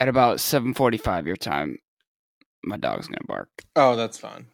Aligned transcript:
at 0.00 0.08
about 0.08 0.40
7:45 0.40 1.26
your 1.26 1.36
time, 1.36 1.78
my 2.64 2.78
dog's 2.78 3.06
gonna 3.06 3.18
bark. 3.26 3.48
Oh, 3.76 3.94
that's 3.94 4.18
fine. 4.18 4.46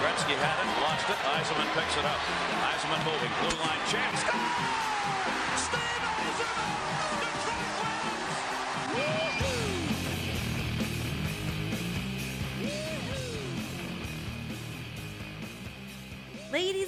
Gretzky 0.00 0.34
had 0.34 0.56
it, 0.64 0.68
lost 0.80 1.10
it. 1.10 1.16
Eisenman 1.16 1.68
picks 1.74 1.96
it 1.98 2.04
up. 2.04 2.20
Eisenman 2.64 3.04
moving, 3.04 3.32
blue 3.40 3.56
line 3.60 3.84
chance. 3.86 4.69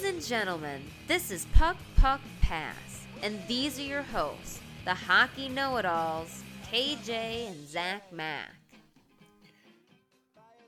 Ladies 0.03 0.15
and 0.15 0.27
gentlemen, 0.27 0.81
this 1.07 1.31
is 1.31 1.45
Puck 1.53 1.77
Puck 1.95 2.19
Pass, 2.41 3.05
and 3.21 3.39
these 3.47 3.79
are 3.79 3.83
your 3.83 4.01
hosts, 4.01 4.59
the 4.83 4.93
hockey 4.93 5.47
know 5.47 5.77
it 5.77 5.85
alls, 5.85 6.43
KJ 6.69 7.47
and 7.47 7.65
Zach 7.65 8.11
Mack. 8.11 8.49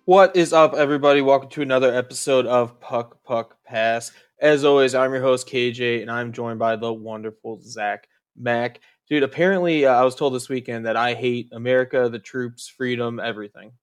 What 0.05 0.37
is 0.37 0.53
up, 0.53 0.73
everybody? 0.73 1.19
Welcome 1.19 1.49
to 1.49 1.61
another 1.61 1.93
episode 1.93 2.45
of 2.45 2.79
Puck 2.79 3.21
Puck 3.25 3.57
Pass. 3.65 4.13
As 4.39 4.63
always, 4.63 4.95
I'm 4.95 5.11
your 5.11 5.21
host 5.21 5.49
KJ, 5.49 6.01
and 6.01 6.09
I'm 6.09 6.31
joined 6.31 6.59
by 6.59 6.77
the 6.77 6.93
wonderful 6.93 7.59
Zach 7.61 8.07
Mack. 8.37 8.79
Dude, 9.09 9.23
apparently, 9.23 9.85
uh, 9.85 9.95
I 9.95 10.05
was 10.05 10.15
told 10.15 10.33
this 10.33 10.47
weekend 10.47 10.85
that 10.85 10.95
I 10.95 11.13
hate 11.13 11.49
America, 11.51 12.07
the 12.07 12.19
troops, 12.19 12.69
freedom, 12.69 13.19
everything. 13.19 13.73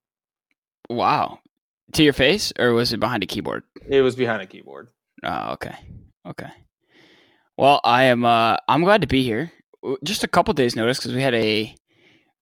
Wow. 0.89 1.41
To 1.93 2.03
your 2.03 2.15
face, 2.15 2.55
or 2.59 2.73
was 2.73 2.95
it 2.95 3.01
behind 3.01 3.23
a 3.23 3.27
keyboard? 3.27 3.65
It 3.87 4.01
was 4.01 4.17
behind 4.17 4.41
a 4.41 4.47
keyboard. 4.47 4.89
Oh, 5.25 5.53
okay. 5.53 5.75
Okay. 6.27 6.51
Well, 7.57 7.81
I 7.85 8.05
am. 8.05 8.25
Uh, 8.25 8.57
I'm 8.69 8.83
glad 8.83 9.03
to 9.03 9.07
be 9.07 9.23
here. 9.23 9.53
Just 10.05 10.25
a 10.25 10.29
couple 10.29 10.55
days' 10.55 10.77
notice 10.77 10.99
because 10.99 11.15
we 11.15 11.23
had 11.23 11.35
a 11.35 11.75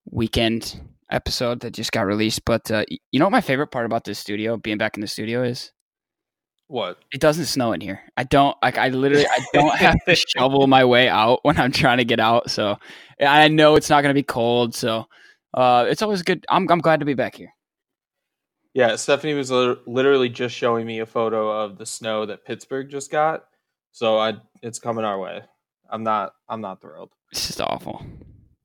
weekend 0.05 0.79
episode 1.09 1.59
that 1.61 1.73
just 1.73 1.91
got 1.91 2.05
released. 2.05 2.45
But 2.45 2.69
uh, 2.71 2.85
you 3.11 3.19
know 3.19 3.25
what 3.25 3.31
my 3.31 3.41
favorite 3.41 3.67
part 3.67 3.85
about 3.85 4.03
this 4.03 4.19
studio, 4.19 4.57
being 4.57 4.77
back 4.77 4.95
in 4.97 5.01
the 5.01 5.07
studio, 5.07 5.43
is 5.43 5.71
What? 6.67 6.97
it 7.11 7.19
doesn't 7.21 7.45
snow 7.45 7.73
in 7.73 7.81
here. 7.81 8.01
I 8.17 8.23
don't 8.23 8.55
like. 8.63 8.77
I 8.77 8.89
literally, 8.89 9.27
I 9.27 9.45
don't 9.53 9.75
have 9.75 9.97
to 10.07 10.15
shovel 10.37 10.67
my 10.67 10.85
way 10.85 11.07
out 11.09 11.39
when 11.43 11.59
I'm 11.59 11.71
trying 11.71 11.97
to 11.97 12.05
get 12.05 12.19
out. 12.19 12.49
So 12.49 12.77
I 13.19 13.47
know 13.47 13.75
it's 13.75 13.89
not 13.89 14.01
going 14.01 14.11
to 14.13 14.19
be 14.19 14.23
cold. 14.23 14.73
So 14.75 15.05
uh, 15.53 15.85
it's 15.89 16.01
always 16.01 16.23
good. 16.23 16.45
I'm 16.49 16.69
I'm 16.71 16.79
glad 16.79 17.01
to 17.01 17.05
be 17.05 17.13
back 17.15 17.35
here. 17.35 17.53
Yeah, 18.73 18.95
Stephanie 18.95 19.33
was 19.33 19.51
literally 19.51 20.29
just 20.29 20.55
showing 20.55 20.85
me 20.85 20.99
a 20.99 21.05
photo 21.05 21.51
of 21.51 21.77
the 21.77 21.85
snow 21.85 22.25
that 22.25 22.45
Pittsburgh 22.45 22.89
just 22.89 23.11
got. 23.11 23.45
So 23.91 24.17
I, 24.17 24.35
it's 24.61 24.79
coming 24.79 25.03
our 25.03 25.19
way. 25.19 25.41
I'm 25.89 26.03
not. 26.03 26.33
I'm 26.47 26.61
not 26.61 26.81
thrilled. 26.81 27.11
It's 27.31 27.47
just 27.47 27.59
awful. 27.59 28.05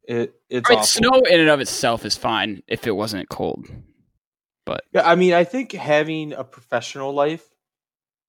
It 0.04 0.34
it's 0.48 0.70
I 0.70 0.74
mean, 0.74 0.78
awful. 0.78 0.86
snow 0.86 1.20
in 1.28 1.40
and 1.40 1.48
of 1.48 1.60
itself 1.60 2.04
is 2.04 2.16
fine 2.16 2.62
if 2.68 2.86
it 2.86 2.92
wasn't 2.92 3.28
cold. 3.28 3.66
But 4.64 4.84
Yeah, 4.92 5.08
I 5.08 5.16
mean, 5.16 5.32
I 5.32 5.42
think 5.42 5.72
having 5.72 6.32
a 6.32 6.44
professional 6.44 7.12
life 7.12 7.44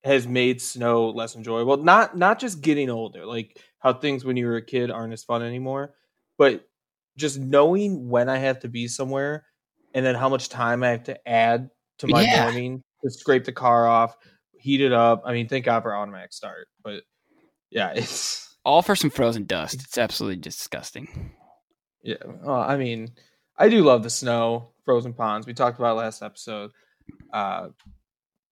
has 0.04 0.28
made 0.28 0.62
snow 0.62 1.10
less 1.10 1.36
enjoyable. 1.36 1.78
Not 1.78 2.18
not 2.18 2.40
just 2.40 2.62
getting 2.62 2.90
older, 2.90 3.26
like 3.26 3.60
how 3.80 3.94
things 3.94 4.26
when 4.26 4.38
you 4.38 4.48
were 4.48 4.58
a 4.58 4.66
kid 4.66 4.90
aren't 4.90 5.14
as 5.14 5.24
fun 5.24 5.44
anymore, 5.44 5.94
but 6.38 6.68
just 7.18 7.40
knowing 7.40 8.10
when 8.10 8.30
I 8.30 8.38
have 8.38 8.60
to 8.62 8.70
be 8.70 8.88
somewhere 8.88 9.46
and 9.98 10.06
then 10.06 10.14
how 10.14 10.30
much 10.30 10.48
time 10.48 10.84
I 10.84 10.90
have 10.90 11.06
to 11.06 11.28
add 11.28 11.72
to 11.98 12.08
my 12.08 12.22
Yeah. 12.22 12.44
morning 12.44 12.84
to 13.04 13.10
scrape 13.10 13.46
the 13.46 13.52
car 13.52 13.88
off, 13.88 14.16
heat 14.60 14.80
it 14.80 14.94
up. 14.94 15.24
I 15.26 15.34
mean, 15.34 15.48
thank 15.48 15.66
God 15.66 15.82
for 15.82 15.96
automatic 15.96 16.32
start, 16.34 16.68
but 16.84 17.02
yeah, 17.72 17.92
it's 17.96 18.56
All 18.64 18.84
for 18.84 18.96
some 18.96 19.10
frozen 19.10 19.46
dust. 19.46 19.74
It's 19.82 19.98
absolutely 19.98 20.38
disgusting. 20.40 21.32
Yeah, 22.04 22.18
well, 22.44 22.62
I 22.62 22.78
mean, 22.78 23.14
I 23.58 23.70
do 23.70 23.82
love 23.84 24.04
the 24.04 24.10
snow, 24.12 24.70
frozen 24.86 25.14
ponds. 25.14 25.48
We 25.48 25.54
talked 25.56 25.80
about 25.80 25.94
it 25.94 26.02
last 26.02 26.22
episode. 26.22 26.70
Uh, 27.34 27.70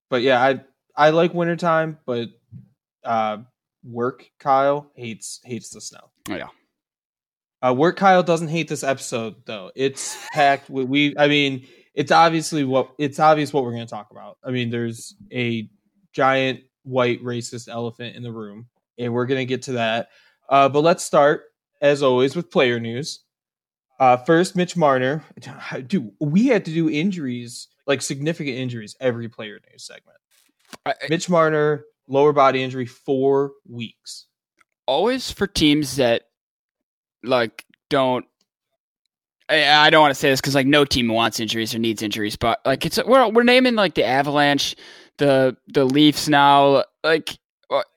but 0.09 0.23
yeah, 0.23 0.41
I 0.44 0.61
I 0.97 1.11
like 1.11 1.34
wintertime, 1.35 2.00
but 2.07 2.29
uh, 3.03 3.38
work 3.84 4.25
Kyle 4.39 4.91
hates 4.95 5.41
hates 5.44 5.69
the 5.69 5.79
snow. 5.79 6.09
Oh, 6.29 6.35
yeah. 6.35 6.47
Uh, 7.65 7.73
work 7.73 7.97
Kyle 7.97 8.21
doesn't 8.23 8.49
hate 8.49 8.67
this 8.67 8.83
episode 8.83 9.35
though. 9.45 9.71
It's 9.75 10.15
packed. 10.33 10.69
With, 10.69 10.87
we 10.87 11.15
I 11.17 11.27
mean, 11.27 11.67
it's 11.93 12.11
obviously 12.11 12.63
what 12.63 12.91
it's 12.97 13.19
obvious 13.19 13.53
what 13.53 13.63
we're 13.63 13.71
going 13.71 13.87
to 13.87 13.89
talk 13.89 14.11
about. 14.11 14.37
I 14.43 14.51
mean, 14.51 14.69
there's 14.69 15.15
a 15.31 15.69
giant 16.13 16.61
white 16.83 17.23
racist 17.23 17.67
elephant 17.67 18.15
in 18.15 18.23
the 18.23 18.31
room, 18.31 18.67
and 18.99 19.13
we're 19.13 19.25
going 19.25 19.39
to 19.39 19.45
get 19.45 19.63
to 19.63 19.73
that. 19.73 20.09
Uh, 20.47 20.69
but 20.69 20.81
let's 20.81 21.03
start 21.03 21.43
as 21.81 22.03
always 22.03 22.35
with 22.35 22.51
player 22.51 22.79
news. 22.79 23.21
Uh, 23.99 24.17
first, 24.17 24.55
Mitch 24.55 24.75
Marner. 24.77 25.23
Dude, 25.87 26.11
we 26.19 26.47
had 26.47 26.65
to 26.65 26.71
do 26.71 26.89
injuries, 26.89 27.67
like 27.87 28.01
significant 28.01 28.57
injuries, 28.57 28.95
every 28.99 29.29
player 29.29 29.59
news 29.71 29.85
segment. 29.85 30.17
I, 30.85 30.91
I- 30.91 31.07
Mitch 31.09 31.29
Marner, 31.29 31.85
lower 32.07 32.33
body 32.33 32.61
injury, 32.61 32.85
four 32.85 33.53
weeks. 33.67 34.27
always 34.85 35.31
for 35.31 35.47
teams 35.47 35.95
that 35.95 36.24
like 37.27 37.65
don't. 37.89 38.25
I, 39.47 39.67
I 39.67 39.89
don't 39.89 40.01
want 40.01 40.11
to 40.11 40.19
say 40.19 40.29
this 40.29 40.41
because 40.41 40.55
like 40.55 40.67
no 40.67 40.85
team 40.85 41.07
wants 41.07 41.39
injuries 41.39 41.75
or 41.75 41.79
needs 41.79 42.01
injuries, 42.01 42.35
but 42.35 42.59
like 42.65 42.85
it's 42.85 42.99
we're 43.03 43.29
we're 43.29 43.43
naming 43.43 43.75
like 43.75 43.95
the 43.95 44.03
Avalanche, 44.05 44.75
the 45.17 45.55
the 45.67 45.85
Leafs 45.85 46.27
now. 46.27 46.83
Like, 47.03 47.37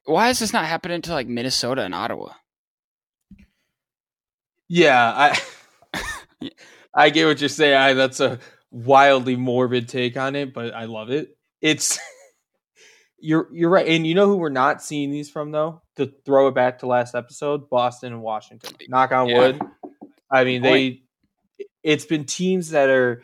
why 0.04 0.28
is 0.28 0.38
this 0.38 0.52
not 0.52 0.66
happening 0.66 1.02
to 1.02 1.12
like 1.12 1.26
Minnesota 1.26 1.82
and 1.82 1.94
Ottawa? 1.94 2.32
Yeah, 4.68 5.32
I 6.42 6.50
I 6.94 7.10
get 7.10 7.26
what 7.26 7.40
you're 7.40 7.48
saying. 7.48 7.74
I, 7.74 7.94
that's 7.94 8.20
a 8.20 8.38
wildly 8.70 9.36
morbid 9.36 9.88
take 9.88 10.16
on 10.16 10.36
it, 10.36 10.52
but 10.52 10.74
I 10.74 10.84
love 10.84 11.10
it. 11.10 11.36
It's 11.60 11.98
you're 13.20 13.48
you're 13.52 13.70
right, 13.70 13.86
and 13.86 14.06
you 14.06 14.14
know 14.14 14.26
who 14.26 14.36
we're 14.36 14.48
not 14.48 14.82
seeing 14.82 15.10
these 15.10 15.30
from 15.30 15.50
though. 15.50 15.82
To 15.96 16.12
throw 16.24 16.48
it 16.48 16.54
back 16.54 16.78
to 16.80 16.86
last 16.86 17.14
episode, 17.14 17.68
Boston 17.68 18.12
and 18.12 18.22
Washington. 18.22 18.70
Knock 18.88 19.12
on 19.12 19.28
Yeah. 19.28 19.38
wood. 19.38 19.62
I 20.30 20.44
mean, 20.44 20.62
they. 20.62 21.02
It's 21.82 22.04
been 22.04 22.24
teams 22.24 22.70
that 22.70 22.88
are 22.88 23.22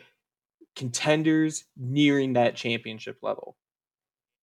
contenders 0.74 1.64
nearing 1.76 2.32
that 2.32 2.56
championship 2.56 3.18
level, 3.22 3.56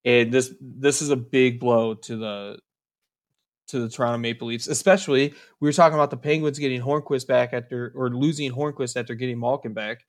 and 0.06 0.32
this 0.32 0.54
this 0.62 1.02
is 1.02 1.10
a 1.10 1.16
big 1.16 1.60
blow 1.60 1.96
to 1.96 2.18
the 2.18 2.60
to 3.68 3.80
the 3.80 3.90
Toronto 3.90 4.18
Maple 4.18 4.48
Leafs, 4.50 4.68
especially 4.68 5.34
we 5.60 5.68
were 5.68 5.74
talking 5.74 5.96
about 5.96 6.10
the 6.12 6.18
Penguins 6.18 6.60
getting 6.60 6.82
Hornqvist 6.82 7.28
back 7.28 7.54
after 7.54 7.92
or 7.96 8.10
losing 8.10 8.52
Hornqvist 8.52 8.98
after 9.00 9.16
getting 9.16 9.40
Malkin 9.40 9.74
back. 9.74 10.06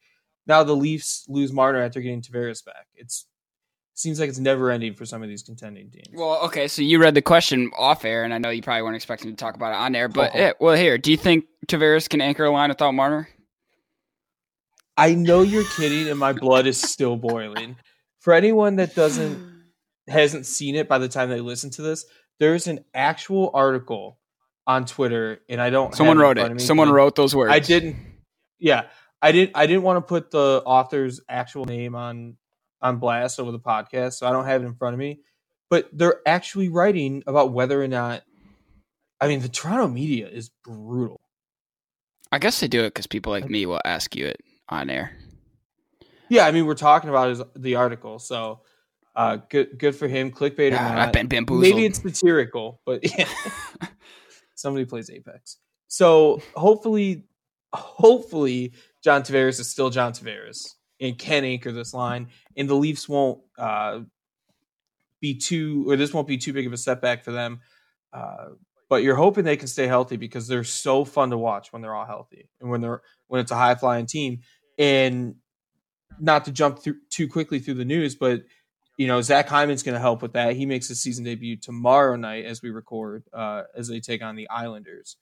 Now 0.46 0.64
the 0.64 0.74
Leafs 0.76 1.24
lose 1.28 1.52
Marner 1.52 1.80
after 1.80 2.00
getting 2.00 2.22
Tavares 2.22 2.64
back. 2.64 2.86
It's 2.94 3.26
seems 3.94 4.18
like 4.18 4.28
it's 4.28 4.38
never 4.38 4.70
ending 4.70 4.94
for 4.94 5.04
some 5.04 5.22
of 5.22 5.28
these 5.28 5.42
contending 5.42 5.90
teams. 5.90 6.08
Well, 6.12 6.44
okay, 6.44 6.68
so 6.68 6.82
you 6.82 6.98
read 6.98 7.14
the 7.14 7.22
question 7.22 7.70
off 7.76 8.04
air, 8.04 8.24
and 8.24 8.32
I 8.32 8.38
know 8.38 8.50
you 8.50 8.62
probably 8.62 8.82
weren't 8.82 8.96
expecting 8.96 9.30
to 9.30 9.36
talk 9.36 9.54
about 9.54 9.72
it 9.72 9.76
on 9.76 9.94
air, 9.94 10.08
but 10.08 10.34
eh, 10.34 10.52
well, 10.60 10.76
here, 10.76 10.98
do 10.98 11.10
you 11.10 11.16
think 11.16 11.44
Tavares 11.66 12.08
can 12.08 12.20
anchor 12.20 12.44
a 12.44 12.50
line 12.50 12.70
without 12.70 12.92
Marner? 12.92 13.28
I 14.96 15.14
know 15.14 15.42
you're 15.42 15.64
kidding, 15.76 16.08
and 16.08 16.18
my 16.18 16.32
blood 16.32 16.66
is 16.66 16.80
still 16.80 17.16
boiling. 17.16 17.76
For 18.20 18.32
anyone 18.34 18.76
that 18.76 18.94
doesn't 18.94 19.52
hasn't 20.08 20.46
seen 20.46 20.74
it 20.74 20.88
by 20.88 20.98
the 20.98 21.08
time 21.08 21.30
they 21.30 21.40
listen 21.40 21.70
to 21.70 21.82
this, 21.82 22.04
there's 22.38 22.66
an 22.66 22.84
actual 22.94 23.50
article 23.54 24.18
on 24.66 24.84
Twitter, 24.84 25.40
and 25.48 25.60
I 25.60 25.70
don't. 25.70 25.94
Someone 25.94 26.18
wrote 26.18 26.38
it. 26.38 26.60
Someone 26.60 26.90
wrote 26.90 27.14
those 27.16 27.34
words. 27.34 27.52
I 27.52 27.58
didn't. 27.58 27.96
Yeah, 28.58 28.84
I 29.20 29.32
didn't. 29.32 29.56
I 29.56 29.66
didn't 29.66 29.82
want 29.82 29.96
to 29.96 30.02
put 30.02 30.30
the 30.30 30.62
author's 30.64 31.20
actual 31.28 31.64
name 31.64 31.94
on 31.94 32.36
on 32.82 32.98
blast 32.98 33.38
over 33.40 33.52
the 33.52 33.60
podcast, 33.60 34.14
so 34.14 34.26
I 34.26 34.32
don't 34.32 34.44
have 34.46 34.62
it 34.62 34.66
in 34.66 34.74
front 34.74 34.94
of 34.94 34.98
me. 34.98 35.20
But 35.70 35.88
they're 35.92 36.20
actually 36.26 36.68
writing 36.68 37.22
about 37.26 37.52
whether 37.52 37.82
or 37.82 37.88
not. 37.88 38.22
I 39.20 39.28
mean, 39.28 39.40
the 39.40 39.48
Toronto 39.48 39.88
media 39.88 40.28
is 40.28 40.50
brutal. 40.64 41.20
I 42.32 42.38
guess 42.38 42.60
they 42.60 42.68
do 42.68 42.80
it 42.82 42.88
because 42.88 43.06
people 43.06 43.30
like 43.32 43.48
me 43.48 43.66
will 43.66 43.80
ask 43.84 44.16
you 44.16 44.26
it 44.26 44.40
on 44.68 44.90
air. 44.90 45.16
Yeah, 46.28 46.46
I 46.46 46.50
mean, 46.50 46.66
we're 46.66 46.74
talking 46.74 47.10
about 47.10 47.30
is 47.30 47.42
the 47.54 47.76
article, 47.76 48.18
so 48.18 48.60
uh, 49.14 49.36
good 49.48 49.78
good 49.78 49.94
for 49.94 50.08
him. 50.08 50.30
Clickbait 50.30 50.72
or 50.72 50.76
Ah, 50.76 50.88
not, 50.88 50.98
I've 50.98 51.12
been 51.12 51.28
bamboozled. 51.28 51.60
maybe 51.62 51.84
it's 51.84 52.00
satirical, 52.02 52.80
but 52.84 53.00
yeah. 53.18 53.28
somebody 54.54 54.84
plays 54.86 55.10
Apex. 55.10 55.58
So 55.88 56.40
hopefully, 56.56 57.24
hopefully, 57.74 58.72
John 59.04 59.22
Tavares 59.22 59.60
is 59.60 59.68
still 59.68 59.90
John 59.90 60.12
Tavares 60.12 60.74
and 61.02 61.18
can 61.18 61.44
anchor 61.44 61.72
this 61.72 61.92
line, 61.92 62.28
and 62.56 62.68
the 62.68 62.74
Leafs 62.74 63.08
won't 63.08 63.40
uh, 63.58 64.00
be 65.20 65.34
too, 65.34 65.90
or 65.90 65.96
this 65.96 66.14
won't 66.14 66.28
be 66.28 66.38
too 66.38 66.52
big 66.52 66.66
of 66.66 66.72
a 66.72 66.78
setback 66.78 67.24
for 67.24 67.32
them. 67.32 67.60
Uh, 68.12 68.50
but 68.88 69.02
you're 69.02 69.16
hoping 69.16 69.44
they 69.44 69.56
can 69.56 69.68
stay 69.68 69.86
healthy 69.86 70.16
because 70.16 70.46
they're 70.46 70.64
so 70.64 71.04
fun 71.04 71.30
to 71.30 71.38
watch 71.38 71.72
when 71.72 71.82
they're 71.82 71.94
all 71.94 72.06
healthy 72.06 72.48
and 72.60 72.70
when 72.70 72.80
they're 72.80 73.02
when 73.26 73.40
it's 73.40 73.50
a 73.50 73.56
high 73.56 73.74
flying 73.74 74.06
team. 74.06 74.40
And 74.78 75.34
not 76.20 76.44
to 76.44 76.52
jump 76.52 76.78
through 76.78 76.96
too 77.10 77.28
quickly 77.28 77.58
through 77.58 77.74
the 77.74 77.84
news, 77.84 78.14
but 78.14 78.42
you 78.98 79.06
know, 79.06 79.20
Zach 79.22 79.48
Hyman's 79.48 79.82
going 79.82 79.94
to 79.94 80.00
help 80.00 80.22
with 80.22 80.34
that. 80.34 80.54
He 80.54 80.66
makes 80.66 80.86
his 80.86 81.02
season 81.02 81.24
debut 81.24 81.56
tomorrow 81.56 82.14
night 82.16 82.44
as 82.44 82.62
we 82.62 82.70
record, 82.70 83.24
uh, 83.32 83.62
as 83.74 83.88
they 83.88 84.00
take 84.00 84.22
on 84.22 84.36
the 84.36 84.48
Islanders. 84.50 85.16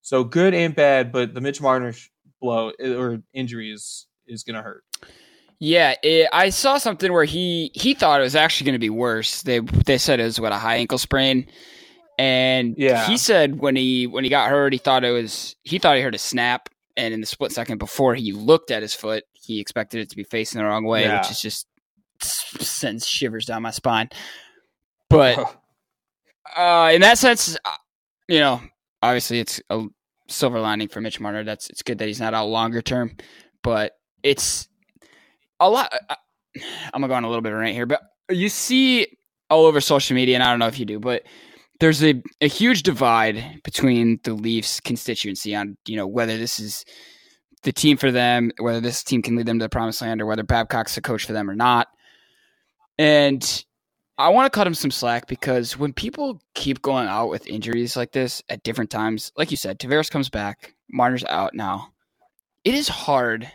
So 0.00 0.24
good 0.24 0.54
and 0.54 0.74
bad, 0.74 1.12
but 1.12 1.34
the 1.34 1.40
Mitch 1.40 1.60
Marner 1.60 1.92
blow 2.40 2.72
or 2.82 3.22
injury 3.34 3.70
is 3.70 4.06
is 4.26 4.42
going 4.42 4.56
to 4.56 4.62
hurt. 4.62 4.84
Yeah, 5.60 5.94
it, 6.02 6.26
I 6.32 6.48
saw 6.48 6.78
something 6.78 7.12
where 7.12 7.26
he 7.26 7.70
he 7.74 7.92
thought 7.92 8.20
it 8.20 8.24
was 8.24 8.34
actually 8.34 8.64
going 8.64 8.74
to 8.74 8.78
be 8.78 8.90
worse. 8.90 9.42
They 9.42 9.60
they 9.60 9.98
said 9.98 10.18
it 10.18 10.24
was 10.24 10.40
what 10.40 10.52
a 10.52 10.56
high 10.56 10.76
ankle 10.76 10.96
sprain, 10.96 11.46
and 12.18 12.74
yeah. 12.78 13.06
he 13.06 13.18
said 13.18 13.60
when 13.60 13.76
he 13.76 14.06
when 14.06 14.24
he 14.24 14.30
got 14.30 14.48
hurt, 14.48 14.72
he 14.72 14.78
thought 14.78 15.04
it 15.04 15.10
was 15.10 15.54
he 15.62 15.78
thought 15.78 15.96
he 15.96 16.02
heard 16.02 16.14
a 16.14 16.18
snap, 16.18 16.70
and 16.96 17.12
in 17.12 17.20
the 17.20 17.26
split 17.26 17.52
second 17.52 17.76
before 17.76 18.14
he 18.14 18.32
looked 18.32 18.70
at 18.70 18.80
his 18.80 18.94
foot, 18.94 19.24
he 19.34 19.60
expected 19.60 20.00
it 20.00 20.08
to 20.08 20.16
be 20.16 20.24
facing 20.24 20.60
the 20.60 20.66
wrong 20.66 20.84
way, 20.84 21.02
Yeah. 21.02 21.20
which 21.20 21.30
is 21.30 21.42
just 21.42 21.66
sends 22.22 23.06
shivers 23.06 23.44
down 23.44 23.60
my 23.60 23.70
spine. 23.70 24.08
But 25.10 25.38
uh, 26.56 26.90
in 26.94 27.02
that 27.02 27.18
sense, 27.18 27.54
uh, 27.62 27.70
you 28.28 28.40
know, 28.40 28.62
obviously 29.02 29.40
it's 29.40 29.60
a 29.68 29.84
silver 30.26 30.58
lining 30.58 30.88
for 30.88 31.02
Mitch 31.02 31.20
Marner. 31.20 31.44
That's 31.44 31.68
it's 31.68 31.82
good 31.82 31.98
that 31.98 32.08
he's 32.08 32.20
not 32.20 32.32
out 32.32 32.46
longer 32.46 32.80
term, 32.80 33.18
but 33.62 33.92
it's 34.22 34.69
a 35.60 35.70
lot. 35.70 35.92
I- 36.08 36.16
I'm 36.92 37.00
gonna 37.00 37.08
go 37.08 37.14
on 37.14 37.24
a 37.24 37.28
little 37.28 37.42
bit 37.42 37.50
rant 37.50 37.74
here, 37.74 37.86
but 37.86 38.02
you 38.28 38.48
see 38.48 39.06
all 39.50 39.66
over 39.66 39.80
social 39.80 40.14
media, 40.14 40.34
and 40.34 40.42
I 40.42 40.50
don't 40.50 40.58
know 40.58 40.66
if 40.66 40.78
you 40.78 40.84
do, 40.84 40.98
but 40.98 41.22
there's 41.78 42.02
a, 42.02 42.20
a 42.40 42.48
huge 42.48 42.82
divide 42.82 43.60
between 43.64 44.18
the 44.24 44.34
Leafs 44.34 44.80
constituency 44.80 45.54
on 45.54 45.76
you 45.86 45.96
know 45.96 46.06
whether 46.06 46.36
this 46.36 46.58
is 46.58 46.84
the 47.62 47.72
team 47.72 47.96
for 47.96 48.10
them, 48.10 48.50
whether 48.58 48.80
this 48.80 49.04
team 49.04 49.22
can 49.22 49.36
lead 49.36 49.46
them 49.46 49.58
to 49.58 49.64
the 49.64 49.68
promised 49.68 50.02
land, 50.02 50.20
or 50.20 50.26
whether 50.26 50.42
Babcock's 50.42 50.96
a 50.96 51.00
coach 51.02 51.24
for 51.24 51.32
them 51.32 51.48
or 51.48 51.54
not. 51.54 51.88
And 52.98 53.64
I 54.18 54.28
want 54.28 54.52
to 54.52 54.54
cut 54.56 54.66
him 54.66 54.74
some 54.74 54.90
slack 54.90 55.26
because 55.26 55.78
when 55.78 55.92
people 55.92 56.42
keep 56.54 56.82
going 56.82 57.08
out 57.08 57.30
with 57.30 57.46
injuries 57.46 57.96
like 57.96 58.12
this 58.12 58.42
at 58.48 58.62
different 58.62 58.90
times, 58.90 59.32
like 59.36 59.50
you 59.50 59.56
said, 59.56 59.78
Tavares 59.78 60.10
comes 60.10 60.28
back, 60.28 60.74
Marner's 60.90 61.24
out 61.24 61.54
now. 61.54 61.88
It 62.64 62.74
is 62.74 62.88
hard 62.88 63.50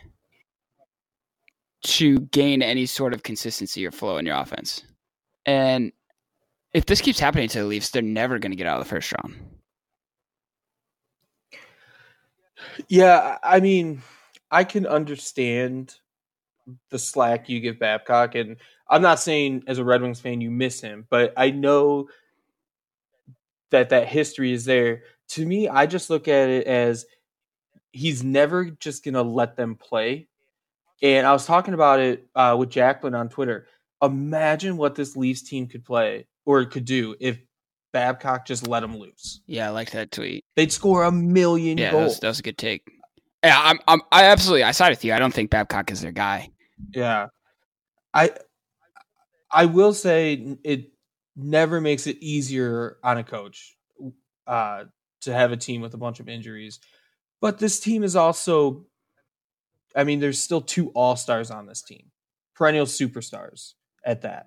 to 1.86 2.20
gain 2.20 2.62
any 2.62 2.84
sort 2.86 3.14
of 3.14 3.22
consistency 3.22 3.86
or 3.86 3.92
flow 3.92 4.18
in 4.18 4.26
your 4.26 4.36
offense. 4.36 4.82
And 5.44 5.92
if 6.72 6.86
this 6.86 7.00
keeps 7.00 7.20
happening 7.20 7.48
to 7.48 7.60
the 7.60 7.64
Leafs, 7.64 7.90
they're 7.90 8.02
never 8.02 8.38
going 8.38 8.50
to 8.50 8.56
get 8.56 8.66
out 8.66 8.78
of 8.78 8.84
the 8.84 8.90
first 8.90 9.12
round. 9.12 9.36
Yeah, 12.88 13.38
I 13.42 13.60
mean, 13.60 14.02
I 14.50 14.64
can 14.64 14.86
understand 14.86 15.94
the 16.90 16.98
slack 16.98 17.48
you 17.48 17.60
give 17.60 17.78
Babcock, 17.78 18.34
and 18.34 18.56
I'm 18.88 19.02
not 19.02 19.20
saying 19.20 19.62
as 19.66 19.78
a 19.78 19.84
Red 19.84 20.02
Wings 20.02 20.20
fan 20.20 20.40
you 20.40 20.50
miss 20.50 20.80
him, 20.80 21.06
but 21.08 21.32
I 21.36 21.50
know 21.50 22.08
that 23.70 23.90
that 23.90 24.08
history 24.08 24.52
is 24.52 24.64
there. 24.64 25.02
To 25.28 25.46
me, 25.46 25.68
I 25.68 25.86
just 25.86 26.10
look 26.10 26.28
at 26.28 26.48
it 26.48 26.66
as 26.66 27.06
he's 27.92 28.24
never 28.24 28.64
just 28.64 29.04
gonna 29.04 29.22
let 29.22 29.56
them 29.56 29.76
play. 29.76 30.28
And 31.02 31.26
I 31.26 31.32
was 31.32 31.46
talking 31.46 31.74
about 31.74 32.00
it 32.00 32.26
uh, 32.34 32.56
with 32.58 32.70
Jacqueline 32.70 33.14
on 33.14 33.28
Twitter. 33.28 33.66
Imagine 34.02 34.76
what 34.76 34.94
this 34.94 35.16
Leafs 35.16 35.42
team 35.42 35.66
could 35.66 35.84
play 35.84 36.26
or 36.44 36.64
could 36.64 36.84
do 36.84 37.14
if 37.20 37.38
Babcock 37.92 38.46
just 38.46 38.66
let 38.66 38.80
them 38.80 38.96
loose. 38.96 39.40
Yeah, 39.46 39.68
I 39.68 39.70
like 39.70 39.90
that 39.92 40.10
tweet. 40.10 40.44
They'd 40.54 40.72
score 40.72 41.04
a 41.04 41.12
million 41.12 41.78
Yeah, 41.78 41.90
that 41.92 41.96
was, 41.96 42.04
goals. 42.04 42.20
that 42.20 42.28
was 42.28 42.38
a 42.38 42.42
good 42.42 42.58
take. 42.58 42.82
Yeah, 43.44 43.60
I'm, 43.62 43.78
I'm, 43.88 44.02
I 44.12 44.24
absolutely, 44.24 44.64
I 44.64 44.72
side 44.72 44.90
with 44.90 45.04
you. 45.04 45.12
I 45.12 45.18
don't 45.18 45.32
think 45.32 45.50
Babcock 45.50 45.90
is 45.90 46.00
their 46.00 46.12
guy. 46.12 46.50
Yeah. 46.94 47.28
I 48.12 48.32
I 49.50 49.66
will 49.66 49.92
say 49.94 50.56
it 50.64 50.90
never 51.36 51.80
makes 51.80 52.06
it 52.06 52.16
easier 52.20 52.96
on 53.02 53.18
a 53.18 53.24
coach 53.24 53.76
uh 54.46 54.84
to 55.22 55.32
have 55.32 55.52
a 55.52 55.56
team 55.56 55.80
with 55.80 55.94
a 55.94 55.98
bunch 55.98 56.20
of 56.20 56.28
injuries. 56.28 56.80
But 57.40 57.58
this 57.58 57.78
team 57.80 58.02
is 58.02 58.16
also 58.16 58.86
I 59.96 60.04
mean 60.04 60.20
there's 60.20 60.42
still 60.42 60.60
two 60.60 60.90
all-stars 60.90 61.50
on 61.50 61.66
this 61.66 61.82
team. 61.82 62.10
Perennial 62.54 62.86
superstars 62.86 63.72
at 64.04 64.22
that. 64.22 64.46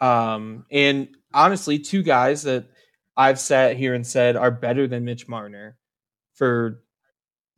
Um 0.00 0.66
and 0.70 1.08
honestly 1.32 1.78
two 1.78 2.02
guys 2.02 2.42
that 2.44 2.66
I've 3.16 3.38
sat 3.38 3.76
here 3.76 3.94
and 3.94 4.06
said 4.06 4.36
are 4.36 4.50
better 4.50 4.86
than 4.86 5.04
Mitch 5.04 5.28
Marner 5.28 5.76
for 6.34 6.82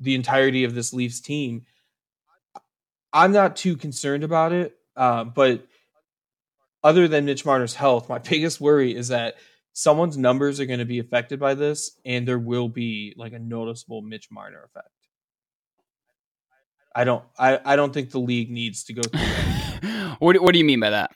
the 0.01 0.15
entirety 0.15 0.65
of 0.65 0.75
this 0.75 0.93
Leafs 0.93 1.21
team. 1.21 1.65
I'm 3.13 3.33
not 3.33 3.57
too 3.57 3.77
concerned 3.77 4.25
about 4.25 4.53
it, 4.53 4.77
uh, 4.95 5.25
but 5.25 5.67
other 6.85 7.09
than 7.09 7.25
Mitch 7.25 7.47
Marner's 7.47 7.75
health, 7.75 8.09
my 8.09 8.19
biggest 8.31 8.61
worry 8.61 8.95
is 8.95 9.09
that 9.09 9.37
someone's 9.73 10.19
numbers 10.19 10.61
are 10.61 10.67
going 10.67 10.79
to 10.79 10.85
be 10.85 10.99
affected 10.99 11.41
by 11.41 11.55
this, 11.55 11.99
and 12.05 12.29
there 12.29 12.39
will 12.39 12.69
be 12.69 13.15
like 13.17 13.33
a 13.33 13.39
noticeable 13.39 14.03
Mitch 14.03 14.31
Marner 14.31 14.63
effect. 14.65 14.89
I 16.97 17.05
don't, 17.05 17.23
I, 17.39 17.61
I 17.65 17.77
don't 17.77 17.93
think 17.93 18.11
the 18.11 18.19
league 18.19 18.51
needs 18.51 18.83
to 18.85 18.93
go 18.95 19.03
through 19.03 19.21
that. 19.21 20.17
what, 20.19 20.33
do- 20.33 20.43
what 20.43 20.53
do 20.53 20.59
you 20.59 20.65
mean 20.65 20.81
by 20.81 20.91
that? 20.91 21.13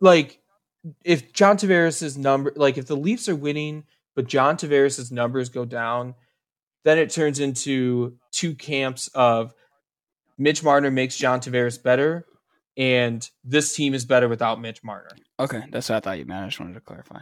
like 0.00 0.38
if 1.04 1.32
John 1.32 1.56
Tavares's 1.56 2.16
number 2.16 2.52
like 2.56 2.78
if 2.78 2.86
the 2.86 2.96
Leafs 2.96 3.28
are 3.28 3.36
winning 3.36 3.84
but 4.14 4.26
John 4.26 4.56
Tavares's 4.56 5.12
numbers 5.12 5.48
go 5.50 5.64
down, 5.64 6.14
then 6.84 6.98
it 6.98 7.10
turns 7.10 7.38
into 7.38 8.16
two 8.30 8.54
camps 8.54 9.08
of 9.08 9.52
Mitch 10.38 10.62
Marner 10.62 10.90
makes 10.90 11.16
John 11.16 11.40
Tavares 11.40 11.82
better 11.82 12.24
and 12.76 13.28
this 13.44 13.74
team 13.74 13.94
is 13.94 14.04
better 14.04 14.28
without 14.28 14.60
Mitch 14.60 14.84
Marner. 14.84 15.08
Okay, 15.40 15.64
that's 15.70 15.88
what 15.88 15.96
I 15.96 16.00
thought 16.00 16.18
you 16.18 16.26
meant. 16.26 16.44
I 16.44 16.48
just 16.48 16.60
wanted 16.60 16.74
to 16.74 16.80
clarify. 16.80 17.20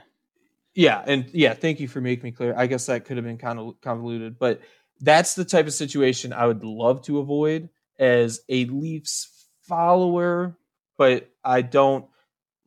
Yeah, 0.74 1.02
and 1.06 1.30
yeah, 1.32 1.54
thank 1.54 1.78
you 1.78 1.86
for 1.86 2.00
making 2.00 2.24
me 2.24 2.32
clear. 2.32 2.52
I 2.56 2.66
guess 2.66 2.86
that 2.86 3.04
could 3.04 3.16
have 3.16 3.24
been 3.24 3.38
kind 3.38 3.60
of 3.60 3.80
convoluted, 3.80 4.36
but 4.40 4.60
that's 5.00 5.34
the 5.34 5.44
type 5.44 5.66
of 5.66 5.72
situation 5.74 6.32
I 6.32 6.46
would 6.46 6.64
love 6.64 7.02
to 7.02 7.18
avoid 7.18 7.68
as 7.98 8.40
a 8.48 8.64
Leafs 8.66 9.48
follower, 9.62 10.56
but 10.96 11.30
I 11.44 11.62
don't 11.62 12.06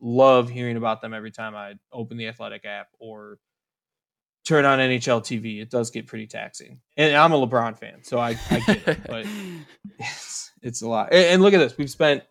love 0.00 0.48
hearing 0.48 0.76
about 0.76 1.00
them 1.00 1.14
every 1.14 1.30
time 1.30 1.54
I 1.54 1.74
open 1.92 2.16
the 2.16 2.28
Athletic 2.28 2.64
app 2.64 2.88
or 2.98 3.38
turn 4.44 4.64
on 4.64 4.78
NHL 4.78 5.20
TV. 5.20 5.60
It 5.60 5.70
does 5.70 5.90
get 5.90 6.06
pretty 6.06 6.26
taxing. 6.26 6.80
And 6.96 7.14
I'm 7.14 7.32
a 7.32 7.46
LeBron 7.46 7.78
fan, 7.78 8.02
so 8.02 8.18
I, 8.18 8.36
I 8.50 8.60
get 8.60 8.88
it, 8.88 8.98
but 9.06 9.26
it's, 9.98 10.52
it's 10.62 10.82
a 10.82 10.88
lot. 10.88 11.12
And, 11.12 11.24
and 11.24 11.42
look 11.42 11.54
at 11.54 11.58
this. 11.58 11.76
We've 11.76 11.90
spent 11.90 12.22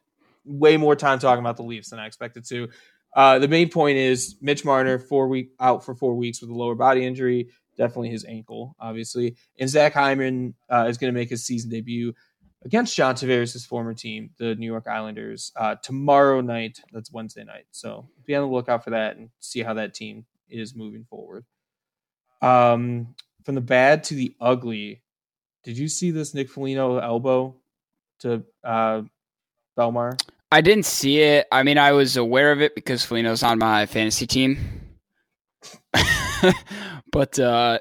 way 0.45 0.77
more 0.77 0.95
time 0.95 1.19
talking 1.19 1.41
about 1.41 1.57
the 1.57 1.63
Leafs 1.63 1.89
than 1.89 1.99
I 1.99 2.07
expected 2.07 2.45
to. 2.45 2.69
Uh, 3.15 3.39
the 3.39 3.47
main 3.47 3.69
point 3.69 3.97
is 3.97 4.35
Mitch 4.41 4.63
Marner 4.63 4.99
four 4.99 5.27
week 5.27 5.51
out 5.59 5.83
for 5.83 5.95
four 5.95 6.15
weeks 6.15 6.41
with 6.41 6.49
a 6.49 6.53
lower 6.53 6.75
body 6.75 7.05
injury, 7.05 7.49
definitely 7.77 8.09
his 8.09 8.25
ankle, 8.25 8.75
obviously. 8.79 9.35
And 9.59 9.69
Zach 9.69 9.93
Hyman 9.93 10.55
uh, 10.69 10.85
is 10.89 10.97
going 10.97 11.13
to 11.13 11.17
make 11.17 11.29
his 11.29 11.45
season 11.45 11.69
debut 11.69 12.13
against 12.65 12.95
John 12.95 13.15
Tavares' 13.15 13.65
former 13.65 13.93
team, 13.93 14.31
the 14.37 14.55
New 14.55 14.65
York 14.65 14.87
Islanders, 14.87 15.51
uh, 15.55 15.75
tomorrow 15.75 16.41
night. 16.41 16.81
That's 16.91 17.11
Wednesday 17.11 17.43
night. 17.43 17.65
So 17.71 18.09
be 18.25 18.35
on 18.35 18.47
the 18.47 18.53
lookout 18.53 18.83
for 18.83 18.89
that 18.91 19.17
and 19.17 19.29
see 19.39 19.61
how 19.61 19.75
that 19.75 19.93
team 19.93 20.25
is 20.49 20.75
moving 20.75 21.05
forward. 21.09 21.45
Um, 22.41 23.15
from 23.43 23.55
the 23.55 23.61
bad 23.61 24.03
to 24.05 24.15
the 24.15 24.35
ugly, 24.41 25.01
did 25.63 25.77
you 25.77 25.87
see 25.87 26.11
this 26.11 26.33
Nick 26.33 26.49
Foligno 26.49 26.97
elbow 26.97 27.55
to 28.19 28.43
uh, 28.63 29.03
Belmar? 29.77 30.21
I 30.51 30.61
didn't 30.61 30.85
see 30.85 31.19
it. 31.19 31.47
I 31.51 31.63
mean, 31.63 31.77
I 31.77 31.91
was 31.91 32.15
aware 32.15 32.51
of 32.51 32.61
it 32.61 32.73
because 32.73 33.03
Foligno's 33.03 33.43
on 33.43 33.59
my 33.59 33.85
fantasy 33.85 34.25
team, 34.25 34.57
but 37.11 37.39
uh, 37.39 37.79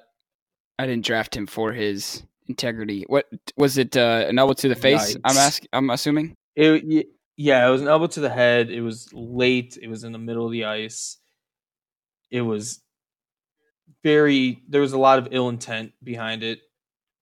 I 0.78 0.86
didn't 0.86 1.04
draft 1.04 1.36
him 1.36 1.46
for 1.46 1.72
his 1.72 2.22
integrity. 2.48 3.04
What 3.08 3.26
was 3.56 3.78
it? 3.78 3.96
Uh, 3.96 4.24
an 4.28 4.38
elbow 4.38 4.54
to 4.54 4.68
the 4.68 4.74
face? 4.74 5.16
I'm 5.24 5.34
Yikes. 5.34 5.38
asking. 5.38 5.68
I'm 5.72 5.90
assuming. 5.90 6.34
It, 6.54 7.08
yeah, 7.36 7.66
it 7.66 7.70
was 7.70 7.82
an 7.82 7.88
elbow 7.88 8.06
to 8.06 8.20
the 8.20 8.30
head. 8.30 8.70
It 8.70 8.80
was 8.80 9.10
late. 9.12 9.78
It 9.80 9.88
was 9.88 10.04
in 10.04 10.12
the 10.12 10.18
middle 10.18 10.46
of 10.46 10.52
the 10.52 10.64
ice. 10.64 11.18
It 12.30 12.42
was 12.42 12.80
very. 14.02 14.62
There 14.68 14.80
was 14.80 14.92
a 14.92 14.98
lot 14.98 15.18
of 15.18 15.28
ill 15.30 15.48
intent 15.48 15.92
behind 16.02 16.42
it. 16.42 16.60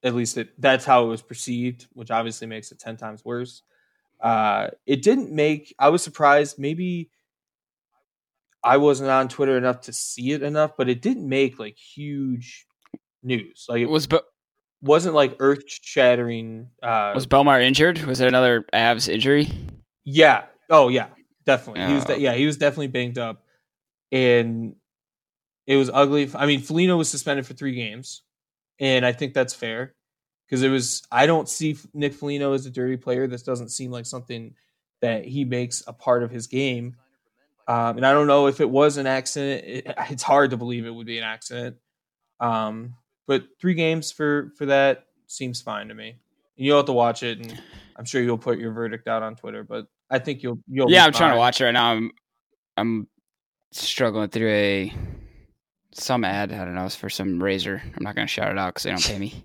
At 0.03 0.15
least 0.15 0.37
it, 0.37 0.61
that's 0.61 0.85
how 0.85 1.05
it 1.05 1.09
was 1.09 1.23
perceived, 1.23 1.87
which 1.95 2.11
obviously 2.11 2.47
makes 2.47 2.71
it 2.71 2.79
ten 2.79 2.97
times 2.97 3.25
worse. 3.25 3.63
Uh, 4.21 4.69
it 4.87 5.03
didn't 5.03 5.33
make. 5.33 5.75
I 5.79 5.89
was 5.89 6.03
surprised. 6.03 6.59
Maybe 6.59 7.11
I 8.65 8.79
wasn't 8.79 9.11
on 9.11 9.29
Twitter 9.29 9.59
enough 9.59 9.83
to 9.83 9.93
see 9.93 10.33
it 10.33 10.43
enough, 10.43 10.73
but 10.77 10.89
it 10.89 11.03
didn't 11.03 11.29
make 11.29 11.59
like 11.59 11.77
huge 11.77 12.67
news. 13.23 13.67
Like 13.69 13.83
it 13.83 13.91
was 13.91 14.07
Be- 14.07 14.21
wasn't 14.81 15.15
like 15.15 15.37
earth 15.39 15.65
shattering. 15.67 16.71
Uh, 16.83 17.13
was 17.15 17.27
Belmar 17.27 17.63
injured? 17.63 18.03
Was 18.05 18.21
it 18.21 18.29
another 18.29 18.65
abs 18.73 19.09
injury? 19.09 19.49
Yeah. 20.05 20.45
Oh 20.71 20.89
yeah. 20.89 21.09
Definitely. 21.45 21.87
He 21.87 21.95
was. 21.95 22.05
Oh, 22.05 22.15
De- 22.15 22.21
yeah, 22.21 22.35
he 22.35 22.47
was 22.47 22.57
definitely 22.57 22.89
banged 22.89 23.19
up, 23.19 23.45
and 24.11 24.77
it 25.67 25.77
was 25.77 25.91
ugly. 25.93 26.31
I 26.35 26.47
mean, 26.47 26.61
Foligno 26.61 26.97
was 26.97 27.09
suspended 27.09 27.47
for 27.47 27.55
three 27.55 27.75
games, 27.75 28.23
and 28.81 29.05
I 29.05 29.13
think 29.13 29.35
that's 29.35 29.55
fair 29.55 29.95
because 30.47 30.63
it 30.63 30.71
was. 30.71 31.03
I 31.13 31.27
don't 31.27 31.49
see 31.49 31.77
Nick 31.93 32.15
Foligno 32.15 32.53
as 32.53 32.65
a 32.67 32.71
dirty 32.71 32.97
player. 32.97 33.27
This 33.27 33.43
doesn't 33.43 33.71
seem 33.71 33.91
like 33.91 34.07
something 34.07 34.55
that 35.03 35.27
he 35.27 35.45
makes 35.45 35.83
a 35.87 35.93
part 35.93 36.23
of 36.23 36.31
his 36.31 36.47
game. 36.47 36.97
Um, 37.67 37.97
and 37.97 38.07
I 38.07 38.13
don't 38.13 38.27
know 38.27 38.47
if 38.47 38.61
it 38.61 38.69
was 38.69 38.97
an 38.97 39.07
accident. 39.07 39.65
It, 39.67 39.95
it's 40.11 40.23
hard 40.23 40.51
to 40.51 40.57
believe 40.57 40.87
it 40.87 40.95
would 40.95 41.07
be 41.07 41.19
an 41.19 41.25
accident. 41.25 41.77
Um, 42.41 42.95
but 43.27 43.45
three 43.61 43.75
games 43.75 44.13
for 44.13 44.53
for 44.57 44.67
that 44.67 45.07
seems 45.27 45.63
fine 45.63 45.89
to 45.89 45.95
me. 45.95 46.17
You'll 46.57 46.79
have 46.79 46.87
to 46.87 46.93
watch 46.93 47.23
it, 47.23 47.39
and 47.39 47.61
I'm 47.97 48.05
sure 48.05 48.23
you'll 48.23 48.39
put 48.39 48.59
your 48.59 48.73
verdict 48.73 49.09
out 49.09 49.23
on 49.23 49.35
Twitter. 49.35 49.65
But 49.65 49.87
I 50.11 50.19
think 50.19 50.43
you'll 50.43 50.59
you'll. 50.69 50.91
Yeah, 50.91 51.05
I'm 51.05 51.13
trying 51.13 51.33
to 51.33 51.39
watch 51.39 51.61
it 51.61 51.65
right 51.65 51.73
now. 51.73 51.93
I'm 51.93 52.11
I'm 52.77 53.09
struggling 53.73 54.29
through 54.29 54.51
a 54.51 54.93
some 55.93 56.25
ad. 56.25 56.53
I 56.53 56.65
don't 56.65 56.75
know. 56.75 56.85
It's 56.85 56.97
for 56.97 57.11
some 57.11 57.43
razor. 57.43 57.83
I'm 57.85 58.03
not 58.03 58.15
gonna 58.15 58.27
shout 58.27 58.51
it 58.51 58.59
out 58.59 58.75
because 58.75 58.85
they 58.85 58.91
don't 58.91 59.05
pay 59.05 59.19
me. 59.19 59.45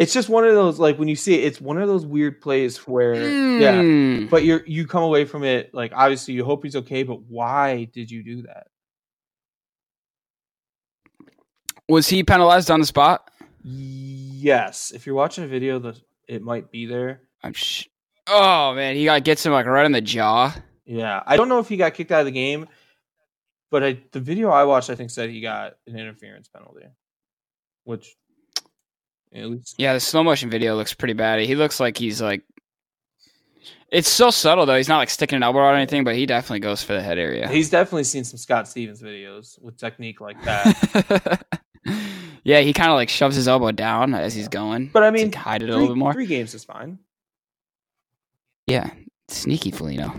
It's 0.00 0.14
just 0.14 0.30
one 0.30 0.46
of 0.46 0.54
those 0.54 0.78
like 0.78 0.98
when 0.98 1.08
you 1.08 1.14
see 1.14 1.34
it, 1.34 1.44
it's 1.44 1.60
one 1.60 1.76
of 1.76 1.86
those 1.86 2.06
weird 2.06 2.40
plays 2.40 2.78
where 2.86 3.14
yeah, 3.60 3.82
Hmm. 3.82 4.26
but 4.28 4.44
you're 4.44 4.64
you 4.66 4.86
come 4.86 5.02
away 5.02 5.26
from 5.26 5.44
it 5.44 5.74
like 5.74 5.92
obviously 5.94 6.32
you 6.32 6.42
hope 6.42 6.64
he's 6.64 6.74
okay, 6.76 7.02
but 7.02 7.20
why 7.24 7.84
did 7.92 8.10
you 8.10 8.22
do 8.22 8.42
that? 8.42 8.68
Was 11.88 12.08
he 12.08 12.22
penalized 12.22 12.70
on 12.70 12.80
the 12.80 12.86
spot? 12.86 13.30
Yes, 13.62 14.90
if 14.92 15.04
you're 15.06 15.14
watching 15.14 15.44
a 15.44 15.48
video, 15.48 15.78
the 15.78 16.00
it 16.28 16.40
might 16.42 16.70
be 16.70 16.86
there. 16.86 17.20
I'm 17.42 17.52
sh- 17.52 17.86
oh 18.26 18.72
man, 18.74 18.94
he 18.96 19.04
got 19.04 19.22
gets 19.24 19.44
him 19.44 19.52
like 19.52 19.66
right 19.66 19.84
in 19.84 19.92
the 19.92 20.00
jaw. 20.00 20.54
Yeah, 20.86 21.22
I 21.26 21.36
don't 21.36 21.48
know 21.48 21.58
if 21.58 21.68
he 21.68 21.76
got 21.76 21.92
kicked 21.94 22.10
out 22.10 22.20
of 22.20 22.26
the 22.26 22.32
game, 22.32 22.66
but 23.70 23.82
I, 23.84 24.00
the 24.12 24.20
video 24.20 24.48
I 24.50 24.64
watched, 24.64 24.88
I 24.90 24.94
think 24.94 25.10
said 25.10 25.30
he 25.30 25.40
got 25.42 25.74
an 25.86 25.96
interference 25.98 26.48
penalty, 26.48 26.86
which 27.84 28.16
at 29.34 29.46
least 29.46 29.74
Yeah, 29.78 29.92
the 29.94 30.00
slow 30.00 30.22
motion 30.22 30.50
video 30.50 30.76
looks 30.76 30.94
pretty 30.94 31.14
bad. 31.14 31.40
He 31.40 31.54
looks 31.54 31.80
like 31.80 31.96
he's 31.96 32.20
like. 32.20 32.42
It's 33.92 34.08
so 34.08 34.30
subtle 34.30 34.66
though. 34.66 34.76
He's 34.76 34.88
not 34.88 34.98
like 34.98 35.10
sticking 35.10 35.36
an 35.36 35.42
elbow 35.42 35.60
out 35.60 35.72
or 35.72 35.76
anything, 35.76 36.04
but 36.04 36.14
he 36.14 36.24
definitely 36.24 36.60
goes 36.60 36.82
for 36.82 36.92
the 36.92 37.02
head 37.02 37.18
area. 37.18 37.48
he's 37.48 37.70
definitely 37.70 38.04
seen 38.04 38.22
some 38.22 38.38
Scott 38.38 38.68
Stevens 38.68 39.02
videos 39.02 39.60
with 39.60 39.76
technique 39.76 40.20
like 40.20 40.40
that. 40.44 41.44
yeah, 42.44 42.60
he 42.60 42.72
kind 42.72 42.90
of 42.90 42.94
like 42.94 43.08
shoves 43.08 43.34
his 43.34 43.48
elbow 43.48 43.72
down 43.72 44.14
as 44.14 44.32
he's 44.32 44.46
going. 44.48 44.90
But 44.92 45.02
I 45.02 45.10
mean, 45.10 45.26
like, 45.26 45.34
hide 45.34 45.62
it 45.62 45.70
a 45.70 45.72
little 45.72 45.88
bit 45.88 45.96
more. 45.96 46.12
three 46.12 46.26
games 46.26 46.54
is 46.54 46.62
fine. 46.64 46.98
Yeah, 48.68 48.90
sneaky 49.28 49.72
Foligno. 49.72 50.14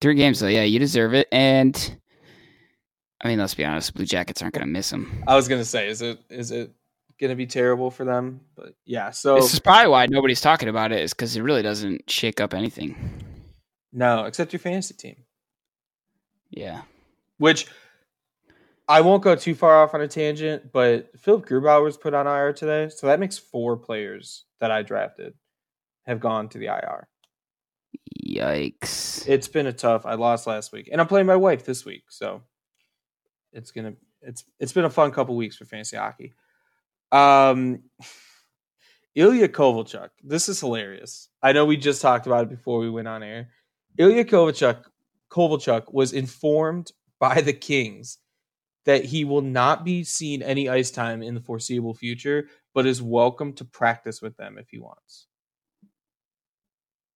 Three 0.00 0.16
games 0.16 0.40
though. 0.40 0.48
Yeah, 0.48 0.64
you 0.64 0.80
deserve 0.80 1.14
it. 1.14 1.28
And 1.30 1.98
I 3.22 3.28
mean, 3.28 3.38
let's 3.38 3.54
be 3.54 3.64
honest, 3.64 3.94
Blue 3.94 4.04
Jackets 4.04 4.42
aren't 4.42 4.54
going 4.54 4.66
to 4.66 4.72
miss 4.72 4.92
him. 4.92 5.22
I 5.28 5.36
was 5.36 5.46
gonna 5.46 5.64
say, 5.64 5.88
is 5.88 6.02
it 6.02 6.18
is 6.28 6.50
it 6.50 6.72
gonna 7.22 7.36
be 7.36 7.46
terrible 7.46 7.90
for 7.90 8.04
them? 8.04 8.40
But 8.54 8.74
yeah, 8.84 9.10
so 9.10 9.36
This 9.36 9.54
is 9.54 9.60
probably 9.60 9.88
why 9.90 10.06
nobody's 10.06 10.40
talking 10.42 10.68
about 10.68 10.92
it, 10.92 11.00
is 11.00 11.14
because 11.14 11.34
it 11.36 11.42
really 11.42 11.62
doesn't 11.62 12.10
shake 12.10 12.40
up 12.40 12.52
anything. 12.52 12.94
no, 13.92 14.24
except 14.24 14.52
your 14.52 14.60
fantasy 14.60 14.94
team, 14.94 15.16
Yeah. 16.50 16.82
which 17.38 17.66
I 18.88 19.00
won't 19.00 19.22
go 19.22 19.34
too 19.36 19.54
far 19.54 19.82
off 19.82 19.94
on 19.94 20.00
a 20.02 20.08
tangent, 20.08 20.72
but 20.72 21.10
Philipp 21.18 21.46
Grubauer 21.46 21.82
was 21.84 21.96
put 21.96 22.12
on 22.14 22.26
IR 22.26 22.52
today, 22.52 22.88
so 22.90 23.06
that 23.06 23.20
makes 23.20 23.38
four 23.38 23.76
players 23.76 24.44
that 24.60 24.70
I 24.70 24.82
drafted 24.82 25.34
have 26.06 26.20
gone 26.20 26.48
to 26.50 26.58
the 26.58 26.66
IR. 26.66 27.08
Yikes. 28.26 29.26
It's 29.28 29.48
been 29.48 29.66
a 29.66 29.72
tough. 29.72 30.04
I 30.04 30.14
lost 30.14 30.46
last 30.46 30.72
week, 30.72 30.88
and 30.90 31.00
I'm 31.00 31.06
playing 31.06 31.26
my 31.26 31.36
wife 31.36 31.64
this 31.64 31.84
week, 31.84 32.04
so 32.10 32.42
it's 33.52 33.70
gonna 33.70 33.94
it's 34.20 34.44
it's 34.58 34.72
been 34.72 34.84
a 34.84 34.90
fun 34.90 35.10
couple 35.12 35.36
weeks 35.36 35.56
for 35.56 35.64
fantasy 35.64 35.96
hockey. 35.96 36.32
Um, 37.12 37.82
Ilya 39.14 39.48
Kovalchuk. 39.48 40.08
This 40.24 40.48
is 40.48 40.58
hilarious. 40.58 41.28
I 41.42 41.52
know 41.52 41.66
we 41.66 41.76
just 41.76 42.00
talked 42.00 42.26
about 42.26 42.44
it 42.44 42.50
before 42.50 42.78
we 42.78 42.90
went 42.90 43.08
on 43.08 43.22
air. 43.22 43.50
Ilya 43.98 44.24
Kovalchuk 44.24 44.84
Kovalchuk 45.30 45.92
was 45.92 46.12
informed 46.12 46.92
by 47.20 47.40
the 47.40 47.52
Kings 47.52 48.18
that 48.84 49.04
he 49.04 49.24
will 49.24 49.42
not 49.42 49.84
be 49.84 50.02
seen 50.02 50.42
any 50.42 50.68
ice 50.68 50.90
time 50.90 51.22
in 51.22 51.34
the 51.34 51.40
foreseeable 51.40 51.94
future, 51.94 52.48
but 52.74 52.86
is 52.86 53.00
welcome 53.00 53.52
to 53.54 53.64
practice 53.64 54.20
with 54.20 54.36
them 54.36 54.58
if 54.58 54.68
he 54.70 54.78
wants. 54.78 55.26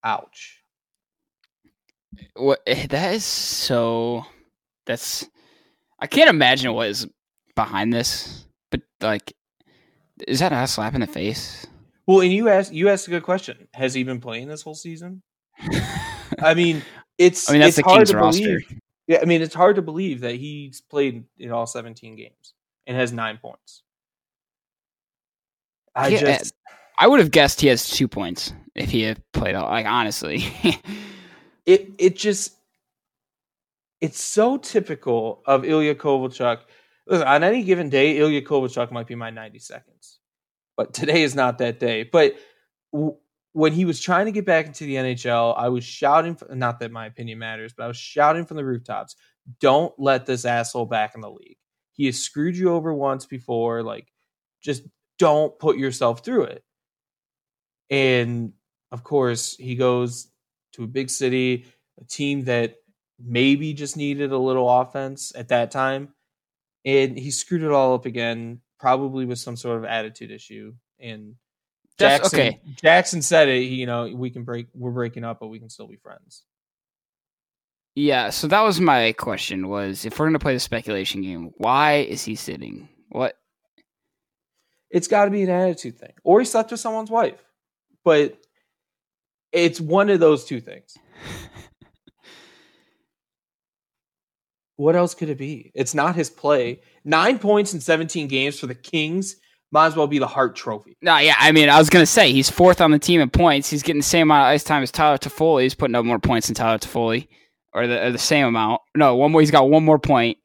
Ouch. 0.04 0.62
What 2.34 2.60
eh, 2.66 2.86
that 2.86 3.14
is 3.14 3.24
so 3.24 4.24
that's 4.86 5.26
I 5.98 6.06
can't 6.06 6.30
imagine 6.30 6.72
what 6.72 6.88
is 6.88 7.06
behind 7.54 7.92
this. 7.92 8.46
But 8.70 8.82
like 9.00 9.35
is 10.26 10.40
that 10.40 10.52
a 10.52 10.66
slap 10.66 10.94
in 10.94 11.00
the 11.00 11.06
face? 11.06 11.66
Well, 12.06 12.20
and 12.20 12.32
you 12.32 12.48
asked 12.48 12.72
you 12.72 12.88
asked 12.88 13.08
a 13.08 13.10
good 13.10 13.22
question. 13.22 13.68
Has 13.74 13.94
he 13.94 14.04
been 14.04 14.20
playing 14.20 14.48
this 14.48 14.62
whole 14.62 14.74
season? 14.74 15.22
I 16.40 16.54
mean, 16.54 16.82
it's 17.18 17.48
I 17.50 17.52
mean 17.52 17.60
that's 17.62 17.78
it's 17.78 17.84
the 17.84 17.90
hard 17.90 17.98
Kings 17.98 18.10
to 18.10 18.16
roster. 18.16 18.42
believe. 18.42 18.80
Yeah, 19.08 19.18
I 19.22 19.24
mean, 19.24 19.42
it's 19.42 19.54
hard 19.54 19.76
to 19.76 19.82
believe 19.82 20.20
that 20.20 20.34
he's 20.34 20.80
played 20.80 21.24
in 21.38 21.52
all 21.52 21.66
17 21.66 22.16
games 22.16 22.54
and 22.86 22.96
has 22.96 23.12
nine 23.12 23.38
points. 23.38 23.82
I 25.94 26.08
Yeah, 26.08 26.20
just 26.20 26.54
I 26.98 27.06
would 27.06 27.20
have 27.20 27.30
guessed 27.30 27.60
he 27.60 27.68
has 27.68 27.88
two 27.88 28.08
points 28.08 28.52
if 28.74 28.90
he 28.90 29.02
had 29.02 29.22
played 29.32 29.54
all 29.54 29.68
like 29.68 29.86
honestly. 29.86 30.44
it 31.66 31.90
it 31.98 32.16
just 32.16 32.52
it's 34.00 34.22
so 34.22 34.56
typical 34.58 35.42
of 35.46 35.64
Ilya 35.64 35.94
Kovalchuk. 35.94 36.60
Listen, 37.06 37.26
on 37.26 37.44
any 37.44 37.62
given 37.62 37.88
day, 37.88 38.18
Ilya 38.18 38.42
Kovalchuk 38.42 38.90
might 38.90 39.06
be 39.06 39.14
my 39.14 39.30
90 39.30 39.58
seconds, 39.60 40.18
but 40.76 40.92
today 40.92 41.22
is 41.22 41.34
not 41.34 41.58
that 41.58 41.78
day. 41.78 42.02
But 42.04 42.34
w- 42.92 43.16
when 43.52 43.72
he 43.72 43.84
was 43.84 44.00
trying 44.00 44.26
to 44.26 44.32
get 44.32 44.44
back 44.44 44.66
into 44.66 44.84
the 44.84 44.96
NHL, 44.96 45.54
I 45.56 45.68
was 45.68 45.84
shouting. 45.84 46.36
Not 46.50 46.80
that 46.80 46.90
my 46.92 47.06
opinion 47.06 47.38
matters, 47.38 47.72
but 47.72 47.84
I 47.84 47.88
was 47.88 47.96
shouting 47.96 48.44
from 48.44 48.56
the 48.56 48.64
rooftops, 48.64 49.16
"Don't 49.60 49.94
let 49.98 50.26
this 50.26 50.44
asshole 50.44 50.86
back 50.86 51.14
in 51.14 51.20
the 51.20 51.30
league. 51.30 51.58
He 51.92 52.06
has 52.06 52.18
screwed 52.22 52.56
you 52.56 52.70
over 52.72 52.92
once 52.92 53.24
before. 53.24 53.82
Like, 53.82 54.12
just 54.60 54.82
don't 55.18 55.58
put 55.58 55.78
yourself 55.78 56.24
through 56.24 56.44
it." 56.44 56.64
And 57.90 58.52
of 58.92 59.04
course, 59.04 59.56
he 59.56 59.76
goes 59.76 60.28
to 60.72 60.84
a 60.84 60.88
big 60.88 61.10
city, 61.10 61.66
a 62.00 62.04
team 62.04 62.44
that 62.44 62.76
maybe 63.18 63.72
just 63.72 63.96
needed 63.96 64.32
a 64.32 64.38
little 64.38 64.68
offense 64.68 65.32
at 65.34 65.48
that 65.48 65.70
time. 65.70 66.12
And 66.86 67.18
he 67.18 67.30
screwed 67.30 67.62
it 67.62 67.70
all 67.70 67.94
up 67.94 68.06
again, 68.06 68.60
probably 68.78 69.26
with 69.26 69.38
some 69.38 69.56
sort 69.56 69.76
of 69.76 69.84
attitude 69.84 70.30
issue. 70.30 70.72
And 70.98 71.34
That's- 71.98 72.20
Jackson, 72.30 72.40
okay. 72.40 72.60
Jackson 72.80 73.22
said 73.22 73.48
it, 73.48 73.64
you 73.64 73.84
know, 73.86 74.06
we 74.14 74.30
can 74.30 74.44
break, 74.44 74.68
we're 74.72 74.92
breaking 74.92 75.24
up, 75.24 75.40
but 75.40 75.48
we 75.48 75.58
can 75.58 75.68
still 75.68 75.88
be 75.88 75.96
friends. 75.96 76.44
yeah, 77.96 78.30
so 78.30 78.46
that 78.46 78.60
was 78.60 78.80
my 78.80 79.12
question 79.12 79.68
was 79.68 80.04
if 80.04 80.18
we're 80.18 80.26
gonna 80.26 80.38
play 80.38 80.54
the 80.54 80.60
speculation 80.60 81.22
game, 81.22 81.50
why 81.56 81.96
is 81.96 82.22
he 82.24 82.34
sitting? 82.36 82.88
What 83.08 83.36
It's 84.90 85.08
got 85.08 85.24
to 85.24 85.30
be 85.30 85.42
an 85.42 85.50
attitude 85.50 85.98
thing. 85.98 86.12
Or 86.22 86.38
he 86.38 86.46
slept 86.46 86.70
with 86.70 86.80
someone's 86.80 87.10
wife. 87.10 87.42
But 88.04 88.38
it's 89.50 89.80
one 89.80 90.10
of 90.10 90.20
those 90.20 90.44
two 90.44 90.60
things. 90.60 90.96
What 94.76 94.96
else 94.96 95.14
could 95.14 95.30
it 95.30 95.38
be? 95.38 95.72
It's 95.74 95.94
not 95.94 96.16
his 96.16 96.30
play. 96.30 96.80
Nine 97.04 97.38
points 97.38 97.72
in 97.72 97.80
17 97.80 98.28
games 98.28 98.58
for 98.58 98.66
the 98.66 98.74
Kings 98.74 99.36
might 99.72 99.86
as 99.86 99.96
well 99.96 100.06
be 100.06 100.18
the 100.18 100.26
Hart 100.26 100.54
Trophy. 100.54 100.96
No, 101.02 101.16
yeah, 101.18 101.34
I 101.38 101.52
mean, 101.52 101.68
I 101.68 101.78
was 101.78 101.90
gonna 101.90 102.06
say 102.06 102.32
he's 102.32 102.50
fourth 102.50 102.80
on 102.80 102.90
the 102.90 102.98
team 102.98 103.20
in 103.20 103.30
points. 103.30 103.68
He's 103.68 103.82
getting 103.82 104.00
the 104.00 104.06
same 104.06 104.28
amount 104.28 104.42
of 104.42 104.54
ice 104.54 104.64
time 104.64 104.82
as 104.82 104.92
Tyler 104.92 105.18
Toffoli. 105.18 105.62
He's 105.62 105.74
putting 105.74 105.94
up 105.94 106.04
more 106.04 106.18
points 106.18 106.46
than 106.46 106.54
Tyler 106.54 106.78
Toffoli, 106.78 107.28
or 107.72 107.86
the 107.86 108.06
or 108.06 108.10
the 108.10 108.18
same 108.18 108.46
amount. 108.46 108.82
No, 108.94 109.16
one 109.16 109.32
more. 109.32 109.40
He's 109.40 109.50
got 109.50 109.68
one 109.68 109.84
more 109.84 109.98
point. 109.98 110.38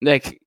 Like, 0.00 0.40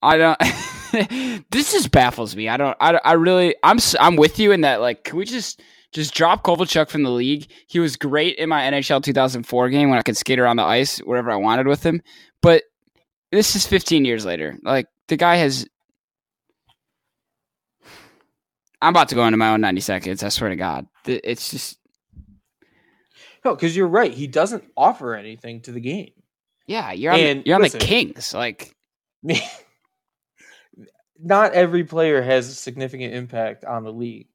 I 0.00 0.16
don't. 0.16 0.38
this 1.50 1.72
just 1.72 1.90
baffles 1.90 2.34
me. 2.34 2.48
I 2.48 2.56
don't. 2.56 2.76
I, 2.80 3.00
I 3.04 3.12
really. 3.12 3.54
I'm 3.62 3.78
I'm 3.98 4.16
with 4.16 4.38
you 4.38 4.52
in 4.52 4.62
that. 4.62 4.80
Like, 4.80 5.04
can 5.04 5.18
we 5.18 5.24
just 5.26 5.60
just 5.92 6.14
drop 6.14 6.44
Kovalchuk 6.44 6.88
from 6.88 7.02
the 7.02 7.10
league? 7.10 7.50
He 7.66 7.78
was 7.80 7.96
great 7.96 8.36
in 8.36 8.48
my 8.48 8.62
NHL 8.62 9.02
2004 9.02 9.70
game 9.70 9.90
when 9.90 9.98
I 9.98 10.02
could 10.02 10.16
skate 10.16 10.38
around 10.38 10.56
the 10.56 10.62
ice 10.64 10.98
wherever 10.98 11.30
I 11.30 11.36
wanted 11.36 11.66
with 11.66 11.84
him. 11.84 12.02
But 12.42 12.62
this 13.32 13.56
is 13.56 13.66
15 13.66 14.04
years 14.04 14.24
later. 14.24 14.56
Like, 14.62 14.86
the 15.08 15.16
guy 15.16 15.36
has 15.36 15.66
I'm 18.82 18.94
about 18.94 19.08
to 19.10 19.14
go 19.14 19.26
into 19.26 19.36
my 19.36 19.50
own 19.50 19.60
90 19.60 19.80
seconds. 19.82 20.22
I 20.22 20.30
swear 20.30 20.48
to 20.50 20.56
God. 20.56 20.86
It's 21.04 21.50
just, 21.50 21.78
No, 23.44 23.54
because 23.54 23.76
you're 23.76 23.86
right. 23.88 24.12
He 24.12 24.26
doesn't 24.26 24.64
offer 24.76 25.14
anything 25.14 25.60
to 25.62 25.72
the 25.72 25.80
game. 25.80 26.12
yeah, 26.66 26.92
you're 26.92 27.12
on, 27.12 27.20
And 27.20 27.40
the, 27.40 27.46
you're 27.46 27.56
on 27.56 27.62
listen- 27.62 27.80
the 27.80 27.84
Kings. 27.86 28.32
Like, 28.32 28.74
not 31.18 31.52
every 31.52 31.84
player 31.84 32.22
has 32.22 32.48
a 32.48 32.54
significant 32.54 33.12
impact 33.14 33.64
on 33.66 33.84
the 33.84 33.92
league, 33.92 34.28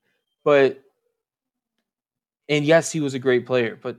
but 0.43 0.79
and 2.49 2.65
yes, 2.65 2.91
he 2.91 2.99
was 2.99 3.13
a 3.13 3.19
great 3.19 3.45
player, 3.45 3.77
but 3.81 3.97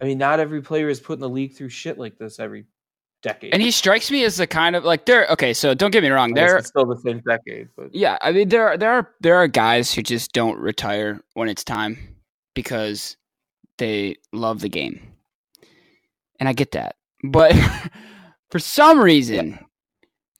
I 0.00 0.04
mean, 0.04 0.18
not 0.18 0.40
every 0.40 0.62
player 0.62 0.88
is 0.88 1.00
putting 1.00 1.20
the 1.20 1.28
league 1.28 1.54
through 1.54 1.68
shit 1.68 1.98
like 1.98 2.18
this 2.18 2.38
every 2.38 2.66
decade. 3.22 3.52
and 3.52 3.62
he 3.62 3.70
strikes 3.70 4.10
me 4.10 4.24
as 4.24 4.36
the 4.36 4.46
kind 4.46 4.74
of 4.74 4.84
like 4.84 5.06
there. 5.06 5.26
Okay, 5.28 5.52
so 5.52 5.74
don't 5.74 5.90
get 5.90 6.02
me 6.02 6.10
wrong. 6.10 6.34
There, 6.34 6.56
it's 6.56 6.68
still 6.68 6.86
the 6.86 6.96
same 6.96 7.22
decade, 7.26 7.68
but 7.76 7.94
yeah, 7.94 8.18
I 8.20 8.32
mean 8.32 8.48
there, 8.48 8.68
are 8.68 8.76
there 8.76 8.92
are 8.92 9.10
there 9.20 9.36
are 9.36 9.48
guys 9.48 9.92
who 9.92 10.02
just 10.02 10.32
don't 10.32 10.58
retire 10.58 11.20
when 11.34 11.48
it's 11.48 11.64
time 11.64 12.16
because 12.54 13.16
they 13.78 14.16
love 14.32 14.60
the 14.60 14.68
game. 14.68 15.00
And 16.38 16.48
I 16.48 16.52
get 16.52 16.72
that. 16.72 16.96
But 17.24 17.54
for 18.50 18.58
some 18.58 18.98
reason, 19.00 19.58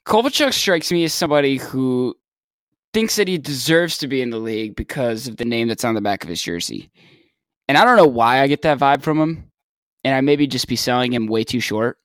Kovalchuk 0.07 0.53
strikes 0.53 0.91
me 0.91 1.05
as 1.05 1.15
somebody 1.15 1.59
who 1.59 2.17
thinks 2.93 3.17
that 3.17 3.29
he 3.29 3.39
deserves 3.39 3.99
to 3.99 4.09
be 4.09 4.21
in 4.21 4.31
the 4.31 4.39
league 4.39 4.77
because 4.77 5.29
of 5.29 5.37
the 5.37 5.45
name 5.45 5.69
that's 5.69 5.85
on 5.85 5.95
the 5.95 6.01
back 6.01 6.25
of 6.25 6.29
his 6.29 6.43
jersey. 6.43 6.91
And 7.69 7.79
I 7.79 7.85
don't 7.85 7.97
know 7.97 8.07
why 8.07 8.41
I 8.41 8.47
get 8.47 8.63
that 8.63 8.79
vibe 8.79 9.03
from 9.03 9.19
him. 9.19 9.51
And 10.05 10.15
I 10.15 10.21
maybe 10.21 10.47
just 10.47 10.67
be 10.67 10.77
selling 10.77 11.13
him 11.13 11.27
way 11.27 11.45
too 11.45 11.61
short. 11.61 11.99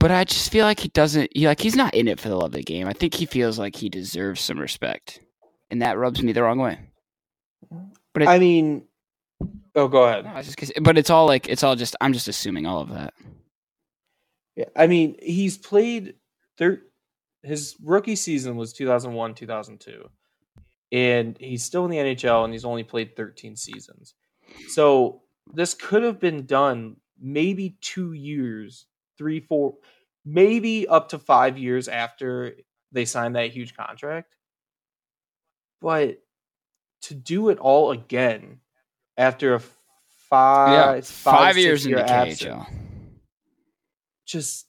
But 0.00 0.10
I 0.10 0.24
just 0.24 0.50
feel 0.50 0.64
like 0.64 0.80
he 0.80 0.88
doesn't 0.88 1.30
he, 1.34 1.46
like 1.46 1.60
he's 1.60 1.76
not 1.76 1.94
in 1.94 2.08
it 2.08 2.18
for 2.18 2.28
the 2.28 2.34
love 2.34 2.46
of 2.46 2.52
the 2.52 2.62
game. 2.62 2.88
I 2.88 2.92
think 2.92 3.14
he 3.14 3.26
feels 3.26 3.58
like 3.58 3.76
he 3.76 3.88
deserves 3.88 4.40
some 4.40 4.58
respect. 4.58 5.20
And 5.70 5.82
that 5.82 5.98
rubs 5.98 6.22
me 6.22 6.32
the 6.32 6.42
wrong 6.42 6.58
way. 6.58 6.80
But 8.12 8.22
it, 8.22 8.28
I 8.28 8.38
mean 8.38 8.84
Oh, 9.74 9.88
go 9.88 10.04
ahead. 10.04 10.24
No, 10.24 10.42
just, 10.42 10.72
but 10.82 10.98
it's 10.98 11.10
all 11.10 11.26
like 11.26 11.48
it's 11.48 11.62
all 11.62 11.76
just 11.76 11.96
I'm 12.00 12.12
just 12.12 12.28
assuming 12.28 12.66
all 12.66 12.80
of 12.80 12.90
that. 12.90 13.14
Yeah, 14.56 14.66
I 14.76 14.86
mean, 14.86 15.16
he's 15.22 15.56
played 15.56 16.14
thir- 16.58 16.82
his 17.42 17.76
rookie 17.82 18.16
season 18.16 18.56
was 18.56 18.72
2001, 18.72 19.34
2002. 19.34 20.10
And 20.92 21.36
he's 21.38 21.64
still 21.64 21.84
in 21.84 21.90
the 21.90 21.98
NHL 21.98 22.44
and 22.44 22.52
he's 22.52 22.64
only 22.64 22.82
played 22.82 23.16
13 23.16 23.56
seasons. 23.56 24.14
So, 24.68 25.22
this 25.52 25.74
could 25.74 26.02
have 26.02 26.20
been 26.20 26.46
done 26.46 26.96
maybe 27.20 27.76
2 27.80 28.12
years, 28.12 28.86
3 29.18 29.40
4 29.40 29.74
maybe 30.24 30.86
up 30.86 31.08
to 31.08 31.18
5 31.18 31.58
years 31.58 31.88
after 31.88 32.54
they 32.92 33.04
signed 33.04 33.36
that 33.36 33.50
huge 33.50 33.74
contract. 33.74 34.36
But 35.80 36.18
to 37.02 37.14
do 37.14 37.48
it 37.48 37.58
all 37.58 37.90
again 37.90 38.60
after 39.16 39.54
a 39.54 39.60
five 40.30 40.96
yeah, 40.96 41.00
five, 41.00 41.38
five 41.38 41.58
years 41.58 41.84
in 41.84 41.92
the 41.92 42.02
KHL. 42.02 42.66
Just 44.26 44.66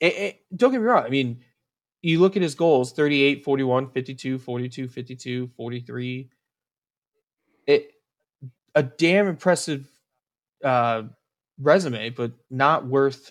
it, 0.00 0.14
it, 0.14 0.40
don't 0.54 0.72
get 0.72 0.80
me 0.80 0.86
wrong. 0.86 1.04
I 1.04 1.08
mean, 1.08 1.42
you 2.08 2.20
look 2.20 2.36
at 2.36 2.42
his 2.42 2.54
goals 2.54 2.92
38, 2.92 3.44
41, 3.44 3.90
52, 3.90 4.38
42, 4.38 4.88
52, 4.88 5.50
43. 5.54 6.30
It 7.66 7.92
a 8.74 8.82
damn 8.82 9.26
impressive 9.26 9.86
uh, 10.64 11.02
resume, 11.60 12.08
but 12.08 12.32
not 12.48 12.86
worth 12.86 13.30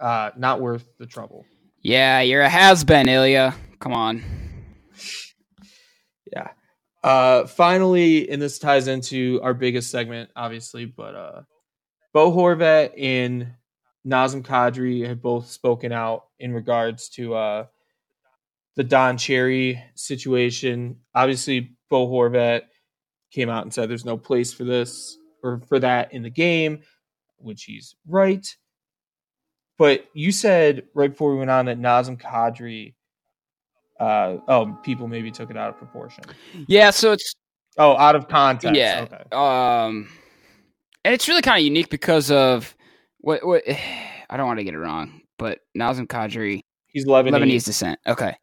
uh, 0.00 0.30
not 0.36 0.60
worth 0.60 0.84
the 0.98 1.06
trouble. 1.06 1.46
Yeah, 1.80 2.20
you're 2.20 2.42
a 2.42 2.48
has 2.48 2.82
been, 2.82 3.08
Ilya. 3.08 3.54
Come 3.78 3.92
on. 3.92 4.24
Yeah. 6.32 6.48
Uh, 7.04 7.46
finally, 7.46 8.28
and 8.28 8.42
this 8.42 8.58
ties 8.58 8.88
into 8.88 9.40
our 9.44 9.54
biggest 9.54 9.92
segment, 9.92 10.30
obviously, 10.34 10.86
but 10.86 11.14
uh, 11.14 11.42
Bo 12.12 12.32
Horvat 12.32 13.00
and 13.00 13.54
Nazem 14.04 14.42
Kadri 14.42 15.06
have 15.06 15.22
both 15.22 15.48
spoken 15.50 15.92
out 15.92 16.24
in 16.40 16.52
regards 16.52 17.08
to 17.10 17.34
uh, 17.34 17.66
the 18.78 18.84
Don 18.84 19.18
Cherry 19.18 19.82
situation. 19.96 20.98
Obviously, 21.12 21.72
Bo 21.90 22.06
Horvat 22.06 22.62
came 23.32 23.50
out 23.50 23.64
and 23.64 23.74
said 23.74 23.90
there's 23.90 24.04
no 24.04 24.16
place 24.16 24.54
for 24.54 24.62
this 24.62 25.18
or 25.42 25.60
for 25.66 25.80
that 25.80 26.12
in 26.12 26.22
the 26.22 26.30
game, 26.30 26.82
which 27.38 27.64
he's 27.64 27.96
right. 28.06 28.46
But 29.78 30.06
you 30.14 30.30
said 30.30 30.84
right 30.94 31.10
before 31.10 31.32
we 31.32 31.38
went 31.38 31.50
on 31.50 31.66
that 31.66 31.80
Nazem 31.80 32.20
Kadri 32.20 32.94
uh, 33.98 34.36
oh, 34.46 34.78
people 34.84 35.08
maybe 35.08 35.32
took 35.32 35.50
it 35.50 35.56
out 35.56 35.70
of 35.70 35.76
proportion. 35.76 36.22
Yeah, 36.68 36.90
so 36.90 37.10
it's 37.10 37.34
oh 37.78 37.96
out 37.96 38.14
of 38.14 38.28
context. 38.28 38.78
Yeah, 38.78 39.06
okay. 39.10 39.24
um, 39.32 40.08
and 41.04 41.12
it's 41.14 41.26
really 41.26 41.42
kind 41.42 41.58
of 41.58 41.64
unique 41.64 41.90
because 41.90 42.30
of 42.30 42.76
what 43.18 43.44
what 43.44 43.64
I 44.30 44.36
don't 44.36 44.46
want 44.46 44.60
to 44.60 44.64
get 44.64 44.74
it 44.74 44.78
wrong, 44.78 45.22
but 45.36 45.58
Nazem 45.76 46.06
Kadri, 46.06 46.60
he's 46.86 47.06
Lebanese. 47.06 47.30
Lebanese 47.30 47.64
descent. 47.64 47.98
Okay, 48.06 48.36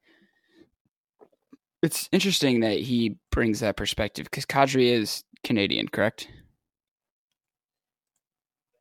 it's 1.86 2.10
interesting 2.12 2.60
that 2.62 2.80
he 2.80 3.18
brings 3.31 3.62
that 3.62 3.77
perspective 3.77 4.25
because 4.25 4.46
Kadri 4.46 4.92
is 4.92 5.24
Canadian, 5.44 5.88
correct? 5.88 6.27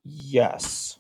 Yes. 0.05 0.98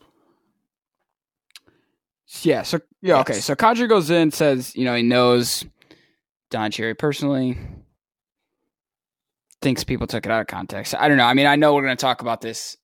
Yeah. 2.42 2.62
So 2.62 2.80
yeah. 3.00 3.16
Yes. 3.16 3.20
Okay. 3.22 3.40
So 3.40 3.54
Kadri 3.54 3.88
goes 3.88 4.10
in, 4.10 4.30
says 4.30 4.74
you 4.76 4.84
know 4.84 4.94
he 4.94 5.02
knows 5.02 5.64
Don 6.50 6.70
Cherry 6.70 6.94
personally. 6.94 7.58
Thinks 9.62 9.82
people 9.82 10.06
took 10.06 10.26
it 10.26 10.32
out 10.32 10.42
of 10.42 10.46
context. 10.46 10.94
I 10.94 11.08
don't 11.08 11.16
know. 11.16 11.24
I 11.24 11.34
mean, 11.34 11.46
I 11.46 11.56
know 11.56 11.74
we're 11.74 11.84
going 11.84 11.96
to 11.96 12.00
talk 12.00 12.20
about 12.20 12.42
this 12.42 12.76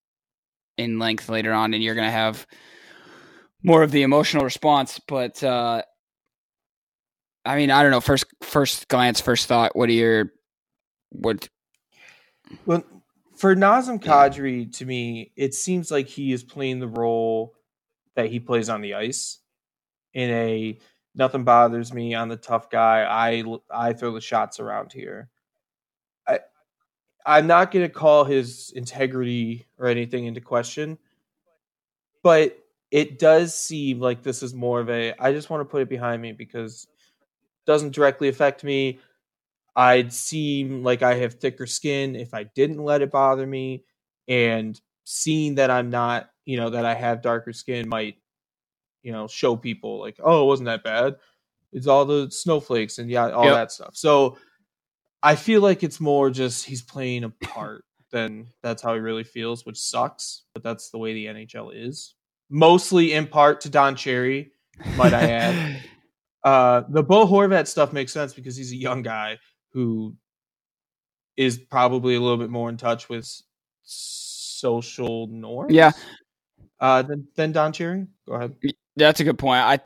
in 0.79 0.99
length 0.99 1.29
later 1.29 1.53
on, 1.53 1.75
and 1.75 1.83
you're 1.83 1.95
going 1.95 2.07
to 2.07 2.13
have 2.13 2.47
more 3.63 3.83
of 3.83 3.91
the 3.91 4.03
emotional 4.03 4.45
response. 4.45 4.99
But 5.07 5.45
uh, 5.45 5.83
I 7.45 7.57
mean, 7.57 7.71
I 7.71 7.83
don't 7.83 7.91
know. 7.91 8.01
First, 8.01 8.27
first 8.43 8.89
glance, 8.89 9.21
first 9.21 9.47
thought. 9.47 9.75
What 9.75 9.89
are 9.89 9.93
your 9.93 10.33
what? 11.11 11.49
Well, 12.67 12.85
for 13.37 13.55
Nazem 13.57 14.03
Kadri, 14.03 14.71
to 14.77 14.85
me, 14.85 15.33
it 15.37 15.55
seems 15.55 15.91
like 15.91 16.07
he 16.07 16.33
is 16.33 16.45
playing 16.45 16.81
the 16.81 16.89
role 16.89 17.55
that 18.15 18.27
he 18.27 18.41
plays 18.41 18.69
on 18.69 18.83
the 18.83 18.95
ice 18.95 19.39
in 20.13 20.31
a 20.31 20.79
nothing 21.15 21.45
bothers 21.45 21.93
me. 21.93 22.15
I'm 22.15 22.29
the 22.29 22.37
tough 22.37 22.71
guy. 22.71 23.05
I 23.09 23.45
I 23.71 23.93
throw 23.95 24.13
the 24.13 24.21
shots 24.21 24.61
around 24.61 24.93
here. 24.93 25.31
I 26.27 26.41
I'm 27.25 27.47
not 27.47 27.71
going 27.71 27.87
to 27.87 27.93
call 27.93 28.25
his 28.25 28.73
integrity 28.75 29.67
or 29.79 29.87
anything 29.87 30.27
into 30.27 30.41
question, 30.41 30.99
but 32.23 32.59
it 32.91 33.19
does 33.19 33.55
seem 33.55 34.01
like 34.01 34.23
this 34.23 34.43
is 34.43 34.53
more 34.53 34.81
of 34.81 34.91
a 34.91 35.15
I 35.19 35.33
just 35.33 35.49
want 35.49 35.63
to 35.63 35.65
put 35.65 35.83
it 35.83 35.89
behind 35.89 36.21
me 36.21 36.33
because 36.33 36.87
doesn't 37.71 37.95
directly 37.95 38.29
affect 38.29 38.65
me. 38.65 38.99
I'd 39.77 40.13
seem 40.13 40.83
like 40.83 41.03
I 41.03 41.15
have 41.15 41.35
thicker 41.35 41.67
skin 41.67 42.17
if 42.17 42.35
I 42.35 42.45
didn't 42.45 42.83
let 42.83 43.03
it 43.03 43.13
bother 43.13 43.47
me. 43.47 43.85
And 44.27 44.79
seeing 45.05 45.55
that 45.55 45.71
I'm 45.71 45.91
not, 45.91 46.31
you 46.45 46.57
know, 46.57 46.71
that 46.71 46.85
I 46.85 46.95
have 46.95 47.23
darker 47.23 47.53
skin 47.53 47.89
might 47.89 48.17
you 49.03 49.13
know 49.13 49.27
show 49.27 49.57
people 49.57 49.99
like 49.99 50.19
oh 50.23 50.43
it 50.43 50.47
wasn't 50.47 50.67
that 50.67 50.85
bad. 50.85 51.17
It's 51.73 51.87
all 51.87 52.05
the 52.05 52.31
snowflakes 52.31 52.99
and 52.99 53.09
yeah 53.09 53.31
all 53.31 53.45
yep. 53.45 53.55
that 53.55 53.73
stuff. 53.73 53.97
So 53.97 54.37
i 55.23 55.37
feel 55.37 55.61
like 55.61 55.83
it's 55.83 56.01
more 56.01 56.31
just 56.31 56.65
he's 56.65 56.81
playing 56.81 57.25
a 57.25 57.29
part 57.29 57.85
than 58.11 58.47
that's 58.63 58.81
how 58.83 58.95
he 58.95 59.01
really 59.01 59.23
feels 59.23 59.67
which 59.67 59.79
sucks 59.79 60.45
but 60.55 60.63
that's 60.63 60.89
the 60.89 60.99
way 60.99 61.13
the 61.13 61.27
nhl 61.27 61.71
is. 61.75 62.15
Mostly 62.49 63.13
in 63.13 63.27
part 63.27 63.61
to 63.63 63.71
don 63.71 63.95
cherry 63.97 64.53
might 64.97 65.15
i 65.15 65.23
add 65.23 65.83
uh 66.45 66.83
the 66.89 67.03
bo 67.03 67.27
horvat 67.27 67.67
stuff 67.67 67.93
makes 67.93 68.13
sense 68.13 68.33
because 68.35 68.57
he's 68.57 68.73
a 68.73 68.77
young 68.77 69.03
guy 69.03 69.39
who 69.73 70.17
is 71.37 71.59
probably 71.59 72.15
a 72.15 72.21
little 72.21 72.39
bit 72.39 72.51
more 72.51 72.69
in 72.69 72.77
touch 72.77 73.09
with 73.09 73.29
social 73.83 75.27
norms 75.29 75.73
yeah 75.73 75.93
uh 76.81 77.03
than, 77.03 77.27
than 77.37 77.53
don 77.53 77.73
cherry 77.73 78.07
go 78.27 78.35
ahead 78.35 78.55
that's 78.97 79.21
a 79.21 79.25
good 79.25 79.39
point. 79.39 79.63
I 79.63 79.81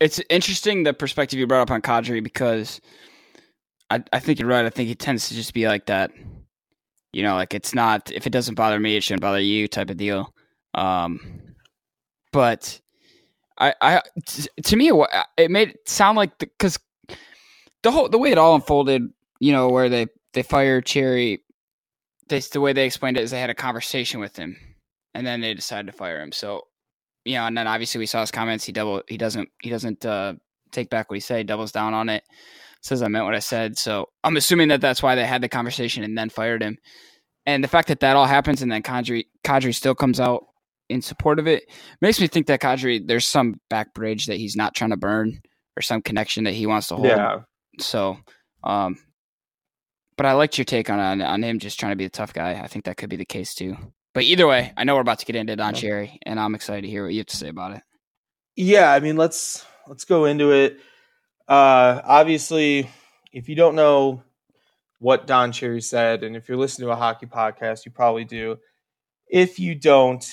it's 0.00 0.20
interesting 0.28 0.82
the 0.82 0.92
perspective 0.92 1.38
you 1.38 1.46
brought 1.46 1.62
up 1.62 1.70
on 1.70 1.80
Kadri 1.82 2.22
because 2.22 2.80
I 3.90 4.02
I 4.12 4.18
think 4.20 4.38
you're 4.38 4.48
right. 4.48 4.64
I 4.66 4.70
think 4.70 4.88
he 4.88 4.94
tends 4.94 5.28
to 5.28 5.34
just 5.34 5.54
be 5.54 5.66
like 5.66 5.86
that. 5.86 6.10
You 7.12 7.22
know, 7.22 7.34
like 7.34 7.54
it's 7.54 7.74
not 7.74 8.10
if 8.12 8.26
it 8.26 8.30
doesn't 8.30 8.56
bother 8.56 8.80
me, 8.80 8.96
it 8.96 9.02
shouldn't 9.02 9.22
bother 9.22 9.40
you 9.40 9.68
type 9.68 9.90
of 9.90 9.96
deal. 9.96 10.34
Um, 10.74 11.54
but 12.32 12.80
I 13.58 13.74
I 13.80 14.02
to 14.64 14.76
me 14.76 14.90
it 15.36 15.50
made 15.50 15.70
it 15.70 15.88
sound 15.88 16.16
like 16.16 16.38
the 16.38 16.46
because 16.46 16.78
the, 17.08 17.16
the 17.84 17.90
whole 17.92 18.08
the 18.08 18.18
way 18.18 18.30
it 18.32 18.38
all 18.38 18.54
unfolded, 18.54 19.02
you 19.40 19.52
know, 19.52 19.68
where 19.68 19.88
they 19.88 20.06
they 20.32 20.42
fired 20.42 20.86
Cherry. 20.86 21.40
They, 22.28 22.40
the 22.40 22.60
way 22.60 22.72
they 22.72 22.86
explained 22.86 23.18
it 23.18 23.22
is 23.22 23.30
they 23.30 23.40
had 23.40 23.50
a 23.50 23.54
conversation 23.54 24.18
with 24.18 24.36
him, 24.36 24.56
and 25.14 25.26
then 25.26 25.40
they 25.40 25.52
decided 25.52 25.86
to 25.86 25.96
fire 25.96 26.22
him. 26.22 26.32
So 26.32 26.62
you 27.24 27.34
know, 27.34 27.46
and 27.46 27.56
then 27.56 27.66
obviously 27.66 27.98
we 27.98 28.06
saw 28.06 28.20
his 28.20 28.30
comments. 28.30 28.64
He 28.64 28.72
double 28.72 29.02
he 29.08 29.16
doesn't 29.16 29.48
he 29.62 29.70
doesn't 29.70 30.04
uh, 30.04 30.34
take 30.72 30.90
back 30.90 31.10
what 31.10 31.16
he 31.16 31.20
said. 31.20 31.38
He 31.38 31.44
doubles 31.44 31.72
down 31.72 31.94
on 31.94 32.08
it. 32.08 32.24
Says 32.82 33.02
I 33.02 33.08
meant 33.08 33.24
what 33.24 33.34
I 33.34 33.40
said. 33.40 33.78
So 33.78 34.08
I'm 34.22 34.36
assuming 34.36 34.68
that 34.68 34.80
that's 34.80 35.02
why 35.02 35.14
they 35.14 35.26
had 35.26 35.42
the 35.42 35.48
conversation 35.48 36.04
and 36.04 36.18
then 36.18 36.28
fired 36.28 36.62
him. 36.62 36.76
And 37.46 37.62
the 37.62 37.68
fact 37.68 37.88
that 37.88 38.00
that 38.00 38.16
all 38.16 38.26
happens 38.26 38.62
and 38.62 38.70
then 38.70 38.82
Kadri 38.82 39.26
Kadri 39.44 39.74
still 39.74 39.94
comes 39.94 40.20
out 40.20 40.46
in 40.88 41.02
support 41.02 41.38
of 41.38 41.46
it 41.46 41.64
makes 42.00 42.20
me 42.20 42.26
think 42.26 42.46
that 42.46 42.60
Kadri 42.60 43.06
there's 43.06 43.26
some 43.26 43.60
back 43.70 43.94
bridge 43.94 44.26
that 44.26 44.36
he's 44.36 44.56
not 44.56 44.74
trying 44.74 44.90
to 44.90 44.96
burn 44.96 45.40
or 45.76 45.82
some 45.82 46.02
connection 46.02 46.44
that 46.44 46.54
he 46.54 46.66
wants 46.66 46.88
to 46.88 46.96
hold. 46.96 47.08
Yeah. 47.08 47.40
So, 47.80 48.18
um, 48.62 48.98
but 50.16 50.26
I 50.26 50.32
liked 50.32 50.58
your 50.58 50.64
take 50.64 50.90
on 50.90 51.00
on, 51.00 51.22
on 51.22 51.42
him 51.42 51.58
just 51.58 51.80
trying 51.80 51.92
to 51.92 51.96
be 51.96 52.04
a 52.04 52.10
tough 52.10 52.32
guy. 52.32 52.60
I 52.62 52.66
think 52.66 52.84
that 52.84 52.96
could 52.96 53.10
be 53.10 53.16
the 53.16 53.24
case 53.24 53.54
too. 53.54 53.76
But 54.12 54.24
either 54.24 54.46
way, 54.46 54.72
I 54.76 54.84
know 54.84 54.94
we're 54.94 55.00
about 55.00 55.18
to 55.18 55.26
get 55.26 55.34
into 55.34 55.56
Don 55.56 55.74
Cherry, 55.74 56.20
and 56.24 56.38
I'm 56.38 56.54
excited 56.54 56.82
to 56.82 56.88
hear 56.88 57.02
what 57.02 57.12
you 57.12 57.18
have 57.18 57.26
to 57.26 57.36
say 57.36 57.48
about 57.48 57.72
it. 57.72 57.82
Yeah, 58.54 58.92
I 58.92 59.00
mean, 59.00 59.16
let's 59.16 59.66
let's 59.88 60.04
go 60.04 60.26
into 60.26 60.52
it. 60.52 60.78
Uh, 61.48 62.00
obviously, 62.04 62.88
if 63.32 63.48
you 63.48 63.56
don't 63.56 63.74
know 63.74 64.22
what 65.00 65.26
Don 65.26 65.50
Cherry 65.50 65.80
said, 65.80 66.22
and 66.22 66.36
if 66.36 66.48
you're 66.48 66.56
listening 66.56 66.86
to 66.86 66.92
a 66.92 66.96
hockey 66.96 67.26
podcast, 67.26 67.84
you 67.84 67.90
probably 67.90 68.24
do. 68.24 68.56
if 69.28 69.58
you 69.58 69.74
don't, 69.74 70.24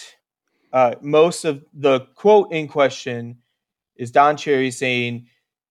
uh, 0.74 0.96
most 1.02 1.46
of 1.46 1.64
the 1.74 2.02
quote 2.16 2.52
in 2.52 2.68
question 2.68 3.38
is 3.96 4.12
Don 4.12 4.38
Cherry 4.38 4.72
saying, 4.72 5.28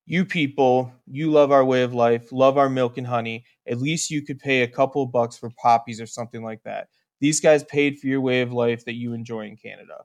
You 0.07 0.25
people, 0.25 0.93
you 1.07 1.31
love 1.31 1.53
our 1.53 1.65
way 1.65 1.83
of 1.83 1.95
life, 1.95 2.33
love 2.33 2.59
our 2.59 2.69
milk 2.69 2.99
and 2.99 3.07
honey. 3.07 3.45
At 3.67 3.81
least 3.81 4.11
you 4.11 4.23
could 4.23 4.39
pay 4.39 4.63
a 4.63 4.69
couple 4.69 5.05
bucks 5.07 5.37
for 5.39 5.51
poppies 5.63 6.01
or 6.01 6.07
something 6.07 6.43
like 6.43 6.63
that. 6.65 6.89
These 7.21 7.41
guys 7.41 7.65
paid 7.65 7.99
for 7.99 8.07
your 8.07 8.21
way 8.21 8.41
of 8.41 8.53
life 8.53 8.85
that 8.85 8.95
you 8.95 9.13
enjoy 9.13 9.47
in 9.47 9.57
Canada. 9.57 10.05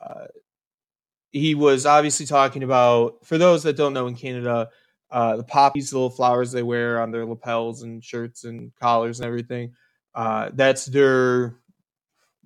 Uh, 0.00 0.26
he 1.32 1.54
was 1.54 1.86
obviously 1.86 2.26
talking 2.26 2.62
about, 2.62 3.24
for 3.24 3.38
those 3.38 3.62
that 3.62 3.76
don't 3.76 3.94
know 3.94 4.06
in 4.06 4.14
Canada, 4.14 4.68
uh, 5.10 5.36
the 5.36 5.44
poppies, 5.44 5.90
the 5.90 5.96
little 5.96 6.10
flowers 6.10 6.52
they 6.52 6.62
wear 6.62 7.00
on 7.00 7.10
their 7.10 7.26
lapels 7.26 7.82
and 7.82 8.04
shirts 8.04 8.44
and 8.44 8.72
collars 8.80 9.20
and 9.20 9.26
everything. 9.26 9.72
Uh, 10.14 10.50
that's 10.54 10.86
their 10.86 11.56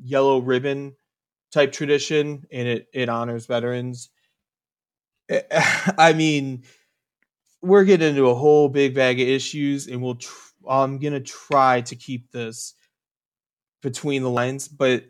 yellow 0.03 0.39
ribbon 0.39 0.95
type 1.57 1.73
tradition, 1.73 2.47
and 2.53 2.69
it 2.69 2.89
it 2.93 3.09
honors 3.09 3.47
veterans. 3.47 4.11
I 5.99 6.13
mean, 6.13 6.65
we're 7.63 7.85
getting 7.85 8.11
into 8.11 8.29
a 8.29 8.35
whole 8.35 8.69
big 8.69 8.95
bag 8.95 9.21
of 9.21 9.27
issues, 9.27 9.87
and 9.87 10.03
we'll. 10.03 10.17
Tr- 10.17 10.53
I'm 10.69 10.99
gonna 10.99 11.21
try 11.21 11.81
to 11.83 11.97
keep 11.97 12.31
this 12.31 12.75
between 13.83 14.23
the 14.23 14.31
lines, 14.31 14.69
but 14.69 15.05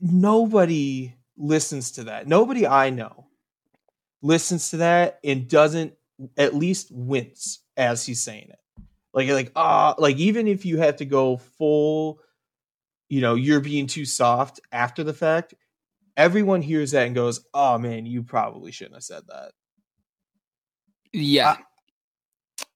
nobody 0.00 1.14
listens 1.36 1.92
to 1.92 2.04
that. 2.04 2.28
Nobody 2.28 2.66
I 2.66 2.90
know 2.90 3.26
listens 4.22 4.70
to 4.70 4.78
that 4.78 5.18
and 5.24 5.48
doesn't 5.48 5.94
at 6.36 6.54
least 6.54 6.88
wince 6.90 7.60
as 7.76 8.04
he's 8.04 8.20
saying 8.20 8.50
it. 8.50 8.58
Like 9.14 9.28
like 9.30 9.52
ah, 9.56 9.92
uh, 9.92 9.94
like 9.98 10.16
even 10.18 10.46
if 10.46 10.64
you 10.64 10.78
have 10.78 10.96
to 10.96 11.04
go 11.04 11.38
full, 11.38 12.20
you 13.08 13.20
know, 13.20 13.34
you're 13.34 13.60
being 13.60 13.86
too 13.86 14.04
soft 14.04 14.60
after 14.72 15.02
the 15.02 15.14
fact, 15.14 15.54
everyone 16.16 16.62
hears 16.62 16.90
that 16.92 17.06
and 17.06 17.14
goes, 17.14 17.44
"Oh 17.54 17.78
man, 17.78 18.06
you 18.06 18.22
probably 18.22 18.72
shouldn't 18.72 18.96
have 18.96 19.04
said 19.04 19.22
that." 19.28 19.52
Yeah. 21.12 21.56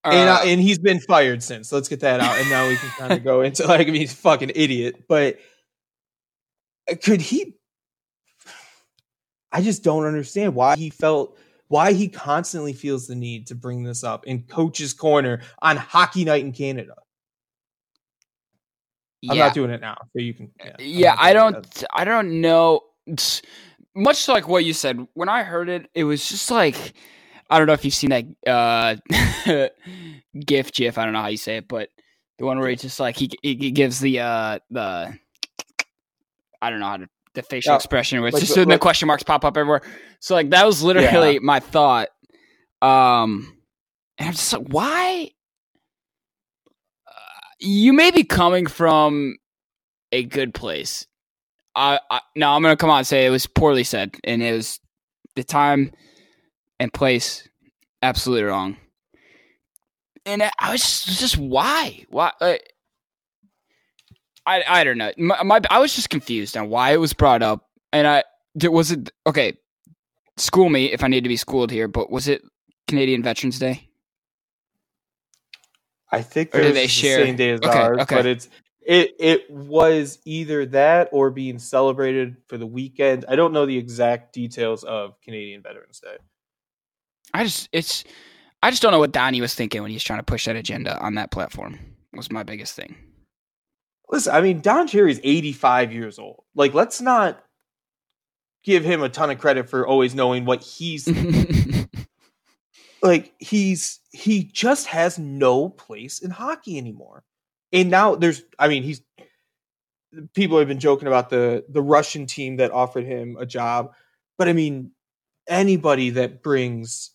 Uh, 0.05 0.11
and 0.13 0.29
uh, 0.29 0.41
and 0.45 0.61
he's 0.61 0.79
been 0.79 1.01
fired 1.01 1.43
since. 1.43 1.71
Let's 1.71 1.89
get 1.89 2.01
that 2.01 2.21
out, 2.21 2.39
and 2.39 2.51
now 2.51 2.69
we 2.69 2.77
can 2.77 2.89
kind 2.99 3.13
of 3.13 3.23
go 3.23 3.43
into 3.43 3.67
like 3.67 3.87
I 3.87 3.91
mean, 3.91 4.01
he's 4.01 4.15
fucking 4.15 4.53
idiot. 4.55 5.05
But 5.09 5.39
uh, 6.91 6.95
could 7.03 7.21
he? 7.21 7.55
I 9.53 9.61
just 9.61 9.85
don't 9.85 10.07
understand 10.07 10.55
why 10.55 10.77
he 10.77 10.89
felt 10.91 11.39
why 11.69 11.93
he 11.93 12.09
constantly 12.09 12.73
feels 12.73 13.07
the 13.07 13.15
need 13.15 13.47
to 13.47 13.55
bring 13.55 13.83
this 13.83 14.03
up 14.03 14.27
in 14.27 14.43
Coach's 14.43 14.93
Corner 14.93 15.41
on 15.61 15.77
Hockey 15.77 16.25
Night 16.25 16.45
in 16.45 16.53
Canada. 16.53 16.95
I'm 19.31 19.39
not 19.39 19.55
doing 19.55 19.71
it 19.71 19.81
now, 19.81 19.97
so 20.01 20.21
you 20.21 20.35
can. 20.35 20.51
Yeah, 20.65 20.77
yeah 20.79 21.17
I 21.19 21.33
don't. 21.33 21.85
I 21.93 22.05
don't 22.05 22.41
know. 22.41 22.81
It's 23.07 23.43
much 23.95 24.29
like 24.29 24.49
what 24.49 24.65
you 24.65 24.73
said. 24.73 25.07
When 25.15 25.29
I 25.29 25.43
heard 25.43 25.69
it, 25.69 25.89
it 25.95 26.05
was 26.05 26.29
just 26.29 26.51
like 26.51 26.95
I 27.53 27.59
don't 27.59 27.67
know 27.67 27.75
if 27.75 27.85
you've 27.85 27.95
seen 27.95 28.11
that 28.11 28.25
uh, 28.47 29.69
GIF, 30.47 30.73
GIF. 30.73 30.99
I 30.99 31.05
don't 31.05 31.13
know 31.13 31.21
how 31.21 31.29
you 31.29 31.37
say 31.37 31.59
it, 31.59 31.69
but 31.69 31.91
the 32.39 32.47
one 32.47 32.59
where 32.59 32.71
it's 32.71 32.83
just 32.83 32.99
like 32.99 33.17
he 33.17 33.31
he 33.43 33.71
gives 33.71 34.01
the 34.01 34.21
uh 34.21 34.59
the 34.71 35.17
I 36.63 36.71
don't 36.71 36.81
know 36.81 36.87
how 36.87 36.97
to 36.97 37.09
the 37.35 37.43
facial 37.43 37.77
expression 37.77 38.21
where 38.21 38.29
it's 38.29 38.37
like, 38.37 38.45
just 38.45 38.57
like, 38.57 38.69
the 38.69 38.79
question 38.79 39.07
marks 39.07 39.23
pop 39.23 39.45
up 39.45 39.57
everywhere. 39.57 39.83
So 40.21 40.35
like 40.35 40.51
that 40.51 40.65
was 40.65 40.83
literally 40.83 41.35
yeah. 41.35 41.41
my 41.43 41.61
thought. 41.61 42.09
Um, 42.81 43.57
and 44.19 44.29
I'm 44.29 44.33
just 44.33 44.53
like, 44.53 44.67
why? 44.69 45.31
Uh, 47.63 47.67
you 47.67 47.93
may 47.93 48.11
be 48.11 48.25
coming 48.25 48.67
from 48.67 49.37
a 50.11 50.25
good 50.25 50.55
place. 50.55 51.07
I, 51.75 52.01
I 52.11 52.21
no, 52.37 52.51
I'm 52.51 52.63
gonna 52.63 52.77
come 52.77 52.91
on 52.91 52.99
and 52.99 53.07
say 53.07 53.25
it 53.27 53.31
was 53.31 53.47
poorly 53.47 53.85
said, 53.85 54.17
and 54.25 54.43
it 54.43 54.53
was 54.53 54.81
the 55.37 55.45
time 55.45 55.93
and 56.79 56.93
place 56.93 57.49
absolutely 58.03 58.45
wrong. 58.45 58.77
And 60.27 60.43
I 60.43 60.73
was 60.73 60.83
just, 60.83 61.21
just 61.21 61.39
why, 61.39 62.05
why? 62.11 62.33
I 62.41 62.59
I 64.47 64.85
don't 64.85 64.99
know. 64.99 65.13
My, 65.17 65.43
my, 65.43 65.61
I 65.71 65.79
was 65.79 65.95
just 65.95 66.11
confused 66.11 66.57
on 66.57 66.69
why 66.69 66.93
it 66.93 66.99
was 66.99 67.15
brought 67.15 67.43
up, 67.43 67.69
and 67.93 68.07
I 68.07 68.25
was 68.63 68.91
it 68.91 69.11
okay. 69.27 69.55
School 70.39 70.71
me 70.71 70.93
if 70.93 71.05
I 71.05 71.09
need 71.09 71.25
to 71.25 71.29
be 71.29 71.37
schooled 71.37 71.71
here, 71.71 71.89
but 71.89 72.11
was 72.11 72.27
it 72.27 72.43
Canadian 72.89 73.23
Veterans 73.23 73.59
Day? 73.59 73.89
I 76.13 76.23
think 76.23 76.55
or 76.55 76.71
they 76.71 76.87
share 76.87 77.21
the 77.21 77.27
same 77.27 77.37
day 77.37 77.51
as 77.51 77.61
okay, 77.61 77.79
ours, 77.79 78.01
okay. 78.03 78.15
but 78.15 78.27
it's 78.27 78.49
it 78.85 79.15
it 79.19 79.51
was 79.51 80.19
either 80.25 80.67
that 80.67 81.09
or 81.11 81.31
being 81.31 81.59
celebrated 81.59 82.37
for 82.49 82.59
the 82.59 82.67
weekend. 82.67 83.25
I 83.29 83.37
don't 83.37 83.53
know 83.53 83.65
the 83.65 83.79
exact 83.79 84.35
details 84.35 84.85
of 84.85 85.19
Canadian 85.23 85.63
Veterans 85.63 86.01
Day. 86.01 86.17
I 87.33 87.45
just 87.45 87.69
it's 87.73 88.05
I 88.63 88.71
just 88.71 88.83
don't 88.83 88.93
know 88.93 88.99
what 88.99 89.13
Donnie 89.13 89.41
was 89.41 89.55
thinking 89.55 89.83
when 89.83 89.91
he's 89.91 90.05
trying 90.05 90.19
to 90.19 90.25
push 90.25 90.45
that 90.45 90.57
agenda 90.57 90.99
on 91.01 91.15
that 91.15 91.31
platform. 91.31 91.79
Was 92.13 92.31
my 92.31 92.43
biggest 92.43 92.77
thing. 92.77 92.95
Listen, 94.11 94.35
I 94.35 94.43
mean, 94.43 94.61
Don 94.61 94.87
Cherry's 94.87 95.19
85 95.25 95.93
years 95.95 96.19
old. 96.19 96.45
Like, 96.55 96.75
let's 96.75 97.01
not 97.01 97.43
give 98.63 98.85
him 98.85 99.03
a 99.03 99.09
ton 99.09 99.31
of 99.31 99.39
credit 99.39 99.71
for 99.71 99.87
always 99.87 100.15
knowing 100.15 100.45
what 100.45 100.63
he's 100.63 101.07
like 103.03 103.33
he's 103.39 104.01
he 104.13 104.45
just 104.45 104.87
has 104.89 105.19
no 105.19 105.69
place 105.69 106.21
in 106.21 106.31
hockey 106.31 106.79
anymore. 106.79 107.25
And 107.73 107.91
now 107.91 108.15
there's 108.15 108.43
I 108.59 108.69
mean, 108.69 108.83
he's 108.83 109.03
people 110.35 110.59
have 110.59 110.69
been 110.69 110.79
joking 110.79 111.09
about 111.09 111.31
the 111.31 111.65
the 111.69 111.83
Russian 111.83 112.27
team 112.27 112.57
that 112.57 112.71
offered 112.71 113.05
him 113.05 113.37
a 113.39 113.47
job, 113.47 113.93
but 114.39 114.49
I 114.49 114.53
mean, 114.53 114.93
anybody 115.49 116.11
that 116.11 116.43
brings 116.43 117.13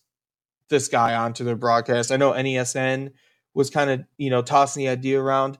this 0.70 0.88
guy 0.88 1.14
onto 1.16 1.44
their 1.44 1.56
broadcast. 1.56 2.12
I 2.12 2.16
know 2.16 2.32
NESN 2.32 3.12
was 3.54 3.70
kind 3.70 3.90
of, 3.90 4.04
you 4.18 4.30
know, 4.30 4.42
tossing 4.42 4.82
the 4.84 4.90
idea 4.90 5.20
around 5.20 5.58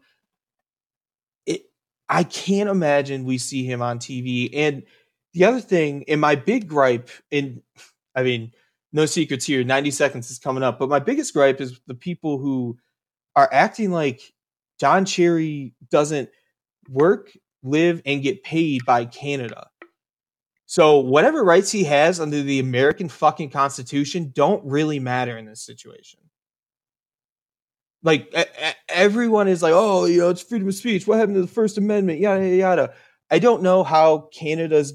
It 1.47 1.62
I 2.09 2.25
can't 2.25 2.69
imagine 2.69 3.25
we 3.25 3.38
see 3.38 3.64
him 3.64 3.83
on 3.83 3.99
TV. 3.99 4.51
And 4.53 4.83
the 5.35 5.45
other 5.45 5.61
thing, 5.61 6.05
and 6.09 6.21
my 6.21 6.35
big 6.35 6.69
gripe, 6.69 7.11
and 7.31 7.62
I 8.14 8.23
mean, 8.23 8.53
no 8.92 9.07
secrets 9.07 9.46
here, 9.46 9.64
90 9.64 9.90
seconds 9.90 10.31
is 10.31 10.38
coming 10.38 10.62
up, 10.62 10.79
but 10.79 10.88
my 10.88 10.98
biggest 10.98 11.35
gripe 11.35 11.61
is 11.61 11.79
the 11.87 11.94
people 11.94 12.38
who 12.38 12.79
are 13.37 13.48
acting 13.53 13.90
like 13.90 14.20
Don 14.79 15.05
Cherry 15.05 15.74
doesn't 15.90 16.31
work, 16.88 17.31
live, 17.62 18.01
and 18.07 18.22
get 18.22 18.42
paid 18.42 18.85
by 18.87 19.05
Canada. 19.05 19.68
So 20.66 20.98
whatever 20.98 21.44
rights 21.44 21.70
he 21.70 21.85
has 21.85 22.20
under 22.20 22.42
the 22.42 22.61
American 22.61 23.09
fucking 23.09 23.51
Constitution 23.51 24.33
don't 24.35 24.64
really 24.64 24.98
matter 24.98 25.37
in 25.38 25.46
this 25.46 25.62
situation. 25.62 26.20
Like 28.03 28.31
a- 28.35 28.46
a- 28.68 28.74
everyone 28.88 29.48
is 29.48 29.62
like, 29.62 29.72
oh, 29.74 30.05
you 30.05 30.18
know, 30.18 30.31
it's 30.31 30.42
freedom 30.42 30.68
of 30.68 30.74
speech. 30.74 31.07
What 31.07 31.18
happened 31.18 31.37
to 31.37 31.40
the 31.40 31.46
First 31.46 31.79
Amendment? 31.79 32.20
Yada 32.20 32.44
yada 32.44 32.57
yada. 32.57 32.94
I 33.31 33.38
don't 33.38 33.62
know 33.62 33.83
how 33.83 34.29
Canada's 34.33 34.94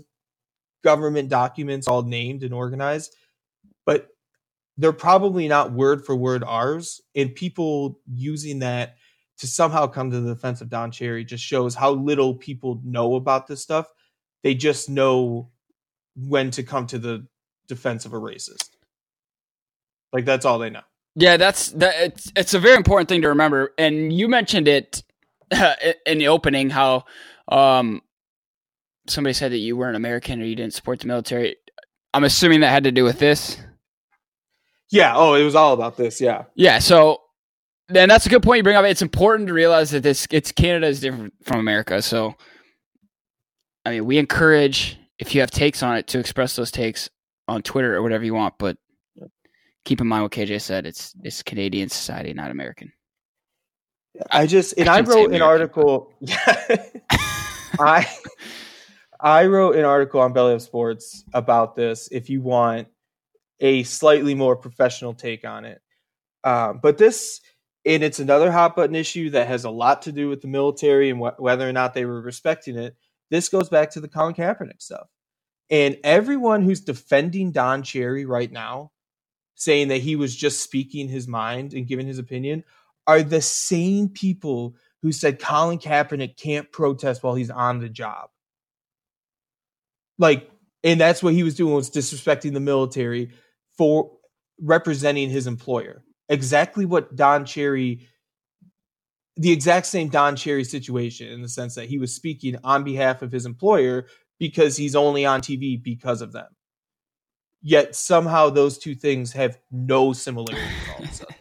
government 0.84 1.30
documents 1.30 1.88
all 1.88 2.04
named 2.04 2.44
and 2.44 2.54
organized, 2.54 3.16
but 3.86 4.10
they're 4.78 4.92
probably 4.92 5.48
not 5.48 5.72
word 5.72 6.06
for 6.06 6.16
word 6.16 6.44
ours. 6.44 7.02
And 7.16 7.34
people 7.36 8.00
using 8.12 8.60
that 8.60 8.96
to 9.40 9.48
somehow 9.48 9.88
come 9.88 10.12
to 10.12 10.22
the 10.22 10.34
defense 10.34 10.62
of 10.62 10.70
Don 10.70 10.92
Cherry 10.92 11.26
just 11.26 11.44
shows 11.44 11.76
how 11.76 11.92
little 11.92 12.36
people 12.36 12.82
know 12.84 13.16
about 13.16 13.48
this 13.48 13.62
stuff. 13.62 13.88
They 14.44 14.56
just 14.56 14.90
know 14.90 15.50
when 16.16 16.52
to 16.52 16.64
come 16.64 16.88
to 16.88 17.00
the 17.00 17.28
defense 17.68 18.06
of 18.06 18.14
a 18.14 18.20
racist. 18.20 18.70
Like 20.12 20.26
that's 20.26 20.46
all 20.46 20.60
they 20.60 20.70
know. 20.70 20.82
Yeah, 21.16 21.38
that's 21.38 21.70
that. 21.72 21.96
It's 21.98 22.32
it's 22.36 22.54
a 22.54 22.60
very 22.60 22.76
important 22.76 23.10
thing 23.10 23.22
to 23.22 23.30
remember, 23.30 23.74
and 23.78 24.12
you 24.12 24.28
mentioned 24.28 24.68
it 24.68 25.04
in 26.06 26.18
the 26.18 26.28
opening 26.28 26.70
how 26.70 27.06
um 27.48 28.02
somebody 29.08 29.34
said 29.34 29.52
that 29.52 29.58
you 29.58 29.76
weren't 29.76 29.96
American 29.96 30.42
or 30.42 30.46
you 30.46 30.56
didn't 30.56 30.74
support 30.74 31.00
the 31.00 31.08
military. 31.08 31.56
I'm 32.14 32.24
assuming 32.24 32.62
that 32.62 32.70
had 32.70 32.84
to 32.86 32.92
do 32.92 33.04
with 33.04 33.20
this. 33.20 33.58
Yeah. 34.94 35.14
Oh, 35.16 35.34
it 35.34 35.44
was 35.44 35.56
all 35.56 35.74
about 35.74 35.98
this. 35.98 36.22
Yeah. 36.22 36.44
Yeah. 36.54 36.78
So 36.78 37.20
then 37.90 38.10
that's 38.10 38.28
a 38.28 38.30
good 38.30 38.44
point 38.44 38.58
you 38.58 38.64
bring 38.64 38.76
up. 38.76 38.86
It's 38.86 39.02
important 39.02 39.48
to 39.48 39.54
realize 39.54 39.90
that 39.90 40.04
this 40.04 40.28
it's 40.30 40.52
Canada 40.52 40.86
is 40.86 41.00
different 41.00 41.34
from 41.44 41.60
America. 41.60 42.00
So 42.04 42.36
I 43.86 43.90
mean, 43.90 44.06
we 44.06 44.20
encourage 44.20 45.00
if 45.18 45.34
you 45.34 45.42
have 45.42 45.50
takes 45.50 45.82
on 45.82 45.98
it 45.98 46.06
to 46.08 46.20
express 46.20 46.56
those 46.56 46.70
takes 46.70 47.10
on 47.48 47.64
Twitter 47.64 47.96
or 47.96 48.04
whatever 48.04 48.24
you 48.24 48.36
want, 48.36 48.54
but 48.60 48.78
keep 49.84 50.00
in 50.00 50.06
mind 50.06 50.24
what 50.24 50.32
KJ 50.32 50.62
said. 50.62 50.86
It's 50.86 51.16
it's 51.24 51.42
Canadian 51.42 51.90
society, 51.90 52.34
not 52.34 52.52
American. 52.52 52.94
I 54.30 54.46
just 54.46 54.78
and 54.78 54.88
I, 54.88 54.98
I 54.98 55.02
wrote 55.02 55.34
an 55.34 55.42
article. 55.42 56.14
I 57.80 58.08
I 59.20 59.48
wrote 59.48 59.76
an 59.76 59.86
article 59.86 60.22
on 60.22 60.34
Belly 60.34 60.54
of 60.54 60.62
Sports 60.62 61.24
about 61.34 61.76
this. 61.76 62.10
If 62.12 62.30
you 62.30 62.42
want 62.42 62.90
a 63.64 63.82
slightly 63.82 64.36
more 64.36 64.56
professional 64.56 65.16
take 65.16 65.44
on 65.44 65.66
it, 65.66 65.82
um, 66.44 66.80
but 66.84 67.00
this 67.00 67.42
and 67.86 68.04
it's 68.04 68.20
another 68.20 68.52
hot 68.52 68.76
button 68.76 68.96
issue 68.96 69.32
that 69.32 69.48
has 69.48 69.66
a 69.66 69.70
lot 69.70 70.04
to 70.04 70.12
do 70.12 70.30
with 70.30 70.42
the 70.42 70.48
military 70.48 71.10
and 71.10 71.20
wh- 71.20 71.40
whether 71.40 71.68
or 71.68 71.74
not 71.74 71.94
they 71.94 72.06
were 72.06 72.22
respecting 72.22 72.78
it. 72.78 72.96
This 73.30 73.50
goes 73.50 73.70
back 73.70 73.92
to 73.92 74.00
the 74.00 74.08
Colin 74.08 74.34
Kaepernick 74.34 74.82
stuff. 74.82 75.08
And 75.70 75.98
everyone 76.04 76.62
who's 76.62 76.82
defending 76.82 77.52
Don 77.52 77.84
Cherry 77.84 78.26
right 78.26 78.52
now, 78.52 78.92
saying 79.56 79.90
that 79.90 80.02
he 80.02 80.16
was 80.16 80.36
just 80.36 80.62
speaking 80.62 81.08
his 81.08 81.28
mind 81.28 81.74
and 81.74 81.88
giving 81.88 82.08
his 82.08 82.20
opinion, 82.20 82.64
are 83.06 83.22
the 83.22 83.42
same 83.42 84.08
people 84.10 84.76
who 85.02 85.12
said 85.12 85.40
Colin 85.40 85.80
Kaepernick 85.80 86.38
can't 86.38 86.72
protest 86.72 87.24
while 87.24 87.36
he's 87.36 87.50
on 87.50 87.80
the 87.80 87.90
job. 87.90 88.30
Like, 90.18 90.50
and 90.84 91.00
that's 91.00 91.22
what 91.22 91.34
he 91.34 91.44
was 91.44 91.56
doing 91.56 91.74
was 91.74 91.90
disrespecting 91.90 92.54
the 92.54 92.60
military 92.60 93.32
for 93.78 94.12
representing 94.60 95.30
his 95.30 95.48
employer. 95.48 96.04
Exactly 96.30 96.86
what 96.86 97.16
Don 97.16 97.46
Cherry, 97.46 98.08
the 99.36 99.52
exact 99.52 99.88
same 99.88 100.10
Don 100.10 100.36
Cherry 100.36 100.64
situation 100.64 101.28
in 101.28 101.42
the 101.42 101.50
sense 101.50 101.76
that 101.76 101.90
he 101.90 101.98
was 101.98 102.16
speaking 102.16 102.56
on 102.64 102.84
behalf 102.84 103.22
of 103.22 103.32
his 103.32 103.46
employer 103.46 104.06
because 104.40 104.78
he's 104.78 104.96
only 104.96 105.26
on 105.26 105.42
TV 105.42 105.82
because 105.82 106.22
of 106.22 106.32
them. 106.32 106.48
Yet 107.62 107.96
somehow 107.96 108.50
those 108.50 108.78
two 108.78 108.94
things 108.94 109.32
have 109.34 109.58
no 109.72 110.12
similarities 110.14 110.68
all 110.90 111.04
of 111.04 111.10
a 111.10 111.14
sudden. 111.14 111.36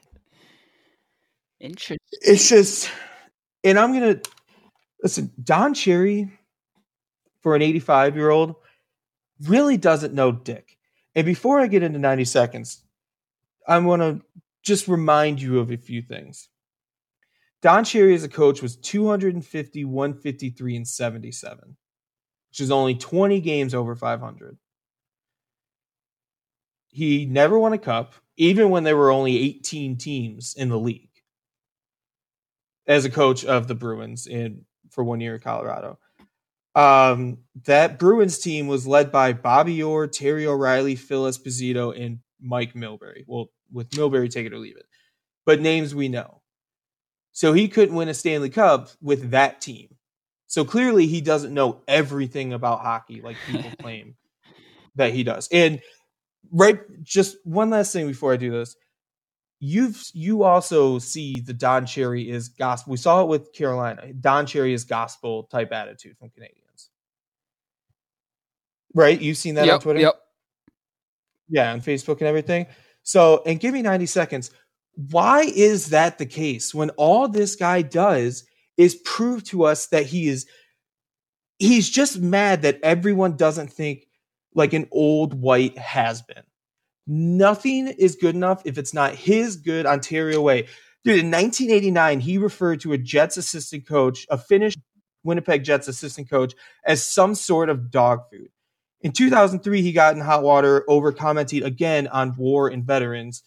Interesting. 1.61 1.99
It's 2.11 2.49
just, 2.49 2.90
and 3.64 3.79
I'm 3.79 3.92
gonna 3.92 4.21
listen. 5.03 5.33
Don 5.42 5.75
Cherry, 5.75 6.31
for 7.40 7.57
an 7.57 7.62
85 7.62 8.16
year 8.16 8.31
old, 8.31 8.57
really 9.42 9.77
doesn't 9.77 10.14
know 10.14 10.33
dick. 10.33 10.72
And 11.14 11.27
before 11.27 11.61
I 11.61 11.66
get 11.66 11.83
into 11.83 11.98
90 11.98 12.25
seconds, 12.25 12.85
I 13.66 13.79
want 13.79 14.03
to 14.03 14.20
just 14.62 14.88
remind 14.88 15.40
you 15.40 15.59
of 15.59 15.70
a 15.70 15.77
few 15.77 16.03
things. 16.03 16.48
Don 17.61 17.85
Cherry 17.85 18.14
as 18.14 18.25
a 18.25 18.29
coach 18.29 18.61
was 18.61 18.77
250, 18.77 19.85
153, 19.85 20.77
and 20.77 20.88
77, 20.88 21.77
which 22.51 22.61
is 22.61 22.70
only 22.70 22.94
20 22.94 23.40
games 23.40 23.75
over 23.75 23.94
500. 23.94 24.59
He 26.88 27.25
never 27.25 27.59
won 27.59 27.72
a 27.72 27.79
cup, 27.79 28.14
even 28.37 28.70
when 28.70 28.85
there 28.85 28.96
were 28.96 29.11
only 29.11 29.38
18 29.38 29.96
teams 29.96 30.55
in 30.55 30.68
the 30.68 30.79
league 30.79 31.09
as 32.87 33.05
a 33.05 33.11
coach 33.11 33.44
of 33.44 33.68
the 33.68 33.75
Bruins 33.75 34.27
in 34.27 34.64
for 34.90 35.05
one 35.05 35.20
year 35.20 35.37
in 35.37 35.40
Colorado. 35.40 35.98
Um, 36.75 37.39
that 37.65 37.99
Bruins 37.99 38.39
team 38.39 38.67
was 38.67 38.87
led 38.87 39.13
by 39.13 39.35
Bobby 39.35 39.83
Orr, 39.83 40.07
Terry 40.07 40.47
O'Reilly, 40.47 40.97
Phil 40.97 41.25
Esposito, 41.25 41.99
and 41.99 42.21
Mike 42.41 42.75
Milbury. 42.75 43.25
Well, 43.27 43.51
with 43.71 43.91
Milbury, 43.91 44.31
take 44.31 44.47
it 44.47 44.53
or 44.53 44.59
leave 44.59 44.77
it, 44.77 44.87
but 45.45 45.61
names 45.61 45.95
we 45.95 46.09
know. 46.09 46.41
So 47.33 47.53
he 47.53 47.69
couldn't 47.69 47.95
win 47.95 48.09
a 48.09 48.15
Stanley 48.15 48.51
Cup 48.51 48.91
with 49.01 49.31
that 49.31 49.61
team. 49.61 49.97
So 50.47 50.65
clearly, 50.65 51.07
he 51.07 51.21
doesn't 51.21 51.55
know 51.55 51.83
everything 51.89 52.53
about 52.53 52.81
hockey 52.81 53.21
like 53.23 53.37
people 53.47 53.71
claim 53.81 54.17
that 54.97 55.15
he 55.15 55.25
does. 55.25 55.49
And 55.51 55.81
right, 56.51 56.81
just 57.03 57.37
one 57.45 57.71
last 57.71 57.93
thing 57.93 58.07
before 58.07 58.33
I 58.33 58.37
do 58.37 58.51
this 58.51 58.77
you've 59.65 60.03
you 60.13 60.43
also 60.43 60.99
see 60.99 61.35
the 61.47 61.53
Don 61.53 61.87
Cherry 61.87 62.29
is 62.29 62.49
gospel. 62.49 62.91
We 62.91 62.97
saw 62.97 63.23
it 63.23 63.29
with 63.29 63.53
Carolina. 63.53 64.13
Don 64.13 64.45
Cherry 64.45 64.75
is 64.75 64.83
gospel 64.83 65.45
type 65.45 65.73
attitude 65.73 66.19
from 66.19 66.31
Canadians. 66.31 66.62
Right? 68.95 69.21
You've 69.21 69.39
seen 69.39 69.55
that 69.57 69.67
yep, 69.67 69.75
on 69.75 69.81
Twitter? 69.81 70.01
Yep. 70.01 70.15
Yeah, 71.49 71.73
on 71.73 71.81
Facebook 71.81 72.19
and 72.19 72.29
everything. 72.29 72.67
So, 73.03 73.43
and 73.45 73.59
give 73.61 73.73
me 73.73 73.83
90 73.83 74.07
seconds. 74.07 74.51
Why 74.95 75.43
is 75.43 75.89
that 75.89 76.19
the 76.19 76.27
case 76.27 76.75
when 76.75 76.91
all 76.91 77.29
this 77.29 77.57
guy 77.57 77.83
does 77.83 78.45
is 78.77 78.95
prove 78.95 79.45
to 79.45 79.65
us 79.65 79.87
that 79.89 80.07
he 80.07 80.29
is 80.29 80.47
he's 81.59 81.89
just 81.89 82.21
mad 82.21 82.63
that 82.63 82.81
everyone 82.83 83.37
doesn't 83.37 83.73
think 83.73 84.07
like 84.55 84.73
an 84.73 84.89
old 84.91 85.35
white 85.35 85.79
has 85.79 86.23
been. 86.23 86.43
Nothing 87.07 87.89
is 87.89 88.17
good 88.17 88.35
enough 88.35 88.63
if 88.65 88.79
it's 88.79 88.95
not 88.95 89.15
his 89.15 89.57
good 89.57 89.87
Ontario 89.87 90.41
way. 90.41 90.67
Dude, 91.05 91.19
in 91.19 91.31
1989, 91.31 92.21
he 92.21 92.39
referred 92.39 92.81
to 92.81 92.93
a 92.93 92.99
Jets 92.99 93.37
assistant 93.37 93.89
coach, 93.89 94.25
a 94.31 94.39
Finnish 94.39 94.77
Winnipeg 95.25 95.65
Jets 95.65 95.89
assistant 95.89 96.31
coach, 96.31 96.55
as 96.87 97.07
some 97.07 97.35
sort 97.35 97.69
of 97.69 97.91
dog 97.91 98.21
food. 98.31 98.51
In 99.03 99.12
2003, 99.12 99.83
he 99.83 99.93
got 99.93 100.15
in 100.15 100.21
hot 100.21 100.43
water 100.43 100.85
over 100.88 101.12
commenting 101.12 101.65
again 101.65 102.07
on 102.09 102.37
war 102.37 102.69
and 102.69 102.85
veterans 102.85 103.43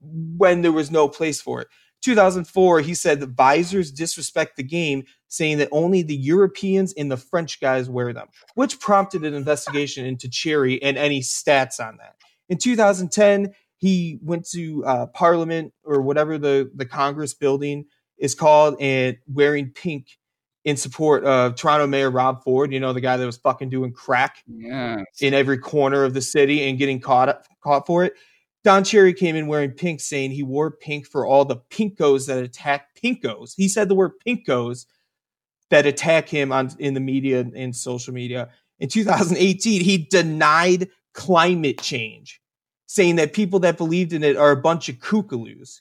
when 0.00 0.62
there 0.62 0.72
was 0.72 0.90
no 0.90 1.08
place 1.08 1.40
for 1.40 1.62
it. 1.62 1.68
2004, 2.02 2.80
he 2.80 2.94
said 2.94 3.18
the 3.18 3.26
visors 3.26 3.90
disrespect 3.90 4.56
the 4.56 4.62
game, 4.62 5.04
saying 5.28 5.58
that 5.58 5.68
only 5.72 6.02
the 6.02 6.14
Europeans 6.14 6.92
and 6.96 7.10
the 7.10 7.16
French 7.16 7.60
guys 7.60 7.88
wear 7.88 8.12
them, 8.12 8.28
which 8.54 8.78
prompted 8.78 9.24
an 9.24 9.34
investigation 9.34 10.04
into 10.04 10.28
Cherry 10.28 10.80
and 10.82 10.96
any 10.96 11.20
stats 11.20 11.80
on 11.80 11.96
that. 11.96 12.14
In 12.48 12.58
2010, 12.58 13.54
he 13.78 14.18
went 14.22 14.48
to 14.50 14.84
uh, 14.84 15.06
Parliament 15.06 15.72
or 15.84 16.00
whatever 16.00 16.38
the, 16.38 16.70
the 16.74 16.86
Congress 16.86 17.34
building 17.34 17.86
is 18.18 18.34
called 18.34 18.76
and 18.80 19.16
wearing 19.26 19.70
pink 19.70 20.06
in 20.66 20.76
support 20.76 21.24
of 21.24 21.54
Toronto 21.54 21.86
Mayor 21.86 22.10
Rob 22.10 22.42
Ford, 22.42 22.72
you 22.72 22.80
know, 22.80 22.92
the 22.92 23.00
guy 23.00 23.16
that 23.16 23.24
was 23.24 23.36
fucking 23.36 23.68
doing 23.68 23.92
crack 23.92 24.42
yes. 24.48 25.04
in 25.20 25.32
every 25.32 25.58
corner 25.58 26.02
of 26.02 26.12
the 26.12 26.20
city 26.20 26.68
and 26.68 26.76
getting 26.76 27.00
caught 27.00 27.46
caught 27.62 27.86
for 27.86 28.04
it. 28.04 28.14
Don 28.64 28.82
Cherry 28.82 29.14
came 29.14 29.36
in 29.36 29.46
wearing 29.46 29.70
pink, 29.70 30.00
saying 30.00 30.32
he 30.32 30.42
wore 30.42 30.72
pink 30.72 31.06
for 31.06 31.24
all 31.24 31.44
the 31.44 31.58
pinkos 31.70 32.26
that 32.26 32.42
attack 32.42 32.88
pinkos. 33.00 33.54
He 33.56 33.68
said 33.68 33.88
the 33.88 33.94
word 33.94 34.10
pinkos 34.26 34.86
that 35.70 35.86
attack 35.86 36.28
him 36.28 36.50
on 36.50 36.70
in 36.80 36.94
the 36.94 37.00
media 37.00 37.46
and 37.54 37.74
social 37.74 38.12
media. 38.12 38.48
In 38.80 38.88
2018, 38.88 39.82
he 39.82 39.98
denied 39.98 40.88
climate 41.14 41.80
change, 41.80 42.40
saying 42.86 43.16
that 43.16 43.34
people 43.34 43.60
that 43.60 43.78
believed 43.78 44.12
in 44.12 44.24
it 44.24 44.36
are 44.36 44.50
a 44.50 44.56
bunch 44.56 44.88
of 44.88 44.96
kookaloos. 44.96 45.80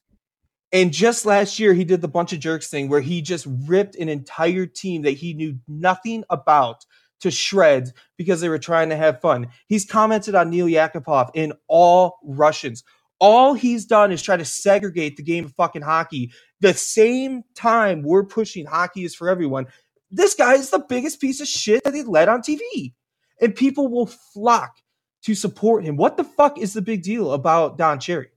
And 0.71 0.91
just 0.91 1.25
last 1.25 1.60
year, 1.60 1.73
he 1.73 1.86
did 1.86 2.01
the 2.01 2.08
bunch 2.08 2.34
of 2.34 2.39
jerks 2.39 2.69
thing 2.69 2.89
where 2.89 3.01
he 3.01 3.21
just 3.21 3.47
ripped 3.65 3.95
an 3.95 4.10
entire 4.10 4.65
team 4.65 5.04
that 5.04 5.12
he 5.12 5.34
knew 5.34 5.58
nothing 5.67 6.23
about 6.30 6.86
to 7.21 7.32
shreds 7.32 7.93
because 8.17 8.41
they 8.41 8.49
were 8.49 8.60
trying 8.60 8.89
to 8.89 8.95
have 8.95 9.21
fun. 9.21 9.47
He's 9.67 9.86
commented 9.86 10.36
on 10.36 10.49
Nail 10.49 10.67
Yakupov 10.67 11.32
in 11.34 11.54
all 11.67 12.17
Russians. 12.23 12.84
All 13.19 13.54
he's 13.54 13.86
done 13.86 14.12
is 14.12 14.21
try 14.21 14.36
to 14.36 14.45
segregate 14.45 15.17
the 15.17 15.23
game 15.23 15.45
of 15.45 15.54
fucking 15.54 15.82
hockey. 15.82 16.34
The 16.60 16.73
same 16.73 17.43
time 17.56 18.01
we're 18.04 18.25
pushing 18.25 18.65
hockey 18.65 19.06
is 19.06 19.15
for 19.15 19.30
everyone. 19.30 19.67
This 20.12 20.34
guy 20.34 20.56
is 20.56 20.69
the 20.69 20.80
biggest 20.80 21.21
piece 21.21 21.39
of 21.39 21.47
shit 21.47 21.84
that 21.84 21.93
they 21.93 22.04
let 22.04 22.30
on 22.30 22.41
TV. 22.41 22.93
And 23.41 23.56
people 23.56 23.88
will 23.88 24.08
flock 24.08 24.78
to 25.23 25.36
support 25.36 25.84
him. 25.84 25.97
What 25.97 26.17
the 26.17 26.23
fuck 26.23 26.58
is 26.58 26.73
the 26.73 26.82
big 26.82 27.04
deal 27.04 27.32
about 27.32 27.78
Don 27.78 27.99
Cherry? 27.99 28.30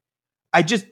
I 0.53 0.63
just, 0.63 0.87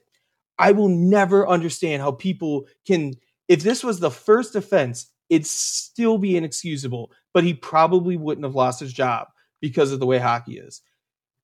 I 0.59 0.73
will 0.73 0.89
never 0.89 1.47
understand 1.47 2.03
how 2.03 2.13
people 2.13 2.67
can, 2.87 3.15
if 3.49 3.63
this 3.63 3.85
was 3.85 4.01
the 4.01 4.11
first 4.11 4.57
offense, 4.57 5.07
it'd 5.29 5.47
still 5.47 6.19
be 6.19 6.37
inexcusable, 6.37 7.13
but 7.35 7.45
he 7.45 7.55
probably 7.55 8.17
wouldn't 8.17 8.45
have 8.45 8.55
lost 8.55 8.81
his 8.81 8.93
job 8.93 9.29
because 9.61 9.93
of 9.93 10.01
the 10.01 10.07
way 10.07 10.19
hockey 10.19 10.59
is. 10.59 10.83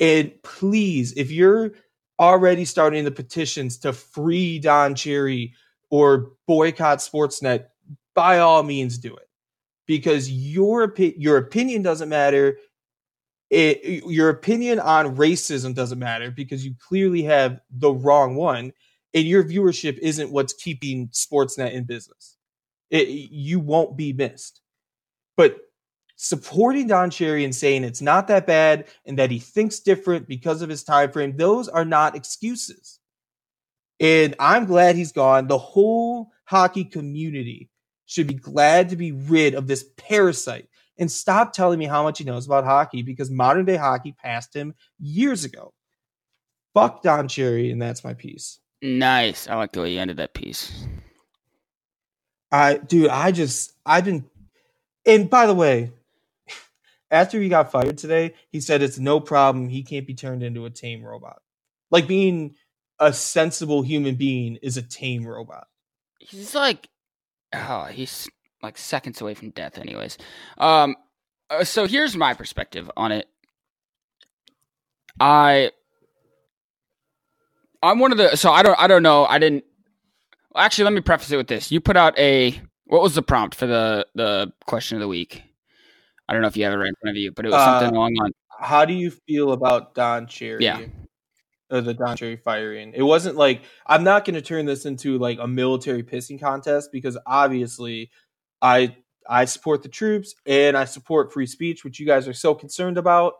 And 0.00 0.32
please, 0.42 1.12
if 1.12 1.30
you're 1.30 1.72
already 2.18 2.64
starting 2.64 3.04
the 3.04 3.10
petitions 3.10 3.78
to 3.78 3.92
free 3.92 4.58
Don 4.58 4.94
Cherry 4.94 5.54
or 5.90 6.32
boycott 6.46 6.98
Sportsnet, 6.98 7.66
by 8.14 8.38
all 8.38 8.62
means 8.62 8.98
do 8.98 9.14
it. 9.14 9.28
Because 9.86 10.30
your 10.30 10.94
your 10.96 11.36
opinion 11.36 11.82
doesn't 11.82 12.08
matter. 12.08 12.58
It, 13.50 14.04
your 14.06 14.30
opinion 14.30 14.80
on 14.80 15.16
racism 15.16 15.74
doesn't 15.74 15.98
matter 15.98 16.30
because 16.30 16.64
you 16.64 16.74
clearly 16.78 17.22
have 17.24 17.60
the 17.70 17.92
wrong 17.92 18.34
one, 18.36 18.72
and 19.14 19.24
your 19.24 19.44
viewership 19.44 19.98
isn't 19.98 20.30
what's 20.30 20.52
keeping 20.52 21.08
Sportsnet 21.08 21.72
in 21.72 21.84
business. 21.84 22.36
It, 22.90 23.08
you 23.08 23.60
won't 23.60 23.96
be 23.96 24.12
missed. 24.12 24.60
But 25.36 25.56
supporting 26.16 26.86
Don 26.86 27.10
Cherry 27.10 27.44
and 27.44 27.54
saying 27.54 27.84
it's 27.84 28.02
not 28.02 28.28
that 28.28 28.46
bad 28.46 28.86
and 29.06 29.18
that 29.18 29.30
he 29.30 29.38
thinks 29.38 29.80
different 29.80 30.28
because 30.28 30.62
of 30.62 30.68
his 30.68 30.84
time 30.84 31.10
frame, 31.10 31.36
those 31.36 31.68
are 31.68 31.84
not 31.84 32.16
excuses. 32.16 33.00
And 33.98 34.34
I'm 34.38 34.66
glad 34.66 34.96
he's 34.96 35.12
gone. 35.12 35.46
The 35.46 35.58
whole 35.58 36.30
hockey 36.44 36.84
community 36.84 37.70
should 38.06 38.26
be 38.26 38.34
glad 38.34 38.90
to 38.90 38.96
be 38.96 39.12
rid 39.12 39.54
of 39.54 39.66
this 39.66 39.84
parasite 39.96 40.68
and 40.98 41.10
stop 41.10 41.52
telling 41.52 41.78
me 41.78 41.86
how 41.86 42.02
much 42.02 42.18
he 42.18 42.24
knows 42.24 42.46
about 42.46 42.64
hockey 42.64 43.02
because 43.02 43.30
modern 43.30 43.64
day 43.64 43.76
hockey 43.76 44.12
passed 44.12 44.54
him 44.54 44.74
years 45.00 45.44
ago. 45.44 45.72
Fuck 46.74 47.02
Don 47.02 47.28
Cherry, 47.28 47.70
and 47.70 47.80
that's 47.80 48.04
my 48.04 48.14
piece. 48.14 48.58
Nice. 48.82 49.48
I 49.48 49.54
like 49.54 49.72
the 49.72 49.80
way 49.80 49.92
you 49.92 50.00
ended 50.00 50.16
that 50.16 50.34
piece. 50.34 50.84
I, 52.50 52.76
dude, 52.76 53.08
I 53.08 53.30
just, 53.30 53.72
I've 53.86 54.04
been, 54.04 54.28
and 55.06 55.30
by 55.30 55.46
the 55.46 55.54
way, 55.54 55.92
after 57.10 57.40
he 57.40 57.48
got 57.48 57.70
fired 57.70 57.96
today, 57.96 58.34
he 58.50 58.60
said 58.60 58.82
it's 58.82 58.98
no 58.98 59.20
problem. 59.20 59.68
He 59.68 59.84
can't 59.84 60.06
be 60.06 60.14
turned 60.14 60.42
into 60.42 60.66
a 60.66 60.70
tame 60.70 61.04
robot. 61.04 61.40
Like 61.90 62.08
being 62.08 62.56
a 62.98 63.12
sensible 63.12 63.82
human 63.82 64.16
being 64.16 64.56
is 64.56 64.76
a 64.76 64.82
tame 64.82 65.26
robot. 65.26 65.68
He's 66.18 66.54
like, 66.54 66.88
oh, 67.52 67.84
he's 67.84 68.28
like 68.62 68.78
seconds 68.78 69.20
away 69.20 69.34
from 69.34 69.50
death, 69.50 69.78
anyways. 69.78 70.18
Um, 70.58 70.96
uh, 71.50 71.64
so 71.64 71.86
here's 71.86 72.16
my 72.16 72.34
perspective 72.34 72.90
on 72.96 73.12
it. 73.12 73.28
I, 75.20 75.70
I'm 77.82 77.98
one 77.98 78.12
of 78.12 78.18
the. 78.18 78.36
So 78.36 78.50
I 78.50 78.62
don't. 78.62 78.78
I 78.78 78.86
don't 78.86 79.02
know. 79.02 79.24
I 79.26 79.38
didn't. 79.38 79.64
Actually, 80.54 80.84
let 80.84 80.92
me 80.92 81.00
preface 81.00 81.30
it 81.30 81.36
with 81.36 81.48
this. 81.48 81.72
You 81.72 81.80
put 81.80 81.96
out 81.96 82.18
a. 82.18 82.60
What 82.86 83.02
was 83.02 83.14
the 83.14 83.22
prompt 83.22 83.54
for 83.54 83.66
the 83.66 84.06
the 84.14 84.52
question 84.66 84.96
of 84.96 85.00
the 85.00 85.08
week? 85.08 85.42
I 86.28 86.32
don't 86.32 86.42
know 86.42 86.48
if 86.48 86.56
you 86.56 86.64
have 86.64 86.72
it 86.72 86.76
right 86.76 86.88
in 86.88 86.94
front 87.00 87.16
of 87.16 87.20
you, 87.20 87.32
but 87.32 87.44
it 87.44 87.50
was 87.50 87.62
something 87.62 87.88
Uh, 87.88 87.98
along 87.98 88.14
on. 88.22 88.32
How 88.60 88.84
do 88.84 88.94
you 88.94 89.10
feel 89.10 89.52
about 89.52 89.94
Don 89.94 90.26
Cherry? 90.26 90.64
Yeah. 90.64 90.80
Or 91.70 91.80
the 91.80 91.94
Don 91.94 92.16
Cherry 92.16 92.36
firing. 92.36 92.92
It 92.94 93.02
wasn't 93.02 93.36
like 93.36 93.62
I'm 93.86 94.04
not 94.04 94.24
going 94.24 94.34
to 94.34 94.42
turn 94.42 94.66
this 94.66 94.84
into 94.84 95.18
like 95.18 95.38
a 95.40 95.48
military 95.48 96.02
pissing 96.02 96.40
contest 96.40 96.90
because 96.92 97.18
obviously, 97.26 98.10
I 98.60 98.96
I 99.28 99.46
support 99.46 99.82
the 99.82 99.88
troops 99.88 100.34
and 100.46 100.76
I 100.76 100.84
support 100.84 101.32
free 101.32 101.46
speech, 101.46 101.84
which 101.84 101.98
you 101.98 102.06
guys 102.06 102.28
are 102.28 102.34
so 102.34 102.54
concerned 102.54 102.98
about. 102.98 103.34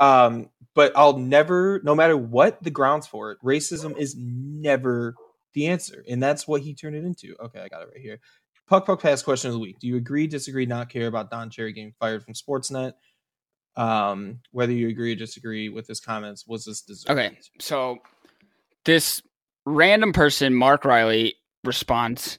Um, 0.00 0.48
but 0.74 0.92
I'll 0.96 1.18
never, 1.18 1.80
no 1.84 1.94
matter 1.94 2.16
what 2.16 2.62
the 2.62 2.70
grounds 2.70 3.06
for 3.06 3.32
it, 3.32 3.38
racism 3.44 3.96
is 3.98 4.16
never 4.18 5.14
the 5.52 5.66
answer, 5.66 6.04
and 6.08 6.22
that's 6.22 6.48
what 6.48 6.62
he 6.62 6.74
turned 6.74 6.96
it 6.96 7.04
into. 7.04 7.36
Okay, 7.38 7.60
I 7.60 7.68
got 7.68 7.82
it 7.82 7.88
right 7.92 8.00
here. 8.00 8.20
Puck 8.66 8.86
Puck 8.86 9.02
Pass 9.02 9.22
question 9.22 9.48
of 9.48 9.54
the 9.54 9.60
week: 9.60 9.78
Do 9.78 9.86
you 9.86 9.96
agree, 9.96 10.26
disagree, 10.26 10.64
not 10.64 10.88
care 10.88 11.06
about 11.06 11.30
Don 11.30 11.50
Cherry 11.50 11.72
getting 11.72 11.92
fired 12.00 12.24
from 12.24 12.34
Sportsnet? 12.34 12.92
Um, 13.76 14.40
whether 14.52 14.72
you 14.72 14.88
agree 14.88 15.12
or 15.12 15.16
disagree 15.16 15.68
with 15.68 15.86
his 15.86 16.00
comments, 16.00 16.46
was 16.46 16.64
this 16.64 16.82
deserved? 16.82 17.18
Okay, 17.18 17.38
so 17.58 17.98
this 18.84 19.22
random 19.66 20.12
person, 20.12 20.54
Mark 20.54 20.84
Riley, 20.84 21.34
responds, 21.64 22.38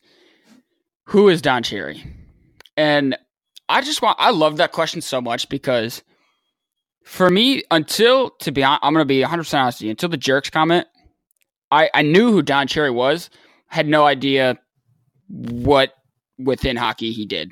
"Who 1.08 1.30
is 1.30 1.42
Don 1.42 1.64
Cherry?" 1.64 2.02
And 2.78 3.18
I 3.68 3.82
just 3.82 4.02
want, 4.02 4.18
I 4.20 4.32
love 4.32 4.58
that 4.58 4.72
question 4.72 5.02
so 5.02 5.22
much 5.22 5.48
because 5.50 6.02
for 7.04 7.30
me, 7.30 7.64
until 7.72 8.32
to 8.42 8.52
be, 8.52 8.64
honest, 8.64 8.82
I'm 8.84 8.94
going 8.94 9.02
to 9.02 9.08
be 9.08 9.22
100 9.22 9.44
percent 9.44 9.62
honest 9.62 9.82
you, 9.82 9.90
until 9.90 10.10
the 10.10 10.18
jerks 10.18 10.50
comment, 10.50 10.88
I 11.72 11.90
I 11.94 12.02
knew 12.02 12.32
who 12.32 12.42
Don 12.42 12.68
Cherry 12.68 12.92
was, 12.92 13.30
had 13.68 13.88
no 13.88 14.06
idea 14.06 14.58
what 15.28 15.94
within 16.38 16.78
hockey 16.78 17.12
he 17.12 17.26
did. 17.26 17.52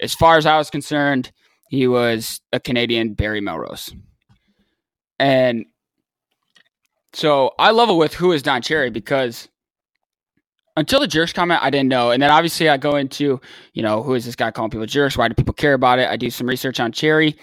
As 0.00 0.14
far 0.14 0.36
as 0.36 0.46
I 0.46 0.58
was 0.58 0.70
concerned, 0.70 1.32
he 1.68 1.86
was 1.86 2.40
a 2.52 2.60
Canadian 2.60 3.14
Barry 3.14 3.40
Melrose, 3.40 3.94
and 5.18 5.64
so 7.12 7.52
I 7.58 7.70
level 7.70 7.96
with 7.96 8.14
who 8.14 8.32
is 8.32 8.42
Don 8.42 8.60
Cherry 8.60 8.90
because 8.90 9.48
until 10.76 11.00
the 11.00 11.06
jerks 11.06 11.32
comment, 11.32 11.62
I 11.62 11.70
didn't 11.70 11.88
know. 11.88 12.10
And 12.10 12.22
then 12.22 12.30
obviously 12.30 12.68
I 12.68 12.76
go 12.76 12.96
into, 12.96 13.40
you 13.72 13.82
know, 13.82 14.02
who 14.02 14.14
is 14.14 14.26
this 14.26 14.36
guy 14.36 14.50
calling 14.50 14.70
people 14.70 14.86
jerks? 14.86 15.16
Why 15.16 15.28
do 15.28 15.34
people 15.34 15.54
care 15.54 15.72
about 15.72 15.98
it? 15.98 16.08
I 16.10 16.16
do 16.16 16.28
some 16.28 16.46
research 16.46 16.78
on 16.78 16.92
Cherry, 16.92 17.34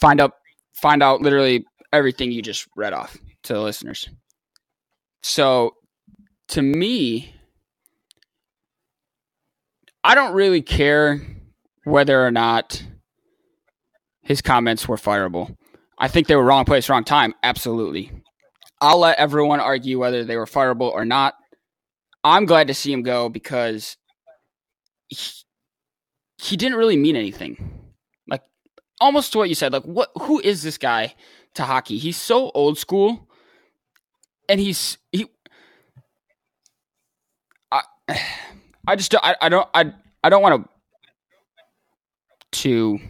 find 0.00 0.20
out 0.20 0.32
find 0.74 1.02
out 1.02 1.20
literally 1.20 1.64
everything 1.92 2.32
you 2.32 2.42
just 2.42 2.66
read 2.76 2.92
off 2.92 3.16
to 3.44 3.52
the 3.52 3.60
listeners. 3.60 4.08
So 5.22 5.74
to 6.48 6.62
me, 6.62 7.34
I 10.02 10.14
don't 10.14 10.34
really 10.34 10.62
care 10.62 11.20
whether 11.84 12.26
or 12.26 12.30
not 12.30 12.84
his 14.22 14.42
comments 14.42 14.88
were 14.88 14.96
fireable. 14.96 15.56
I 15.98 16.08
think 16.08 16.26
they 16.26 16.36
were 16.36 16.44
wrong 16.44 16.64
place, 16.64 16.88
wrong 16.88 17.04
time. 17.04 17.34
Absolutely. 17.42 18.10
I'll 18.80 18.98
let 18.98 19.18
everyone 19.18 19.60
argue 19.60 19.98
whether 19.98 20.24
they 20.24 20.36
were 20.36 20.46
fireable 20.46 20.90
or 20.92 21.04
not. 21.04 21.34
I'm 22.22 22.46
glad 22.46 22.68
to 22.68 22.74
see 22.74 22.92
him 22.92 23.02
go 23.02 23.28
because 23.28 23.96
he, 25.08 25.16
he 26.38 26.56
didn't 26.56 26.78
really 26.78 26.96
mean 26.96 27.16
anything. 27.16 27.83
Almost 29.00 29.32
to 29.32 29.38
what 29.38 29.48
you 29.48 29.54
said. 29.54 29.72
Like 29.72 29.84
what? 29.84 30.10
Who 30.22 30.40
is 30.40 30.62
this 30.62 30.78
guy 30.78 31.14
to 31.54 31.64
hockey? 31.64 31.98
He's 31.98 32.16
so 32.16 32.50
old 32.54 32.78
school, 32.78 33.28
and 34.48 34.60
he's 34.60 34.98
he. 35.12 35.26
I 37.72 37.82
I 38.86 38.96
just 38.96 39.14
I, 39.14 39.36
I 39.40 39.48
don't 39.48 39.68
I 39.74 39.92
I 40.22 40.28
don't 40.28 40.42
want 40.42 40.64
to 40.64 40.70
to 42.62 43.00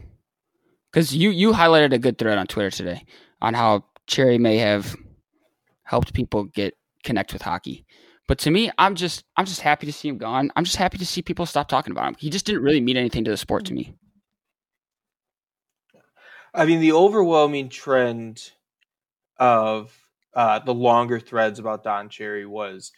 because 0.92 1.14
you 1.14 1.31
you 1.31 1.53
highlighted 1.53 1.92
a 1.92 1.99
good 1.99 2.18
thread 2.18 2.38
on 2.38 2.47
Twitter 2.47 2.70
today 2.70 3.05
on 3.42 3.55
how 3.55 3.85
Cherry 4.07 4.38
may 4.38 4.59
have 4.59 4.97
helped 5.85 6.14
people 6.14 6.44
get 6.44 6.75
connect 7.03 7.33
with 7.33 7.42
hockey. 7.42 7.85
But 8.27 8.38
to 8.40 8.51
me, 8.51 8.70
I'm 8.79 8.94
just 8.94 9.25
I'm 9.37 9.44
just 9.44 9.61
happy 9.61 9.87
to 9.87 9.92
see 9.92 10.09
him 10.09 10.18
gone. 10.18 10.51
I'm 10.57 10.64
just 10.64 10.77
happy 10.77 10.99
to 10.99 11.07
see 11.07 11.20
people 11.20 11.47
stop 11.47 11.68
talking 11.68 11.92
about 11.92 12.09
him. 12.09 12.16
He 12.18 12.31
just 12.31 12.47
didn't 12.47 12.62
really 12.62 12.81
mean 12.81 12.97
anything 12.97 13.25
to 13.25 13.31
the 13.31 13.37
sport 13.37 13.66
to 13.66 13.75
me. 13.75 13.94
I 16.55 16.67
mean, 16.67 16.81
the 16.81 16.93
overwhelming 16.93 17.69
trend 17.69 18.53
of 19.38 19.93
uh, 20.35 20.61
the 20.61 20.75
longer 20.75 21.19
threads 21.19 21.59
about 21.59 21.83
Don 21.83 22.09
Cherry 22.09 22.47
was 22.47 22.93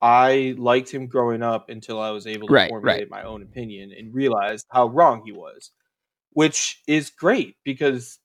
I 0.00 0.54
liked 0.56 0.90
him 0.90 1.06
growing 1.06 1.42
up 1.42 1.68
until 1.68 2.00
I 2.00 2.10
was 2.10 2.26
able 2.26 2.48
to 2.48 2.54
Right, 2.54 2.68
formulate 2.70 3.10
my 3.10 3.22
own 3.22 3.42
opinion 3.42 3.92
and 3.96 4.14
realized 4.14 4.66
how 4.70 4.88
wrong 4.88 5.22
he 5.24 5.32
was, 5.32 5.70
which 6.30 6.80
is 6.86 7.10
great 7.10 7.56
because 7.64 8.18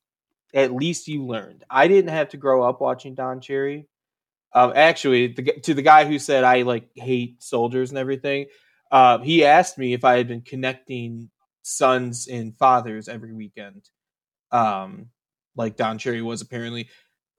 at 0.53 0.73
least 0.73 1.07
you 1.09 1.25
learned. 1.25 1.65
I 1.69 1.87
didn't 1.89 2.11
have 2.11 2.29
to 2.29 2.37
grow 2.37 2.63
up 2.63 2.79
watching 2.79 3.13
Don 3.13 3.41
Cherry. 3.41 3.87
Um, 4.53 4.71
actually, 4.75 5.27
the, 5.27 5.43
to 5.63 5.73
the 5.73 5.81
guy 5.81 6.05
who 6.05 6.17
said 6.17 6.45
I 6.45 6.61
like 6.61 6.89
hate 6.95 7.43
soldiers 7.43 7.89
and 7.89 7.99
everything, 7.99 8.45
uh, 8.89 9.19
he 9.19 9.43
asked 9.43 9.77
me 9.77 9.93
if 9.93 10.05
I 10.05 10.17
had 10.17 10.29
been 10.29 10.41
connecting 10.41 11.29
sons 11.61 12.27
and 12.27 12.55
fathers 12.55 13.09
every 13.09 13.33
weekend 13.33 13.89
um, 14.51 15.09
like 15.55 15.75
Don 15.77 15.97
Cherry 15.97 16.21
was 16.21 16.41
apparently. 16.41 16.89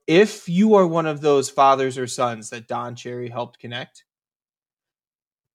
If 0.07 0.49
you 0.49 0.75
are 0.75 0.87
one 0.87 1.07
of 1.07 1.21
those 1.21 1.51
fathers 1.51 1.99
or 1.99 2.07
sons 2.07 2.51
that 2.51 2.67
Don 2.69 2.97
Cherry 2.97 3.29
helped 3.29 3.59
connect, 3.59 4.05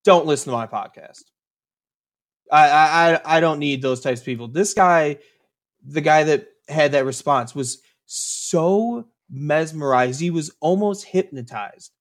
don't 0.04 0.26
listen 0.26 0.52
to 0.52 0.56
my 0.56 0.66
podcast. 0.66 1.24
I 2.50 2.68
I 2.68 3.36
I- 3.36 3.40
don't 3.40 3.58
need 3.58 3.82
those 3.82 4.00
types 4.00 4.20
of 4.20 4.26
people. 4.26 4.48
This 4.48 4.74
guy, 4.74 5.18
the 5.84 6.00
guy 6.00 6.24
that 6.24 6.48
had 6.68 6.92
that 6.92 7.06
response, 7.06 7.54
was 7.54 7.82
so 8.06 9.06
mesmerized. 9.30 10.20
He 10.20 10.30
was 10.30 10.50
almost 10.60 11.04
hypnotized 11.04 11.92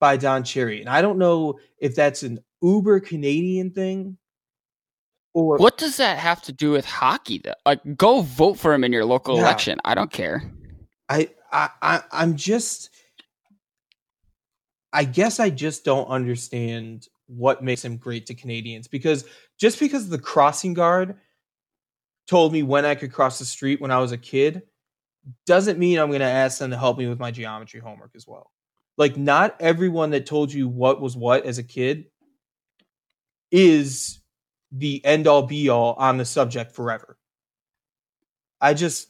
by 0.00 0.16
Don 0.16 0.44
Cherry, 0.44 0.80
and 0.80 0.88
I 0.88 1.02
don't 1.02 1.18
know 1.18 1.58
if 1.78 1.94
that's 1.94 2.22
an 2.22 2.40
uber 2.62 3.00
Canadian 3.00 3.72
thing 3.72 4.18
or 5.34 5.58
What 5.58 5.76
does 5.76 5.96
that 5.98 6.18
have 6.18 6.40
to 6.42 6.52
do 6.52 6.70
with 6.70 6.84
hockey? 6.86 7.40
Though? 7.44 7.52
Like, 7.66 7.96
go 7.96 8.22
vote 8.22 8.54
for 8.54 8.72
him 8.72 8.84
in 8.84 8.92
your 8.92 9.04
local 9.04 9.36
Yeah. 9.36 9.42
election. 9.42 9.78
I 9.84 9.94
don't 9.94 10.10
care. 10.10 10.50
I, 11.08 11.28
I, 11.52 11.68
I 11.82 12.02
I'm 12.12 12.36
just 12.36 12.90
I 14.92 15.04
guess 15.04 15.40
I 15.40 15.50
just 15.50 15.84
don't 15.84 16.06
understand 16.06 17.08
what 17.26 17.64
makes 17.64 17.84
him 17.84 17.96
great 17.96 18.26
to 18.26 18.34
Canadians 18.34 18.86
because 18.86 19.24
just 19.58 19.80
because 19.80 20.08
the 20.08 20.18
crossing 20.18 20.72
guard 20.72 21.16
told 22.28 22.52
me 22.52 22.62
when 22.62 22.84
I 22.84 22.94
could 22.94 23.12
cross 23.12 23.38
the 23.38 23.44
street 23.44 23.80
when 23.80 23.90
I 23.90 23.98
was 23.98 24.12
a 24.12 24.18
kid 24.18 24.62
doesn't 25.46 25.78
mean 25.78 25.98
I'm 25.98 26.08
going 26.08 26.20
to 26.20 26.26
ask 26.26 26.58
them 26.58 26.70
to 26.70 26.76
help 26.76 26.96
me 26.98 27.06
with 27.06 27.18
my 27.18 27.30
geometry 27.30 27.80
homework 27.80 28.12
as 28.14 28.26
well. 28.26 28.50
Like 28.96 29.16
not 29.16 29.56
everyone 29.60 30.10
that 30.10 30.26
told 30.26 30.52
you 30.52 30.68
what 30.68 31.00
was 31.00 31.16
what 31.16 31.44
as 31.44 31.58
a 31.58 31.62
kid 31.64 32.06
is 33.50 34.20
the 34.76 35.04
end 35.04 35.26
all 35.26 35.42
be 35.42 35.68
all 35.68 35.94
on 35.94 36.18
the 36.18 36.24
subject 36.24 36.72
forever. 36.72 37.16
I 38.60 38.74
just 38.74 39.08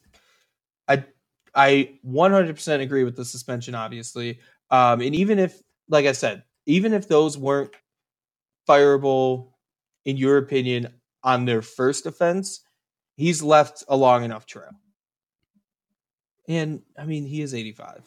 I 0.86 1.04
I 1.54 1.98
100% 2.06 2.80
agree 2.80 3.04
with 3.04 3.16
the 3.16 3.24
suspension 3.24 3.74
obviously. 3.74 4.40
Um 4.70 5.00
and 5.00 5.14
even 5.14 5.38
if 5.38 5.60
like 5.88 6.06
I 6.06 6.12
said, 6.12 6.42
even 6.66 6.92
if 6.92 7.08
those 7.08 7.38
weren't 7.38 7.74
fireable 8.68 9.52
in 10.04 10.16
your 10.16 10.38
opinion 10.38 10.88
on 11.22 11.44
their 11.46 11.62
first 11.62 12.06
offense, 12.06 12.60
he's 13.16 13.42
left 13.42 13.84
a 13.88 13.96
long 13.96 14.24
enough 14.24 14.46
trail. 14.46 14.70
And 16.46 16.82
I 16.98 17.04
mean, 17.04 17.24
he 17.24 17.40
is 17.40 17.54
85. 17.54 18.02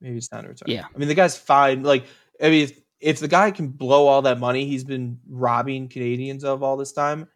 Maybe 0.00 0.16
it's 0.16 0.28
time 0.28 0.42
to 0.42 0.50
retire. 0.50 0.74
Yeah. 0.74 0.84
I 0.94 0.98
mean, 0.98 1.08
the 1.08 1.14
guy's 1.14 1.36
fine. 1.36 1.82
Like, 1.82 2.04
I 2.42 2.48
mean, 2.48 2.64
if, 2.64 2.80
if 3.00 3.18
the 3.18 3.28
guy 3.28 3.50
can 3.50 3.68
blow 3.68 4.06
all 4.06 4.22
that 4.22 4.38
money 4.38 4.66
he's 4.66 4.84
been 4.84 5.18
robbing 5.28 5.88
Canadians 5.88 6.44
of 6.44 6.62
all 6.62 6.76
this 6.76 6.92
time, 6.92 7.28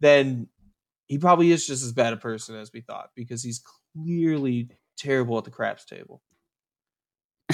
then 0.00 0.48
he 1.06 1.18
probably 1.18 1.52
is 1.52 1.66
just 1.66 1.84
as 1.84 1.92
bad 1.92 2.12
a 2.12 2.16
person 2.16 2.56
as 2.56 2.72
we 2.72 2.80
thought 2.80 3.10
because 3.14 3.42
he's 3.42 3.62
clearly 3.94 4.68
terrible 4.96 5.38
at 5.38 5.44
the 5.44 5.50
craps 5.50 5.84
table. 5.84 6.22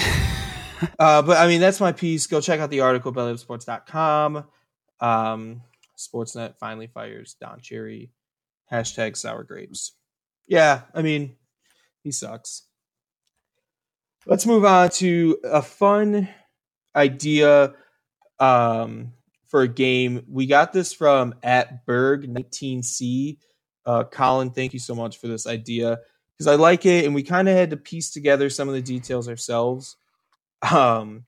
Uh, 0.99 1.21
but 1.21 1.37
I 1.37 1.47
mean, 1.47 1.61
that's 1.61 1.79
my 1.79 1.93
piece. 1.93 2.27
Go 2.27 2.41
check 2.41 2.59
out 2.59 2.69
the 2.69 2.81
article, 2.81 3.13
bellyupsports.com. 3.13 4.43
Um, 4.99 5.61
Sportsnet 5.97 6.57
finally 6.57 6.87
fires 6.87 7.37
Don 7.39 7.61
Cherry. 7.61 8.11
Hashtag 8.69 9.15
sour 9.15 9.43
grapes. 9.43 9.93
Yeah, 10.45 10.81
I 10.93 11.01
mean, 11.01 11.37
he 12.03 12.11
sucks. 12.11 12.63
Let's 14.25 14.45
move 14.45 14.65
on 14.65 14.89
to 14.89 15.37
a 15.45 15.61
fun 15.61 16.27
idea 16.95 17.73
um, 18.39 19.13
for 19.47 19.61
a 19.61 19.67
game. 19.67 20.23
We 20.27 20.47
got 20.47 20.73
this 20.73 20.93
from 20.93 21.35
at 21.43 21.85
Berg 21.85 22.33
19C. 22.33 23.37
Uh, 23.85 24.03
Colin, 24.05 24.51
thank 24.51 24.73
you 24.73 24.79
so 24.79 24.95
much 24.95 25.17
for 25.17 25.27
this 25.27 25.45
idea 25.45 25.99
because 26.33 26.47
I 26.47 26.55
like 26.55 26.85
it, 26.85 27.05
and 27.05 27.13
we 27.13 27.23
kind 27.23 27.47
of 27.47 27.55
had 27.55 27.69
to 27.71 27.77
piece 27.77 28.11
together 28.11 28.49
some 28.49 28.67
of 28.67 28.73
the 28.73 28.81
details 28.81 29.29
ourselves. 29.29 29.97
Um, 30.71 31.25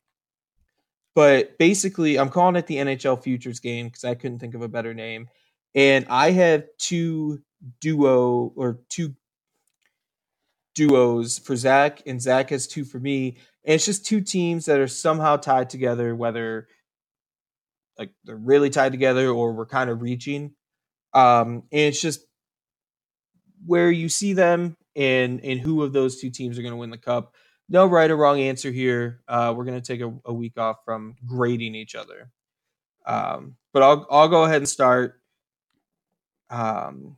but 1.13 1.57
basically, 1.57 2.17
I'm 2.17 2.29
calling 2.29 2.55
it 2.55 2.67
the 2.67 2.77
NHL 2.77 3.23
Futures 3.23 3.59
game 3.59 3.87
because 3.87 4.03
I 4.03 4.15
couldn't 4.15 4.39
think 4.39 4.55
of 4.55 4.61
a 4.61 4.67
better 4.67 4.93
name. 4.93 5.29
And 5.73 6.05
I 6.09 6.31
have 6.31 6.65
two 6.77 7.41
duo 7.79 8.53
or 8.55 8.79
two 8.89 9.15
duos 10.73 11.39
for 11.39 11.55
Zach, 11.55 12.01
and 12.05 12.21
Zach 12.21 12.49
has 12.49 12.67
two 12.67 12.83
for 12.83 12.99
me. 12.99 13.37
And 13.65 13.75
it's 13.75 13.85
just 13.85 14.05
two 14.05 14.21
teams 14.21 14.65
that 14.65 14.79
are 14.79 14.87
somehow 14.87 15.37
tied 15.37 15.69
together, 15.69 16.15
whether 16.15 16.67
like 17.97 18.11
they're 18.23 18.35
really 18.35 18.69
tied 18.69 18.91
together 18.91 19.29
or 19.29 19.53
we're 19.53 19.65
kind 19.65 19.89
of 19.89 20.01
reaching. 20.01 20.53
Um, 21.13 21.63
and 21.71 21.81
it's 21.81 22.01
just 22.01 22.25
where 23.65 23.89
you 23.89 24.09
see 24.09 24.33
them 24.33 24.77
and 24.95 25.43
and 25.43 25.59
who 25.59 25.81
of 25.81 25.93
those 25.93 26.19
two 26.19 26.29
teams 26.29 26.57
are 26.57 26.61
going 26.61 26.73
to 26.73 26.77
win 26.77 26.89
the 26.89 26.97
cup. 26.97 27.33
No 27.67 27.87
right 27.87 28.11
or 28.11 28.17
wrong 28.17 28.39
answer 28.39 28.71
here. 28.71 29.21
Uh, 29.27 29.53
we're 29.55 29.65
going 29.65 29.81
to 29.81 29.85
take 29.85 30.01
a, 30.01 30.13
a, 30.25 30.33
week 30.33 30.57
off 30.57 30.77
from 30.85 31.15
grading 31.25 31.73
each 31.73 31.95
other. 31.95 32.29
Um, 33.07 33.55
but 33.73 33.81
I'll 33.81 34.05
I'll 34.11 34.27
go 34.27 34.43
ahead 34.43 34.57
and 34.57 34.69
start. 34.69 35.19
Um, 36.51 37.17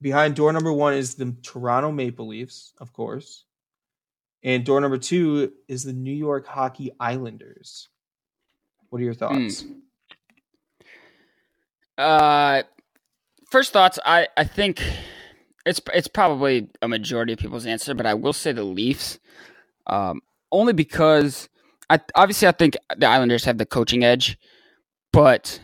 behind 0.00 0.36
door 0.36 0.52
number 0.52 0.72
one 0.72 0.94
is 0.94 1.16
the 1.16 1.36
Toronto 1.42 1.92
Maple 1.92 2.28
Leafs, 2.28 2.72
of 2.78 2.92
course, 2.92 3.44
and 4.42 4.64
door 4.64 4.80
number 4.80 4.98
two 4.98 5.52
is 5.68 5.84
the 5.84 5.92
New 5.92 6.12
York 6.12 6.46
Hockey 6.46 6.90
Islanders. 6.98 7.88
What 8.90 9.00
are 9.00 9.04
your 9.04 9.14
thoughts? 9.14 9.64
Mm. 9.64 9.76
Uh, 11.98 12.62
first 13.50 13.72
thoughts. 13.72 13.98
I 14.04 14.28
I 14.36 14.44
think 14.44 14.82
it's 15.64 15.80
it's 15.94 16.08
probably 16.08 16.68
a 16.80 16.88
majority 16.88 17.32
of 17.32 17.38
people's 17.38 17.66
answer, 17.66 17.94
but 17.94 18.06
I 18.06 18.14
will 18.14 18.32
say 18.32 18.52
the 18.52 18.64
Leafs, 18.64 19.18
um, 19.86 20.20
only 20.50 20.72
because 20.72 21.48
I 21.88 22.00
obviously 22.14 22.48
I 22.48 22.52
think 22.52 22.76
the 22.96 23.06
Islanders 23.06 23.44
have 23.44 23.58
the 23.58 23.66
coaching 23.66 24.04
edge, 24.04 24.38
but 25.12 25.60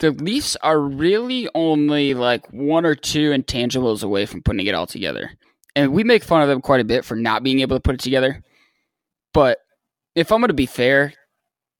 the 0.00 0.10
Leafs 0.10 0.56
are 0.56 0.80
really 0.80 1.48
only 1.54 2.14
like 2.14 2.46
one 2.52 2.84
or 2.84 2.94
two 2.94 3.30
intangibles 3.30 4.02
away 4.02 4.26
from 4.26 4.42
putting 4.42 4.66
it 4.66 4.74
all 4.74 4.86
together, 4.86 5.32
and 5.76 5.92
we 5.92 6.04
make 6.04 6.24
fun 6.24 6.42
of 6.42 6.48
them 6.48 6.60
quite 6.60 6.80
a 6.80 6.84
bit 6.84 7.04
for 7.04 7.16
not 7.16 7.42
being 7.42 7.60
able 7.60 7.76
to 7.76 7.80
put 7.80 7.94
it 7.94 8.00
together. 8.00 8.42
But 9.32 9.58
if 10.14 10.30
I'm 10.30 10.40
going 10.40 10.48
to 10.48 10.54
be 10.54 10.66
fair, 10.66 11.14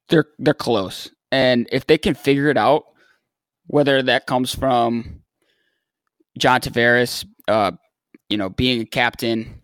they're 0.09 0.27
they're 0.39 0.55
close, 0.55 1.11
and 1.31 1.69
if 1.73 1.87
they 1.87 1.99
can 1.99 2.15
figure 2.15 2.49
it 2.49 2.57
out, 2.57 2.85
whether 3.67 4.03
that 4.03 4.27
comes 4.27 4.55
from 4.55 5.23
John 6.39 6.61
Tavares, 6.61 7.25
uh, 7.49 7.73
you 8.29 8.37
know, 8.37 8.51
being 8.51 8.81
a 8.81 8.87
captain 8.87 9.63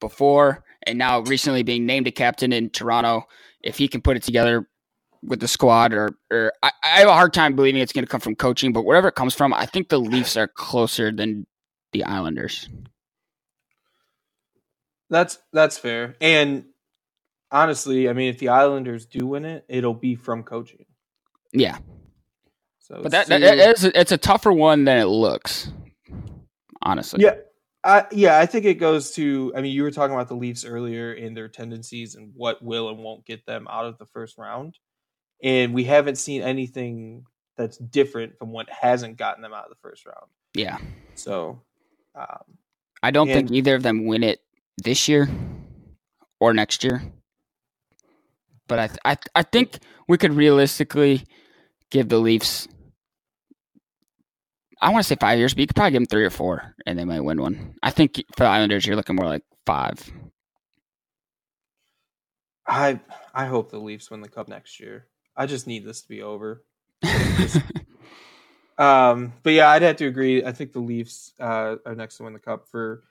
before 0.00 0.64
and 0.84 0.98
now 0.98 1.20
recently 1.20 1.62
being 1.62 1.84
named 1.84 2.06
a 2.06 2.12
captain 2.12 2.52
in 2.52 2.70
Toronto, 2.70 3.24
if 3.62 3.76
he 3.76 3.88
can 3.88 4.00
put 4.00 4.16
it 4.16 4.22
together 4.22 4.68
with 5.22 5.40
the 5.40 5.48
squad, 5.48 5.92
or, 5.92 6.10
or 6.30 6.52
I, 6.62 6.70
I 6.84 6.88
have 7.00 7.08
a 7.08 7.12
hard 7.12 7.34
time 7.34 7.56
believing 7.56 7.80
it's 7.80 7.92
going 7.92 8.04
to 8.04 8.10
come 8.10 8.20
from 8.20 8.36
coaching, 8.36 8.72
but 8.72 8.84
wherever 8.84 9.08
it 9.08 9.16
comes 9.16 9.34
from, 9.34 9.52
I 9.52 9.66
think 9.66 9.88
the 9.88 9.98
Leafs 9.98 10.36
are 10.36 10.46
closer 10.46 11.10
than 11.10 11.46
the 11.92 12.04
Islanders. 12.04 12.68
That's 15.08 15.38
that's 15.52 15.78
fair, 15.78 16.16
and 16.20 16.64
honestly, 17.50 18.08
I 18.08 18.12
mean, 18.12 18.28
if 18.28 18.38
the 18.38 18.48
Islanders 18.48 19.06
do 19.06 19.26
win 19.26 19.44
it, 19.44 19.64
it'll 19.68 19.94
be 19.94 20.14
from 20.14 20.42
coaching. 20.42 20.86
Yeah. 21.52 21.78
So, 22.80 23.00
but 23.02 23.12
that, 23.12 23.26
that, 23.28 23.40
that 23.40 23.58
is 23.58 23.84
it's 23.84 24.12
a 24.12 24.18
tougher 24.18 24.52
one 24.52 24.84
than 24.84 24.98
it 24.98 25.06
looks. 25.06 25.70
Honestly. 26.82 27.22
Yeah. 27.22 27.36
I, 27.82 28.04
yeah, 28.10 28.38
I 28.38 28.46
think 28.46 28.64
it 28.64 28.74
goes 28.74 29.12
to. 29.12 29.52
I 29.56 29.60
mean, 29.60 29.72
you 29.72 29.84
were 29.84 29.92
talking 29.92 30.12
about 30.12 30.26
the 30.26 30.34
Leafs 30.34 30.64
earlier 30.64 31.12
and 31.12 31.36
their 31.36 31.46
tendencies 31.46 32.16
and 32.16 32.32
what 32.34 32.60
will 32.60 32.88
and 32.88 32.98
won't 32.98 33.24
get 33.24 33.46
them 33.46 33.68
out 33.70 33.86
of 33.86 33.96
the 33.98 34.06
first 34.06 34.38
round, 34.38 34.76
and 35.40 35.72
we 35.72 35.84
haven't 35.84 36.16
seen 36.16 36.42
anything 36.42 37.26
that's 37.56 37.78
different 37.78 38.38
from 38.38 38.50
what 38.50 38.68
hasn't 38.68 39.18
gotten 39.18 39.40
them 39.40 39.54
out 39.54 39.64
of 39.64 39.70
the 39.70 39.76
first 39.82 40.04
round. 40.04 40.26
Yeah. 40.54 40.78
So, 41.14 41.62
um, 42.16 42.58
I 43.04 43.12
don't 43.12 43.28
and, 43.28 43.48
think 43.48 43.52
either 43.52 43.76
of 43.76 43.84
them 43.84 44.04
win 44.06 44.24
it 44.24 44.40
this 44.78 45.08
year 45.08 45.28
or 46.40 46.52
next 46.52 46.84
year 46.84 47.02
but 48.68 48.78
I, 48.78 48.86
th- 48.88 48.98
I, 49.04 49.14
th- 49.14 49.28
I 49.34 49.42
think 49.42 49.78
we 50.08 50.18
could 50.18 50.32
realistically 50.32 51.24
give 51.90 52.08
the 52.08 52.18
Leafs. 52.18 52.68
I 54.80 54.90
want 54.90 55.04
to 55.04 55.08
say 55.08 55.16
five 55.18 55.38
years, 55.38 55.54
but 55.54 55.60
you 55.60 55.66
could 55.66 55.76
probably 55.76 55.92
give 55.92 56.00
them 56.02 56.06
three 56.06 56.24
or 56.24 56.30
four, 56.30 56.74
and 56.84 56.98
they 56.98 57.04
might 57.04 57.20
win 57.20 57.40
one. 57.40 57.74
I 57.82 57.90
think 57.90 58.16
for 58.36 58.44
the 58.44 58.48
Islanders, 58.50 58.86
you're 58.86 58.96
looking 58.96 59.16
more 59.16 59.26
like 59.26 59.42
five. 59.64 60.10
I 62.66 63.00
I 63.32 63.46
hope 63.46 63.70
the 63.70 63.78
Leafs 63.78 64.10
win 64.10 64.20
the 64.20 64.28
cup 64.28 64.48
next 64.48 64.80
year. 64.80 65.06
I 65.36 65.46
just 65.46 65.66
need 65.66 65.84
this 65.84 66.02
to 66.02 66.08
be 66.08 66.22
over. 66.22 66.64
um, 68.78 69.32
but 69.42 69.52
yeah, 69.52 69.68
I'd 69.70 69.82
have 69.82 69.96
to 69.96 70.06
agree. 70.06 70.44
I 70.44 70.52
think 70.52 70.72
the 70.72 70.80
Leafs 70.80 71.32
uh, 71.38 71.76
are 71.86 71.94
next 71.94 72.16
to 72.16 72.24
win 72.24 72.32
the 72.32 72.38
cup 72.38 72.68
for 72.68 73.04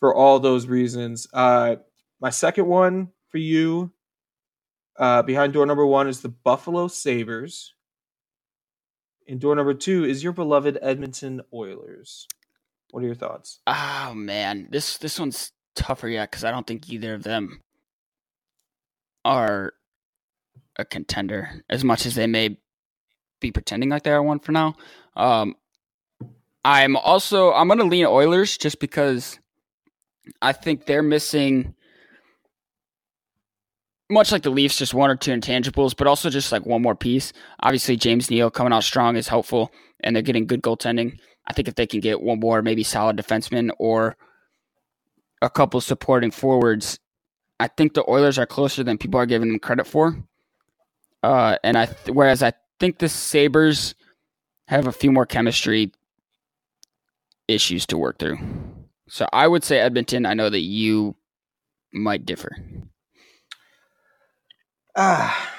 for 0.00 0.14
all 0.14 0.40
those 0.40 0.66
reasons. 0.66 1.28
Uh, 1.32 1.76
my 2.20 2.30
second 2.30 2.66
one 2.66 3.08
for 3.28 3.38
you 3.38 3.92
uh, 4.98 5.22
behind 5.22 5.52
door 5.52 5.66
number 5.66 5.86
one 5.86 6.08
is 6.08 6.20
the 6.20 6.28
Buffalo 6.28 6.88
Sabres. 6.88 7.74
And 9.28 9.40
door 9.40 9.54
number 9.54 9.74
two 9.74 10.04
is 10.04 10.24
your 10.24 10.32
beloved 10.32 10.78
Edmonton 10.82 11.42
Oilers. 11.54 12.26
What 12.90 13.04
are 13.04 13.06
your 13.06 13.14
thoughts? 13.14 13.60
Oh 13.66 14.12
man, 14.14 14.66
this 14.70 14.98
this 14.98 15.18
one's 15.18 15.52
tougher 15.76 16.08
yet 16.08 16.30
because 16.30 16.42
I 16.42 16.50
don't 16.50 16.66
think 16.66 16.90
either 16.90 17.14
of 17.14 17.22
them 17.22 17.60
are 19.24 19.74
a 20.76 20.84
contender 20.84 21.62
as 21.68 21.84
much 21.84 22.06
as 22.06 22.16
they 22.16 22.26
may 22.26 22.58
be 23.40 23.52
pretending 23.52 23.90
like 23.90 24.02
they 24.02 24.10
are 24.10 24.22
one 24.22 24.40
for 24.40 24.52
now. 24.52 24.74
Um, 25.14 25.54
I'm 26.64 26.96
also 26.96 27.52
I'm 27.52 27.68
gonna 27.68 27.84
lean 27.84 28.06
Oilers 28.06 28.58
just 28.58 28.80
because 28.80 29.38
I 30.42 30.52
think 30.52 30.86
they're 30.86 31.02
missing 31.02 31.74
much 34.10 34.32
like 34.32 34.42
the 34.42 34.50
Leafs, 34.50 34.76
just 34.76 34.92
one 34.92 35.10
or 35.10 35.16
two 35.16 35.30
intangibles, 35.30 35.96
but 35.96 36.06
also 36.06 36.30
just 36.30 36.52
like 36.52 36.66
one 36.66 36.82
more 36.82 36.96
piece. 36.96 37.32
Obviously, 37.60 37.96
James 37.96 38.30
Neal 38.30 38.50
coming 38.50 38.72
out 38.72 38.84
strong 38.84 39.16
is 39.16 39.28
helpful, 39.28 39.70
and 40.00 40.14
they're 40.14 40.22
getting 40.22 40.46
good 40.46 40.62
goaltending. 40.62 41.18
I 41.46 41.52
think 41.52 41.68
if 41.68 41.76
they 41.76 41.86
can 41.86 42.00
get 42.00 42.20
one 42.20 42.40
more, 42.40 42.60
maybe 42.62 42.82
solid 42.82 43.16
defenseman 43.16 43.70
or 43.78 44.16
a 45.42 45.48
couple 45.48 45.80
supporting 45.80 46.30
forwards, 46.30 46.98
I 47.58 47.68
think 47.68 47.94
the 47.94 48.08
Oilers 48.08 48.38
are 48.38 48.46
closer 48.46 48.82
than 48.82 48.98
people 48.98 49.20
are 49.20 49.26
giving 49.26 49.48
them 49.48 49.58
credit 49.58 49.86
for. 49.86 50.16
Uh, 51.22 51.56
and 51.62 51.76
I, 51.76 51.86
th- 51.86 52.14
whereas 52.14 52.42
I 52.42 52.52
think 52.78 52.98
the 52.98 53.08
Sabres 53.08 53.94
have 54.68 54.86
a 54.86 54.92
few 54.92 55.12
more 55.12 55.26
chemistry 55.26 55.92
issues 57.48 57.86
to 57.86 57.98
work 57.98 58.18
through. 58.18 58.38
So 59.10 59.28
I 59.32 59.48
would 59.48 59.64
say 59.64 59.80
Edmonton. 59.80 60.24
I 60.24 60.34
know 60.34 60.48
that 60.48 60.60
you 60.60 61.16
might 61.92 62.24
differ. 62.24 62.50
Ah, 64.96 65.50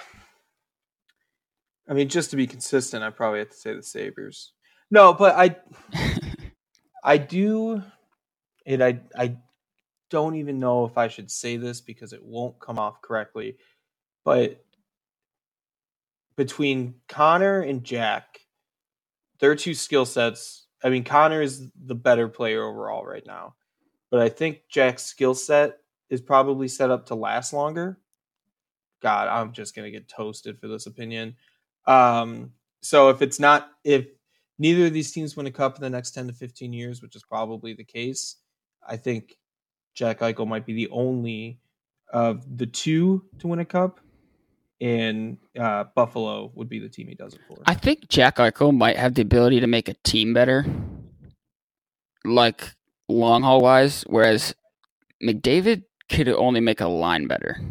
I 1.92 1.94
mean, 1.94 2.08
just 2.08 2.30
to 2.32 2.38
be 2.38 2.48
consistent, 2.48 3.04
I 3.04 3.10
probably 3.10 3.40
have 3.40 3.50
to 3.50 3.56
say 3.56 3.76
the 3.76 3.84
Sabres. 3.84 4.54
No, 4.90 5.14
but 5.14 5.36
I, 5.36 5.58
I 7.04 7.18
do, 7.18 7.84
and 8.66 8.82
I, 8.82 9.02
I 9.18 9.36
don't 10.10 10.36
even 10.36 10.60
know 10.60 10.86
if 10.86 10.98
I 10.98 11.10
should 11.10 11.30
say 11.30 11.58
this 11.58 11.82
because 11.82 12.14
it 12.14 12.24
won't 12.24 12.60
come 12.62 12.80
off 12.80 13.02
correctly, 13.02 13.58
but 14.24 14.64
between 16.38 16.96
Connor 17.10 17.60
and 17.60 17.84
Jack, 17.84 18.40
their 19.40 19.56
two 19.56 19.74
skill 19.74 20.06
sets. 20.06 20.61
I 20.84 20.90
mean, 20.90 21.04
Connor 21.04 21.42
is 21.42 21.70
the 21.86 21.96
better 21.96 22.28
player 22.28 22.64
overall 22.64 23.06
right 23.06 23.26
now, 23.26 23.56
but 24.10 24.20
I 24.20 24.30
think 24.30 24.62
Jack's 24.70 25.04
skill 25.04 25.36
set 25.36 25.78
is 26.10 26.22
probably 26.22 26.68
set 26.68 26.92
up 26.92 27.06
to 27.08 27.16
last 27.16 27.54
longer. 27.54 28.00
God, 29.02 29.28
I'm 29.28 29.52
just 29.54 29.76
gonna 29.76 29.92
get 29.92 30.08
toasted 30.08 30.60
for 30.60 30.68
this 30.68 30.86
opinion. 30.86 31.36
Um, 31.86 32.52
so 32.82 33.10
if 33.10 33.22
it's 33.22 33.40
not 33.40 33.72
if 33.84 34.08
neither 34.60 34.88
of 34.88 34.94
these 34.94 35.12
teams 35.12 35.36
win 35.36 35.48
a 35.48 35.52
cup 35.52 35.76
in 35.76 35.82
the 35.82 35.90
next 35.90 36.12
10 36.12 36.28
to 36.28 36.34
15 36.34 36.74
years, 36.74 37.02
which 37.02 37.16
is 37.16 37.24
probably 37.24 37.74
the 37.74 37.84
case, 37.84 38.38
I 38.88 38.98
think 38.98 39.38
Jack 39.94 40.20
Eichel 40.20 40.48
might 40.48 40.66
be 40.66 40.74
the 40.74 40.90
only 40.90 41.60
of 42.14 42.58
the 42.58 42.66
two 42.66 43.24
to 43.40 43.48
win 43.48 43.60
a 43.60 43.66
cup, 43.66 44.00
and 44.82 45.38
uh, 45.58 45.86
Buffalo 45.96 46.52
would 46.56 46.68
be 46.68 46.80
the 46.80 46.90
team 46.90 47.08
he 47.08 47.16
does 47.16 47.36
it 47.36 47.40
for. 47.48 47.58
I 47.66 47.76
think 47.76 48.10
Jack 48.10 48.38
Eichel 48.38 48.76
might 48.76 48.98
have 48.98 49.14
the 49.14 49.22
ability 49.22 49.60
to 49.60 49.68
make 49.68 49.88
a 49.88 49.94
team 50.04 50.34
better, 50.34 50.66
like 52.26 52.76
long 53.08 53.44
haul 53.44 53.62
wise, 53.62 54.04
whereas 54.08 54.56
McDavid 55.24 55.84
could 56.10 56.28
only 56.28 56.60
make 56.60 56.82
a 56.82 56.88
line 56.88 57.28
better. 57.28 57.62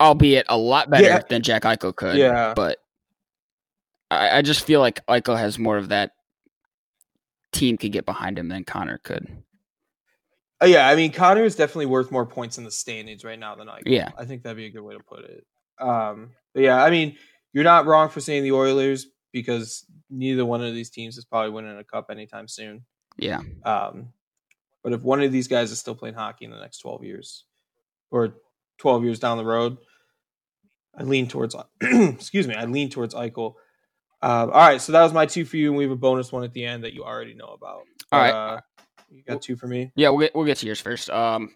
Albeit 0.00 0.46
a 0.48 0.56
lot 0.56 0.90
better 0.90 1.04
Yeah. 1.04 1.20
than 1.28 1.42
Jack 1.42 1.62
Eichel 1.62 1.94
could. 1.94 2.16
Yeah. 2.16 2.52
But 2.54 2.78
I, 4.10 4.38
I 4.38 4.42
just 4.42 4.64
feel 4.64 4.80
like 4.80 5.04
Eichel 5.06 5.38
has 5.38 5.58
more 5.58 5.76
of 5.76 5.88
that 5.88 6.12
team 7.52 7.76
could 7.76 7.92
get 7.92 8.04
behind 8.04 8.38
him 8.38 8.48
than 8.48 8.64
Connor 8.64 8.98
could. 8.98 9.28
Uh, 10.64 10.66
yeah, 10.66 10.88
I 10.88 10.96
mean 10.96 11.12
Connor 11.12 11.44
is 11.44 11.56
definitely 11.56 11.86
worth 11.86 12.10
more 12.10 12.24
points 12.24 12.58
in 12.58 12.64
the 12.64 12.70
standings 12.70 13.24
right 13.24 13.38
now 13.38 13.54
than 13.54 13.68
I. 13.68 13.80
Yeah. 13.84 14.10
I 14.16 14.24
think 14.24 14.42
that'd 14.42 14.56
be 14.56 14.66
a 14.66 14.70
good 14.70 14.82
way 14.82 14.94
to 14.94 15.02
put 15.02 15.24
it. 15.24 15.44
Um, 15.78 16.30
but 16.54 16.62
yeah, 16.62 16.82
I 16.82 16.90
mean 16.90 17.16
you're 17.52 17.64
not 17.64 17.86
wrong 17.86 18.08
for 18.08 18.20
saying 18.20 18.42
the 18.42 18.52
Oilers 18.52 19.06
because 19.32 19.84
neither 20.10 20.44
one 20.46 20.62
of 20.62 20.74
these 20.74 20.90
teams 20.90 21.18
is 21.18 21.24
probably 21.24 21.50
winning 21.50 21.76
a 21.76 21.84
cup 21.84 22.06
anytime 22.10 22.48
soon. 22.48 22.84
Yeah. 23.16 23.40
Um, 23.64 24.12
but 24.82 24.92
if 24.92 25.02
one 25.02 25.22
of 25.22 25.32
these 25.32 25.48
guys 25.48 25.70
is 25.70 25.78
still 25.78 25.94
playing 25.94 26.14
hockey 26.14 26.44
in 26.44 26.50
the 26.50 26.60
next 26.60 26.78
12 26.78 27.04
years 27.04 27.44
or 28.10 28.34
12 28.78 29.04
years 29.04 29.18
down 29.18 29.38
the 29.38 29.44
road, 29.44 29.76
I 30.96 31.02
lean 31.02 31.26
towards, 31.26 31.56
excuse 31.80 32.46
me, 32.46 32.54
I 32.54 32.66
lean 32.66 32.90
towards 32.90 33.14
Eichel. 33.14 33.54
Um, 34.22 34.50
all 34.50 34.68
right, 34.68 34.80
so 34.80 34.92
that 34.92 35.02
was 35.02 35.12
my 35.12 35.26
two 35.26 35.44
for 35.44 35.56
you, 35.56 35.68
and 35.68 35.76
we 35.76 35.84
have 35.84 35.90
a 35.90 35.96
bonus 35.96 36.32
one 36.32 36.44
at 36.44 36.52
the 36.52 36.64
end 36.64 36.84
that 36.84 36.92
you 36.92 37.04
already 37.04 37.34
know 37.34 37.48
about. 37.48 37.82
All 38.12 38.20
right. 38.20 38.30
Uh, 38.32 38.60
you 39.14 39.22
got 39.22 39.42
two 39.42 39.56
for 39.56 39.66
me? 39.66 39.92
Yeah, 39.94 40.10
we'll 40.10 40.20
get 40.20 40.34
we'll 40.34 40.44
get 40.44 40.58
to 40.58 40.66
yours 40.66 40.80
first. 40.80 41.08
Um, 41.10 41.54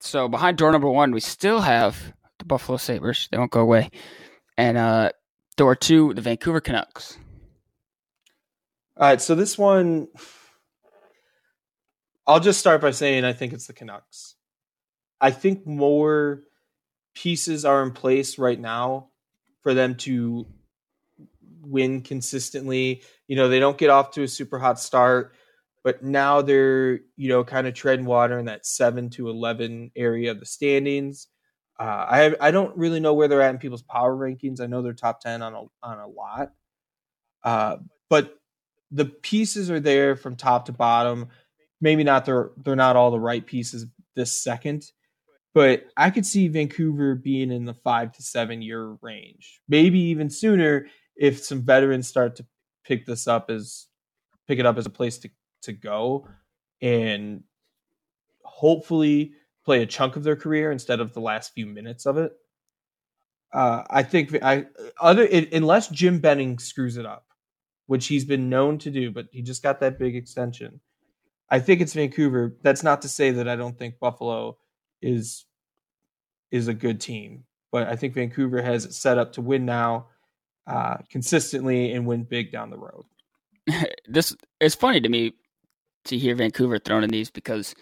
so 0.00 0.28
behind 0.28 0.58
door 0.58 0.72
number 0.72 0.88
one, 0.88 1.12
we 1.12 1.20
still 1.20 1.60
have 1.60 2.12
the 2.38 2.44
Buffalo 2.44 2.78
Sabers. 2.78 3.28
They 3.30 3.38
won't 3.38 3.50
go 3.50 3.60
away. 3.60 3.90
And 4.58 4.76
uh, 4.76 5.10
door 5.56 5.74
two, 5.76 6.14
the 6.14 6.20
Vancouver 6.20 6.60
Canucks. 6.60 7.18
All 8.96 9.08
right, 9.08 9.20
so 9.20 9.34
this 9.34 9.58
one, 9.58 10.08
I'll 12.26 12.40
just 12.40 12.58
start 12.58 12.80
by 12.80 12.92
saying 12.92 13.24
I 13.24 13.34
think 13.34 13.52
it's 13.52 13.66
the 13.66 13.74
Canucks. 13.74 14.34
I 15.20 15.30
think 15.30 15.66
more 15.66 16.42
pieces 17.14 17.64
are 17.64 17.82
in 17.82 17.92
place 17.92 18.38
right 18.38 18.58
now 18.58 19.08
for 19.62 19.74
them 19.74 19.96
to 19.96 20.46
win 21.62 22.00
consistently. 22.00 23.02
You 23.28 23.36
know, 23.36 23.48
they 23.48 23.60
don't 23.60 23.78
get 23.78 23.90
off 23.90 24.12
to 24.12 24.22
a 24.22 24.28
super 24.28 24.58
hot 24.58 24.80
start, 24.80 25.34
but 25.86 26.02
now 26.02 26.42
they're, 26.42 26.98
you 27.16 27.28
know, 27.28 27.44
kind 27.44 27.68
of 27.68 27.72
treading 27.72 28.06
water 28.06 28.40
in 28.40 28.46
that 28.46 28.66
7 28.66 29.08
to 29.10 29.28
11 29.28 29.92
area 29.94 30.32
of 30.32 30.40
the 30.40 30.44
standings. 30.44 31.28
Uh, 31.78 31.84
I 31.84 32.34
I 32.40 32.50
don't 32.50 32.76
really 32.76 32.98
know 32.98 33.14
where 33.14 33.28
they're 33.28 33.40
at 33.40 33.50
in 33.50 33.58
people's 33.58 33.84
power 33.84 34.16
rankings. 34.16 34.60
I 34.60 34.66
know 34.66 34.82
they're 34.82 34.94
top 34.94 35.20
10 35.20 35.42
on 35.42 35.54
a 35.54 35.62
on 35.84 36.00
a 36.00 36.08
lot. 36.08 36.50
Uh, 37.44 37.76
but 38.10 38.34
the 38.90 39.04
pieces 39.04 39.70
are 39.70 39.78
there 39.78 40.16
from 40.16 40.34
top 40.34 40.64
to 40.64 40.72
bottom. 40.72 41.28
Maybe 41.80 42.02
not 42.02 42.24
they're 42.24 42.50
they're 42.56 42.74
not 42.74 42.96
all 42.96 43.12
the 43.12 43.20
right 43.20 43.46
pieces 43.46 43.86
this 44.16 44.32
second, 44.32 44.90
but 45.54 45.84
I 45.96 46.10
could 46.10 46.26
see 46.26 46.48
Vancouver 46.48 47.14
being 47.14 47.52
in 47.52 47.64
the 47.64 47.74
five 47.74 48.10
to 48.16 48.24
seven 48.24 48.60
year 48.60 48.96
range, 49.02 49.60
maybe 49.68 50.00
even 50.00 50.30
sooner 50.30 50.88
if 51.14 51.44
some 51.44 51.62
veterans 51.62 52.08
start 52.08 52.34
to 52.36 52.46
pick 52.84 53.06
this 53.06 53.28
up 53.28 53.50
as 53.50 53.86
pick 54.48 54.58
it 54.58 54.66
up 54.66 54.78
as 54.78 54.86
a 54.86 54.90
place 54.90 55.18
to 55.18 55.30
to 55.66 55.72
go 55.72 56.28
and 56.82 57.44
hopefully 58.42 59.32
play 59.64 59.82
a 59.82 59.86
chunk 59.86 60.16
of 60.16 60.24
their 60.24 60.36
career 60.36 60.70
instead 60.70 61.00
of 61.00 61.12
the 61.12 61.20
last 61.20 61.52
few 61.52 61.66
minutes 61.66 62.06
of 62.06 62.16
it. 62.16 62.32
Uh, 63.52 63.82
I 63.88 64.02
think 64.02 64.36
I 64.42 64.66
other 65.00 65.22
it, 65.22 65.52
unless 65.52 65.88
Jim 65.88 66.20
Benning 66.20 66.58
screws 66.58 66.96
it 66.96 67.06
up, 67.06 67.26
which 67.86 68.06
he's 68.06 68.24
been 68.24 68.48
known 68.48 68.78
to 68.78 68.90
do, 68.90 69.10
but 69.10 69.26
he 69.30 69.42
just 69.42 69.62
got 69.62 69.80
that 69.80 69.98
big 69.98 70.16
extension. 70.16 70.80
I 71.48 71.60
think 71.60 71.80
it's 71.80 71.94
Vancouver. 71.94 72.56
That's 72.62 72.82
not 72.82 73.02
to 73.02 73.08
say 73.08 73.30
that 73.30 73.48
I 73.48 73.56
don't 73.56 73.78
think 73.78 73.98
Buffalo 73.98 74.58
is 75.00 75.44
is 76.50 76.68
a 76.68 76.74
good 76.74 77.00
team, 77.00 77.44
but 77.72 77.88
I 77.88 77.96
think 77.96 78.14
Vancouver 78.14 78.62
has 78.62 78.84
it 78.84 78.94
set 78.94 79.18
up 79.18 79.32
to 79.34 79.40
win 79.40 79.64
now 79.64 80.08
uh, 80.66 80.98
consistently 81.10 81.92
and 81.92 82.06
win 82.06 82.24
big 82.24 82.52
down 82.52 82.70
the 82.70 82.78
road. 82.78 83.04
this 84.08 84.36
it's 84.60 84.74
funny 84.74 85.00
to 85.00 85.08
me 85.08 85.32
to 86.06 86.18
hear 86.18 86.34
Vancouver 86.34 86.78
thrown 86.78 87.04
in 87.04 87.10
these 87.10 87.30
because 87.30 87.74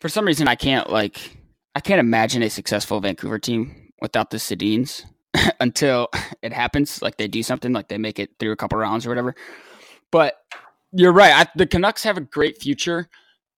for 0.00 0.08
some 0.08 0.24
reason 0.24 0.48
I 0.48 0.54
can't 0.54 0.90
like 0.90 1.36
I 1.74 1.80
can't 1.80 2.00
imagine 2.00 2.42
a 2.42 2.50
successful 2.50 3.00
Vancouver 3.00 3.38
team 3.38 3.92
without 4.00 4.30
the 4.30 4.36
Sedins 4.38 5.04
until 5.60 6.08
it 6.42 6.52
happens. 6.52 7.02
Like 7.02 7.16
they 7.16 7.28
do 7.28 7.42
something, 7.42 7.72
like 7.72 7.88
they 7.88 7.98
make 7.98 8.18
it 8.18 8.30
through 8.38 8.52
a 8.52 8.56
couple 8.56 8.78
rounds 8.78 9.06
or 9.06 9.10
whatever. 9.10 9.34
But 10.10 10.34
you're 10.92 11.12
right. 11.12 11.46
I, 11.46 11.50
the 11.54 11.66
Canucks 11.66 12.02
have 12.04 12.16
a 12.16 12.22
great 12.22 12.60
future. 12.60 13.08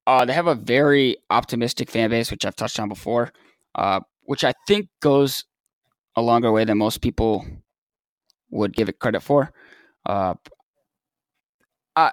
Uh, 0.07 0.24
they 0.24 0.33
have 0.33 0.47
a 0.47 0.55
very 0.55 1.16
optimistic 1.31 1.91
fan 1.91 2.11
base, 2.11 2.31
which 2.31 2.45
I've 2.45 2.57
touched 2.57 2.81
on 2.81 2.89
before, 2.89 3.33
uh, 3.74 4.01
which 4.22 4.45
I 4.45 4.53
think 4.66 4.89
goes 5.01 5.45
a 6.16 6.22
longer 6.22 6.51
way 6.51 6.64
than 6.64 6.78
most 6.78 7.01
people 7.01 7.47
would 8.51 8.74
give 8.74 8.89
it 8.89 8.99
credit 8.99 9.20
for. 9.20 9.53
Uh, 10.05 10.35
I, 11.95 12.12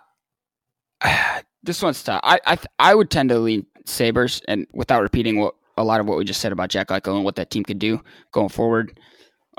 this 1.67 1.83
one's 1.83 2.01
tough. 2.01 2.21
I, 2.23 2.39
I 2.45 2.57
I 2.79 2.95
would 2.95 3.11
tend 3.11 3.29
to 3.29 3.37
lean 3.37 3.67
Sabers, 3.85 4.41
and 4.47 4.65
without 4.73 5.03
repeating 5.03 5.37
what 5.37 5.53
a 5.77 5.83
lot 5.83 5.99
of 5.99 6.07
what 6.07 6.17
we 6.17 6.25
just 6.25 6.41
said 6.41 6.51
about 6.51 6.69
Jack 6.69 6.87
Eichel 6.87 7.15
and 7.15 7.23
what 7.23 7.35
that 7.35 7.51
team 7.51 7.63
could 7.63 7.77
do 7.77 8.01
going 8.31 8.49
forward. 8.49 8.99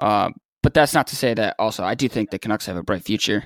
Uh, 0.01 0.31
but 0.63 0.75
that's 0.75 0.95
not 0.95 1.07
to 1.09 1.17
say 1.17 1.35
that 1.35 1.55
also 1.59 1.85
I 1.85 1.95
do 1.95 2.09
think 2.09 2.31
the 2.31 2.39
Canucks 2.39 2.67
have 2.67 2.77
a 2.77 2.83
bright 2.83 3.05
future. 3.05 3.45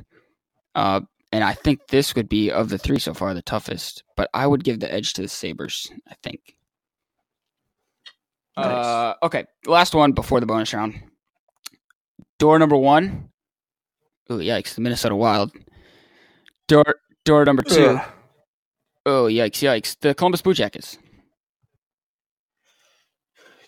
Uh, 0.74 1.00
and 1.32 1.44
I 1.44 1.52
think 1.54 1.88
this 1.88 2.14
would 2.14 2.28
be 2.28 2.50
of 2.50 2.68
the 2.68 2.78
three 2.78 2.98
so 2.98 3.12
far 3.12 3.34
the 3.34 3.42
toughest. 3.42 4.04
But 4.16 4.30
I 4.32 4.46
would 4.46 4.64
give 4.64 4.80
the 4.80 4.92
edge 4.92 5.12
to 5.14 5.22
the 5.22 5.28
Sabers. 5.28 5.90
I 6.08 6.14
think. 6.22 6.56
Nice. 8.56 8.66
Uh, 8.66 9.14
okay, 9.24 9.44
last 9.66 9.94
one 9.94 10.12
before 10.12 10.40
the 10.40 10.46
bonus 10.46 10.72
round. 10.72 11.00
Door 12.38 12.58
number 12.60 12.76
one. 12.76 13.30
Oh 14.30 14.36
yikes! 14.36 14.74
The 14.74 14.82
Minnesota 14.82 15.16
Wild. 15.16 15.52
Door 16.68 16.94
door 17.24 17.44
number 17.44 17.62
two. 17.62 17.98
Ugh. 17.98 18.12
Oh 19.04 19.24
yikes! 19.24 19.62
Yikes! 19.62 19.96
The 20.00 20.14
Columbus 20.14 20.42
Blue 20.42 20.54
Jackets. 20.54 20.98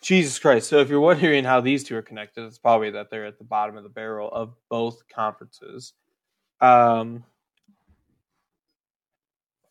Jesus 0.00 0.38
Christ. 0.38 0.68
So 0.68 0.80
if 0.80 0.90
you're 0.90 1.00
wondering 1.00 1.44
how 1.44 1.60
these 1.60 1.82
two 1.82 1.96
are 1.96 2.02
connected, 2.02 2.44
it's 2.44 2.58
probably 2.58 2.90
that 2.90 3.10
they're 3.10 3.24
at 3.24 3.38
the 3.38 3.44
bottom 3.44 3.76
of 3.76 3.84
the 3.84 3.88
barrel 3.88 4.30
of 4.30 4.54
both 4.68 5.02
conferences. 5.08 5.94
Um, 6.60 7.24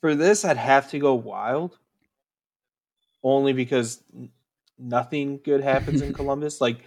for 0.01 0.15
this, 0.15 0.43
I'd 0.43 0.57
have 0.57 0.89
to 0.89 0.99
go 0.99 1.13
wild 1.13 1.77
only 3.21 3.53
because 3.53 4.03
nothing 4.77 5.39
good 5.45 5.63
happens 5.63 6.01
in 6.01 6.13
Columbus. 6.15 6.59
Like 6.59 6.79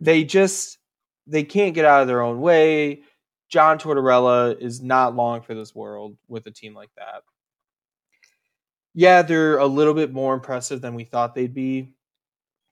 they 0.00 0.24
just 0.24 0.78
they 1.26 1.42
can't 1.42 1.74
get 1.74 1.84
out 1.84 2.02
of 2.02 2.08
their 2.08 2.22
own 2.22 2.40
way. 2.40 3.02
John 3.48 3.78
Tortorella 3.78 4.58
is 4.60 4.80
not 4.80 5.16
long 5.16 5.42
for 5.42 5.54
this 5.54 5.74
world 5.74 6.16
with 6.28 6.46
a 6.46 6.50
team 6.52 6.72
like 6.72 6.90
that. 6.96 7.24
Yeah, 8.94 9.22
they're 9.22 9.58
a 9.58 9.66
little 9.66 9.94
bit 9.94 10.12
more 10.12 10.34
impressive 10.34 10.80
than 10.80 10.94
we 10.94 11.04
thought 11.04 11.34
they'd 11.34 11.54
be 11.54 11.94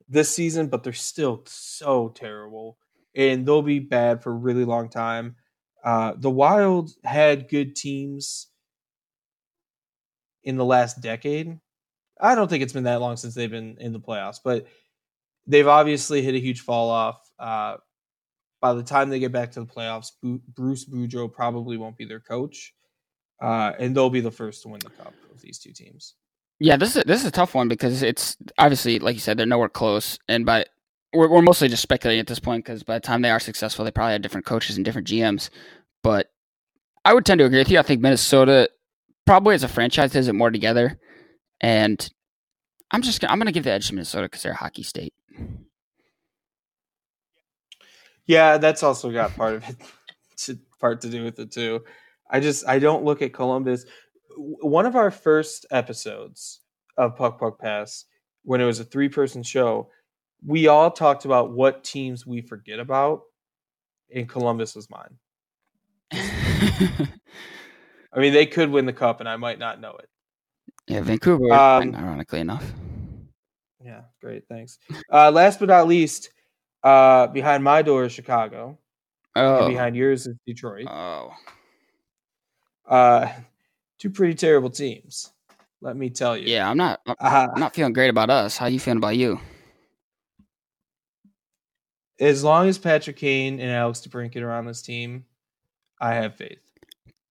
this 0.08 0.34
season, 0.34 0.68
but 0.68 0.84
they're 0.84 0.92
still 0.94 1.42
so 1.46 2.10
terrible, 2.10 2.78
and 3.16 3.46
they'll 3.46 3.62
be 3.62 3.80
bad 3.80 4.22
for 4.22 4.30
a 4.32 4.36
really 4.36 4.64
long 4.64 4.90
time. 4.90 5.36
Uh, 5.84 6.14
the 6.18 6.30
Wild 6.30 6.90
had 7.04 7.48
good 7.48 7.76
teams 7.76 8.48
in 10.44 10.56
the 10.56 10.64
last 10.64 11.00
decade. 11.00 11.58
I 12.20 12.34
don't 12.36 12.48
think 12.48 12.62
it's 12.62 12.72
been 12.72 12.84
that 12.84 13.00
long 13.00 13.16
since 13.16 13.34
they've 13.34 13.50
been 13.50 13.76
in 13.80 13.92
the 13.92 14.00
playoffs, 14.00 14.40
but 14.44 14.66
they've 15.46 15.68
obviously 15.68 16.22
hit 16.22 16.34
a 16.36 16.40
huge 16.40 16.62
fall 16.62 16.90
off. 16.90 17.20
Uh, 17.38 17.78
by 18.60 18.74
the 18.74 18.82
time 18.84 19.10
they 19.10 19.20
get 19.20 19.32
back 19.32 19.52
to 19.52 19.60
the 19.60 19.66
playoffs, 19.66 20.12
Bruce 20.54 20.86
Boudreau 20.88 21.32
probably 21.32 21.76
won't 21.76 21.98
be 21.98 22.06
their 22.06 22.20
coach, 22.20 22.74
uh, 23.40 23.72
and 23.78 23.96
they'll 23.96 24.10
be 24.10 24.20
the 24.20 24.30
first 24.30 24.62
to 24.62 24.68
win 24.68 24.80
the 24.80 24.90
cup 24.90 25.14
of 25.32 25.40
these 25.40 25.58
two 25.58 25.72
teams. 25.72 26.14
Yeah, 26.60 26.76
this 26.76 26.96
is 26.96 27.04
this 27.04 27.20
is 27.20 27.26
a 27.26 27.32
tough 27.32 27.54
one 27.54 27.68
because 27.68 28.02
it's 28.02 28.36
obviously, 28.58 28.98
like 28.98 29.14
you 29.14 29.20
said, 29.20 29.36
they're 29.38 29.46
nowhere 29.46 29.68
close, 29.68 30.18
and 30.28 30.44
by 30.44 30.64
we're, 31.12 31.28
we're 31.28 31.42
mostly 31.42 31.68
just 31.68 31.82
speculating 31.82 32.20
at 32.20 32.26
this 32.26 32.40
point 32.40 32.64
because 32.64 32.82
by 32.82 32.94
the 32.94 33.00
time 33.00 33.22
they 33.22 33.30
are 33.30 33.40
successful, 33.40 33.84
they 33.84 33.90
probably 33.90 34.12
have 34.12 34.22
different 34.22 34.46
coaches 34.46 34.76
and 34.76 34.84
different 34.84 35.06
GMs. 35.06 35.50
But 36.02 36.30
I 37.04 37.14
would 37.14 37.24
tend 37.24 37.38
to 37.38 37.44
agree 37.44 37.58
with 37.58 37.70
you. 37.70 37.78
I 37.78 37.82
think 37.82 38.00
Minnesota 38.00 38.70
probably 39.24 39.54
as 39.54 39.62
a 39.62 39.68
franchise 39.68 40.12
has 40.14 40.28
it 40.28 40.34
more 40.34 40.50
together, 40.50 40.98
and 41.60 42.08
I'm 42.90 43.02
just 43.02 43.20
gonna, 43.20 43.32
I'm 43.32 43.38
going 43.38 43.46
to 43.46 43.52
give 43.52 43.64
the 43.64 43.70
edge 43.70 43.88
to 43.88 43.94
Minnesota 43.94 44.24
because 44.24 44.42
they're 44.42 44.52
a 44.52 44.56
hockey 44.56 44.82
state. 44.82 45.14
Yeah, 48.26 48.58
that's 48.58 48.82
also 48.82 49.10
got 49.10 49.34
part 49.36 49.54
of 49.54 49.68
it 49.68 49.76
to, 50.38 50.58
part 50.80 51.00
to 51.02 51.08
do 51.08 51.24
with 51.24 51.38
it 51.38 51.52
too. 51.52 51.84
I 52.30 52.40
just 52.40 52.66
I 52.68 52.78
don't 52.78 53.04
look 53.04 53.22
at 53.22 53.32
Columbus. 53.32 53.84
One 54.36 54.86
of 54.86 54.96
our 54.96 55.10
first 55.10 55.66
episodes 55.70 56.60
of 56.96 57.16
Puck 57.16 57.38
Puck 57.40 57.58
Pass, 57.58 58.04
when 58.44 58.60
it 58.60 58.64
was 58.64 58.80
a 58.80 58.84
three 58.84 59.08
person 59.08 59.42
show, 59.42 59.90
we 60.46 60.68
all 60.68 60.90
talked 60.90 61.24
about 61.24 61.52
what 61.52 61.82
teams 61.84 62.26
we 62.26 62.40
forget 62.42 62.78
about, 62.78 63.22
and 64.14 64.28
Columbus 64.28 64.74
was 64.76 64.88
mine. 64.90 65.16
I 68.12 68.20
mean, 68.20 68.32
they 68.32 68.46
could 68.46 68.70
win 68.70 68.86
the 68.86 68.92
cup, 68.92 69.20
and 69.20 69.28
I 69.28 69.36
might 69.36 69.58
not 69.58 69.80
know 69.80 69.92
it. 69.96 70.08
yeah, 70.86 71.00
Vancouver, 71.00 71.52
Um, 71.52 71.94
ironically 71.94 72.40
enough. 72.40 72.72
Yeah, 73.84 74.02
great. 74.20 74.44
Thanks. 74.48 74.78
Uh, 75.12 75.30
last 75.30 75.60
but 75.60 75.68
not 75.68 75.86
least, 75.86 76.30
uh, 76.82 77.26
behind 77.28 77.62
my 77.62 77.82
door 77.82 78.04
is 78.04 78.12
Chicago. 78.12 78.78
Oh, 79.36 79.68
behind 79.68 79.94
yours 79.94 80.26
is 80.26 80.36
Detroit. 80.46 80.86
oh, 80.88 81.30
Uh, 82.88 83.28
two 83.98 84.10
pretty 84.10 84.34
terrible 84.34 84.70
teams. 84.70 85.30
Let 85.80 85.96
me 85.96 86.10
tell 86.10 86.36
you. 86.36 86.46
yeah. 86.48 86.68
I'm 86.68 86.76
not. 86.76 87.00
I'm 87.06 87.16
Uh, 87.50 87.58
not 87.58 87.74
feeling 87.74 87.92
great 87.92 88.08
about 88.10 88.30
us. 88.30 88.56
How 88.56 88.66
you 88.66 88.80
feeling 88.80 88.98
about 88.98 89.16
you? 89.16 89.40
as 92.20 92.42
long 92.42 92.66
as 92.68 92.78
Patrick 92.78 93.16
Kane 93.16 93.60
and 93.60 93.70
Alex 93.70 94.00
DeBrincat 94.00 94.42
are 94.42 94.50
on 94.50 94.66
this 94.66 94.82
team, 94.82 95.24
I 96.00 96.14
have 96.14 96.34
faith. 96.34 96.58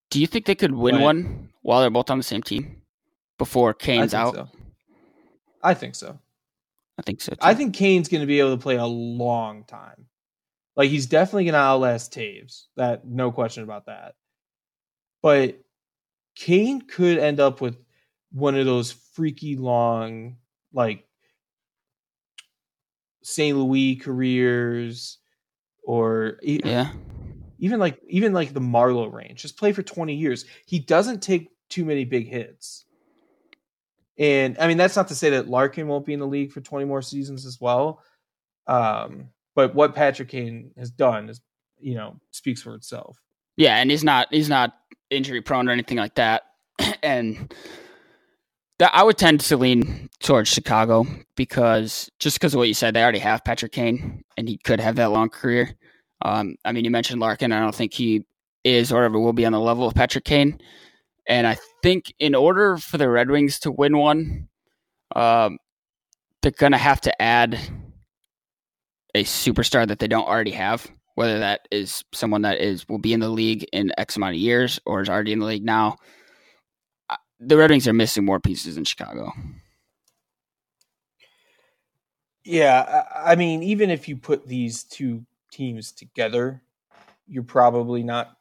Do 0.10 0.22
you 0.22 0.28
think 0.28 0.46
they 0.46 0.56
could 0.56 0.74
win 0.74 0.96
But- 0.96 1.02
one 1.04 1.50
while 1.62 1.82
they're 1.82 1.90
both 1.90 2.10
on 2.10 2.18
the 2.18 2.24
same 2.24 2.42
team 2.42 2.82
before 3.38 3.74
Kane's 3.74 4.12
think 4.12 4.22
out? 4.22 4.36
so. 4.36 4.48
I 5.62 5.74
think 5.74 5.96
so. 5.96 6.18
I 6.98 7.02
think 7.02 7.20
so. 7.22 7.32
Too. 7.34 7.38
I 7.42 7.54
think 7.54 7.76
Kane's 7.76 8.08
going 8.08 8.22
to 8.22 8.28
be 8.28 8.40
able 8.40 8.56
to 8.56 8.62
play 8.62 8.78
a 8.78 8.86
long 8.86 9.66
time. 9.66 10.06
Like 10.78 10.90
he's 10.90 11.06
definitely 11.08 11.44
going 11.46 11.54
to 11.54 11.60
outlast 11.60 12.14
Toews. 12.14 12.68
That 12.78 13.06
no 13.06 13.32
question 13.32 13.64
about 13.64 13.88
that. 13.88 14.16
But 15.22 15.60
Kane 16.36 16.82
could 16.82 17.18
end 17.18 17.40
up 17.40 17.62
with 17.62 17.78
one 18.32 18.56
of 18.56 18.66
those 18.66 18.92
freaky 18.92 19.56
long, 19.56 20.38
like 20.74 21.06
St. 23.24 23.58
Louis 23.58 23.96
careers, 23.98 25.18
or 25.84 26.40
Yeah. 26.44 26.92
even 27.60 27.80
like 27.80 28.00
even 28.08 28.34
like 28.34 28.54
the 28.54 28.62
Marleau 28.62 29.12
range. 29.12 29.42
Just 29.42 29.58
play 29.58 29.72
for 29.74 29.84
20 29.84 30.14
years. 30.14 30.46
He 30.66 30.80
doesn't 30.80 31.22
take 31.22 31.50
too 31.70 31.84
many 31.86 32.06
big 32.06 32.28
hits. 32.28 32.86
And 34.18 34.58
I 34.60 34.68
mean 34.68 34.78
that's 34.78 34.96
not 34.96 35.08
to 35.10 35.16
say 35.16 35.32
that 35.32 35.48
Larkin 35.48 35.88
won't 35.88 36.06
be 36.06 36.14
in 36.14 36.20
the 36.20 36.28
league 36.28 36.52
for 36.52 36.62
20 36.62 36.86
more 36.86 37.02
seasons 37.02 37.46
as 37.46 37.60
well. 37.60 38.02
Um, 38.68 39.30
but 39.56 39.74
what 39.76 39.96
Patrick 39.96 40.30
Kane 40.30 40.72
has 40.78 40.92
done 40.92 41.30
is 41.30 41.42
you 41.80 41.96
know 41.96 42.20
speaks 42.32 42.62
for 42.62 42.76
itself. 42.76 43.20
Yeah, 43.58 43.78
and 43.78 43.90
he's 43.90 44.04
not 44.04 44.28
he's 44.32 44.50
not 44.50 44.74
injury 45.10 45.42
prone 45.42 45.68
or 45.68 45.72
anything 45.72 45.98
like 45.98 46.16
that. 46.16 46.44
and 47.04 47.54
that 48.80 48.92
I 48.94 49.04
would 49.04 49.18
tend 49.18 49.40
to 49.42 49.58
lean 49.58 50.10
towards 50.20 50.50
Chicago 50.50 51.06
because 51.36 52.10
just 52.20 52.38
because 52.38 52.54
of 52.54 52.60
what 52.60 52.68
you 52.68 52.74
said, 52.74 52.94
they 52.94 53.02
already 53.02 53.20
have 53.20 53.44
Patrick 53.44 53.72
Kane 53.72 54.24
and 54.38 54.48
he 54.48 54.58
could 54.58 54.80
have 54.80 54.96
that 54.98 55.12
long 55.12 55.30
career. 55.30 55.76
Um, 56.22 56.56
I 56.64 56.72
mean, 56.72 56.86
you 56.86 56.92
mentioned 56.92 57.20
Larkin. 57.20 57.52
I 57.52 57.60
don't 57.60 57.74
think 57.76 57.94
he 57.94 58.26
is 58.64 58.92
or 58.92 59.04
ever 59.04 59.20
will 59.20 59.34
be 59.34 59.46
on 59.46 59.54
the 59.54 59.60
level 59.60 59.88
of 59.88 59.96
Patrick 59.96 60.26
Kane. 60.26 60.60
And 61.28 61.48
I 61.48 61.58
think 61.82 62.14
in 62.20 62.36
order 62.36 62.78
for 62.78 62.98
the 62.98 63.10
Red 63.10 63.30
Wings 63.30 63.60
to 63.60 63.72
win 63.72 63.98
one, 63.98 64.48
um, 65.16 65.58
they're 66.42 66.52
gonna 66.52 66.78
have 66.78 67.02
to 67.02 67.22
add 67.22 67.60
a 69.16 69.24
superstar 69.24 69.88
that 69.88 70.00
they 70.00 70.08
don't 70.08 70.28
already 70.28 70.52
have 70.52 70.88
whether 71.18 71.40
that 71.40 71.68
is 71.72 72.06
someone 72.14 72.44
that 72.44 72.62
is 72.62 72.90
will 72.90 73.00
be 73.00 73.14
in 73.14 73.22
the 73.22 73.30
league 73.30 73.66
in 73.74 73.92
X 74.00 74.18
amount 74.18 74.36
of 74.36 74.42
years 74.42 74.80
or 74.88 75.02
is 75.02 75.10
already 75.10 75.34
in 75.34 75.40
the 75.42 75.48
league 75.48 75.66
now. 75.66 75.98
The 77.40 77.58
Red 77.58 77.72
Wings 77.72 77.88
are 77.88 77.94
missing 77.94 78.26
more 78.26 78.40
pieces 78.40 78.78
in 78.78 78.86
Chicago. 78.86 79.32
Yeah, 82.46 83.04
I 83.16 83.36
mean, 83.36 83.64
even 83.64 83.92
if 83.92 84.10
you 84.10 84.18
put 84.18 84.48
these 84.48 84.84
two 84.84 85.26
teams 85.52 85.92
together, 85.94 86.64
you're 87.28 87.44
probably 87.44 88.04
not 88.04 88.38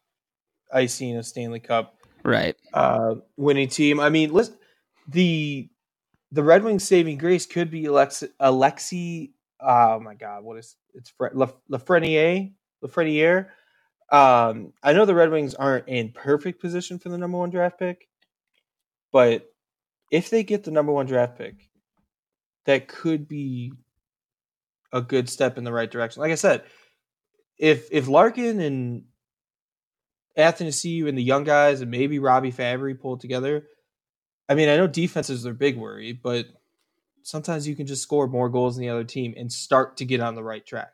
icing 0.73 1.17
a 1.17 1.23
Stanley 1.25 1.61
Cup 1.61 1.97
Right. 2.25 2.57
uh, 2.75 3.17
winning 3.37 3.69
team. 3.69 4.01
I 4.01 4.11
mean, 4.11 4.33
listen, 4.33 4.57
the 5.09 5.69
the 6.33 6.43
Red 6.45 6.65
Wings 6.65 6.85
saving 6.85 7.19
grace 7.19 7.47
could 7.47 7.71
be 7.71 7.85
Alexi. 7.85 8.31
Alexi 8.41 9.33
oh 9.61 10.01
my 10.01 10.15
God, 10.15 10.45
what 10.45 10.59
is 10.59 10.77
it's 10.95 11.11
Fre- 11.11 11.29
La, 12.83 12.89
Lafreniere? 12.89 13.47
Lafreniere. 13.47 13.47
Um, 14.11 14.73
I 14.83 14.93
know 14.93 15.05
the 15.05 15.15
Red 15.15 15.31
Wings 15.31 15.55
aren't 15.55 15.89
in 15.89 16.13
perfect 16.13 16.61
position 16.61 16.99
for 16.99 17.09
the 17.09 17.19
number 17.19 17.39
one 17.39 17.51
draft 17.51 17.79
pick, 17.79 18.09
but 19.13 19.53
if 20.13 20.31
they 20.31 20.45
get 20.45 20.63
the 20.63 20.71
number 20.71 20.93
one 20.93 21.07
draft 21.07 21.37
pick, 21.37 21.69
that 22.67 22.87
could 22.87 23.27
be 23.27 23.73
a 24.93 25.01
good 25.01 25.29
step 25.29 25.59
in 25.59 25.65
the 25.65 25.73
right 25.73 25.91
direction. 25.91 26.21
Like 26.21 26.33
I 26.33 26.37
said, 26.37 26.63
if 27.59 27.89
if 27.91 28.07
Larkin 28.07 28.61
and 28.61 29.05
Athanasiu 30.39 31.09
and 31.09 31.19
the 31.19 31.23
young 31.23 31.43
guys 31.45 31.81
and 31.81 31.91
maybe 31.91 32.19
Robby 32.19 32.53
Fabbri 32.53 32.99
pull 32.99 33.17
together, 33.17 33.67
I 34.49 34.55
mean, 34.55 34.69
I 34.69 34.77
know 34.77 34.87
defense 34.87 35.31
is 35.31 35.43
their 35.43 35.55
big 35.55 35.77
worry, 35.77 36.13
but 36.13 36.47
sometimes 37.23 37.67
you 37.67 37.75
can 37.75 37.87
just 37.87 38.03
score 38.03 38.29
more 38.29 38.49
goals 38.49 38.77
than 38.77 38.83
the 38.83 38.91
other 38.91 39.05
team 39.05 39.35
and 39.37 39.53
start 39.53 39.97
to 39.97 40.05
get 40.05 40.21
on 40.21 40.37
the 40.37 40.45
right 40.45 40.65
track. 40.65 40.93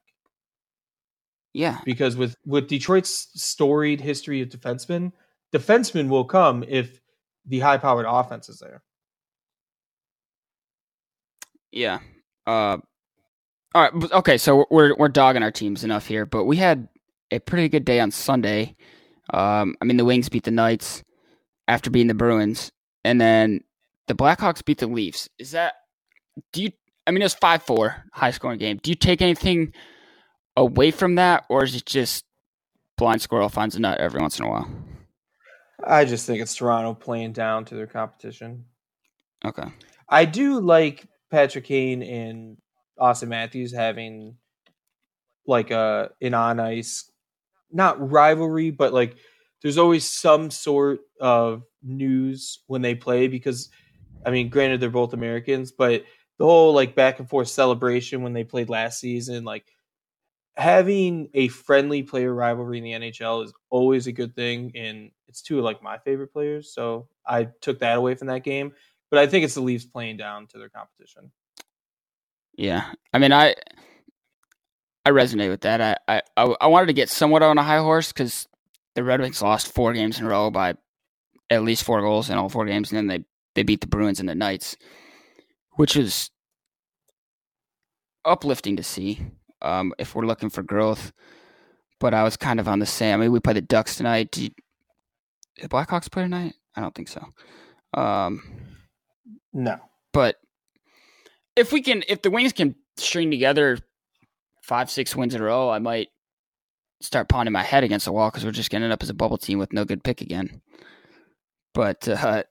Yeah. 1.54 1.80
Because 1.84 2.16
with 2.16 2.36
with 2.46 2.68
Detroit's 2.68 3.28
storied 3.34 4.00
history 4.00 4.40
of 4.40 4.48
defensemen, 4.48 5.12
defensemen 5.52 6.08
will 6.08 6.24
come 6.24 6.64
if 6.66 7.00
the 7.46 7.60
high 7.60 7.78
powered 7.78 8.06
offense 8.08 8.48
is 8.48 8.58
there. 8.58 8.82
Yeah. 11.70 12.00
Uh, 12.46 12.78
all 13.74 13.82
right. 13.82 14.12
Okay. 14.12 14.38
So 14.38 14.66
we're 14.70 14.94
we're 14.96 15.08
dogging 15.08 15.42
our 15.42 15.50
teams 15.50 15.84
enough 15.84 16.06
here, 16.06 16.26
but 16.26 16.44
we 16.44 16.56
had 16.56 16.88
a 17.30 17.38
pretty 17.38 17.68
good 17.68 17.84
day 17.84 18.00
on 18.00 18.10
Sunday. 18.10 18.76
Um, 19.32 19.76
I 19.80 19.84
mean, 19.84 19.96
the 19.96 20.04
Wings 20.04 20.28
beat 20.28 20.44
the 20.44 20.50
Knights 20.50 21.02
after 21.68 21.90
beating 21.90 22.08
the 22.08 22.14
Bruins, 22.14 22.70
and 23.04 23.20
then 23.20 23.60
the 24.08 24.14
Blackhawks 24.14 24.64
beat 24.64 24.78
the 24.78 24.86
Leafs. 24.86 25.28
Is 25.38 25.52
that? 25.52 25.74
Do 26.52 26.62
you? 26.62 26.70
I 27.06 27.10
mean, 27.10 27.22
it 27.22 27.24
was 27.24 27.34
five 27.34 27.62
four, 27.62 28.04
high 28.12 28.30
scoring 28.30 28.58
game. 28.58 28.78
Do 28.82 28.90
you 28.90 28.94
take 28.94 29.22
anything 29.22 29.72
away 30.56 30.90
from 30.90 31.16
that, 31.16 31.44
or 31.48 31.64
is 31.64 31.74
it 31.74 31.86
just 31.86 32.24
blind 32.96 33.22
squirrel 33.22 33.48
finds 33.48 33.74
a 33.76 33.80
nut 33.80 33.98
every 33.98 34.20
once 34.20 34.38
in 34.38 34.44
a 34.44 34.50
while? 34.50 34.68
I 35.84 36.04
just 36.04 36.26
think 36.26 36.40
it's 36.40 36.54
Toronto 36.54 36.94
playing 36.94 37.32
down 37.32 37.64
to 37.66 37.74
their 37.74 37.86
competition. 37.86 38.66
Okay. 39.44 39.68
I 40.08 40.24
do 40.24 40.60
like 40.60 41.06
Patrick 41.30 41.64
Kane 41.64 42.02
and 42.02 42.58
Auston 42.98 43.28
Matthews 43.28 43.72
having 43.72 44.36
like 45.46 45.70
a 45.70 46.10
an 46.20 46.34
on 46.34 46.60
ice, 46.60 47.10
not 47.70 48.10
rivalry, 48.10 48.70
but 48.70 48.92
like 48.92 49.16
there's 49.62 49.78
always 49.78 50.08
some 50.08 50.50
sort 50.50 51.00
of 51.20 51.62
news 51.82 52.60
when 52.66 52.82
they 52.82 52.94
play 52.94 53.26
because, 53.26 53.70
I 54.24 54.30
mean, 54.30 54.50
granted 54.50 54.80
they're 54.80 54.90
both 54.90 55.14
Americans, 55.14 55.72
but 55.72 56.04
the 56.38 56.44
whole 56.44 56.74
like 56.74 56.94
back 56.94 57.18
and 57.18 57.28
forth 57.28 57.48
celebration 57.48 58.22
when 58.22 58.32
they 58.32 58.44
played 58.44 58.68
last 58.68 59.00
season, 59.00 59.44
like 59.44 59.64
having 60.56 61.30
a 61.34 61.48
friendly 61.48 62.02
player 62.02 62.32
rivalry 62.32 62.78
in 62.78 62.84
the 62.84 62.92
NHL 62.92 63.44
is 63.44 63.52
always 63.70 64.06
a 64.06 64.12
good 64.12 64.34
thing, 64.34 64.72
and 64.74 65.10
it's 65.28 65.42
two 65.42 65.58
of 65.58 65.64
like 65.64 65.82
my 65.82 65.98
favorite 65.98 66.32
players, 66.32 66.72
so 66.74 67.08
I 67.26 67.48
took 67.60 67.80
that 67.80 67.96
away 67.96 68.14
from 68.14 68.28
that 68.28 68.44
game 68.44 68.72
but 69.12 69.18
I 69.18 69.26
think 69.26 69.44
it's 69.44 69.54
the 69.54 69.60
Leafs 69.60 69.84
playing 69.84 70.16
down 70.16 70.46
to 70.48 70.58
their 70.58 70.70
competition. 70.70 71.30
Yeah, 72.56 72.90
I 73.12 73.18
mean, 73.18 73.30
I 73.30 73.54
I 75.04 75.10
resonate 75.10 75.50
with 75.50 75.60
that. 75.60 76.00
I 76.08 76.22
I, 76.38 76.54
I 76.58 76.66
wanted 76.66 76.86
to 76.86 76.94
get 76.94 77.10
somewhat 77.10 77.42
on 77.42 77.58
a 77.58 77.62
high 77.62 77.78
horse 77.78 78.10
because 78.10 78.48
the 78.94 79.04
Red 79.04 79.20
Wings 79.20 79.42
lost 79.42 79.74
four 79.74 79.92
games 79.92 80.18
in 80.18 80.24
a 80.24 80.30
row 80.30 80.50
by 80.50 80.76
at 81.50 81.62
least 81.62 81.84
four 81.84 82.00
goals 82.00 82.30
in 82.30 82.38
all 82.38 82.48
four 82.48 82.64
games, 82.64 82.90
and 82.90 82.96
then 82.96 83.06
they 83.06 83.24
they 83.54 83.64
beat 83.64 83.82
the 83.82 83.86
Bruins 83.86 84.18
and 84.18 84.30
the 84.30 84.34
Knights, 84.34 84.78
which 85.72 85.94
is 85.94 86.30
uplifting 88.24 88.78
to 88.78 88.82
see. 88.82 89.20
Um, 89.62 89.92
if 89.98 90.14
we're 90.14 90.26
looking 90.26 90.50
for 90.50 90.62
growth, 90.62 91.12
but 92.00 92.14
I 92.14 92.22
was 92.24 92.36
kind 92.36 92.58
of 92.60 92.68
on 92.68 92.78
the 92.80 92.86
same. 92.86 93.14
I 93.14 93.22
mean, 93.22 93.32
we 93.32 93.40
play 93.40 93.52
the 93.52 93.60
Ducks 93.60 93.96
tonight. 93.96 94.30
Do 94.32 94.44
you, 94.44 94.50
the 95.60 95.68
Blackhawks 95.68 96.10
play 96.10 96.24
tonight? 96.24 96.54
I 96.76 96.80
don't 96.80 96.94
think 96.94 97.08
so. 97.08 97.24
Um, 97.94 98.42
No. 99.52 99.78
but 100.12 100.36
if 101.54 101.72
we 101.72 101.82
can, 101.82 102.02
if 102.08 102.22
the 102.22 102.30
Wings 102.30 102.52
can 102.52 102.74
string 102.96 103.30
together 103.30 103.78
five, 104.62 104.90
six 104.90 105.14
wins 105.14 105.34
in 105.34 105.40
a 105.40 105.44
row, 105.44 105.70
I 105.70 105.78
might 105.78 106.08
start 107.00 107.28
pounding 107.28 107.52
my 107.52 107.62
head 107.62 107.84
against 107.84 108.06
the 108.06 108.12
wall 108.12 108.30
because 108.30 108.44
we're 108.44 108.52
just 108.52 108.70
getting 108.70 108.90
up 108.90 109.02
as 109.02 109.10
a 109.10 109.14
bubble 109.14 109.38
team 109.38 109.58
with 109.58 109.72
no 109.72 109.84
good 109.84 110.02
pick 110.04 110.20
again. 110.20 110.62
But 111.74 112.06
uh, 112.08 112.44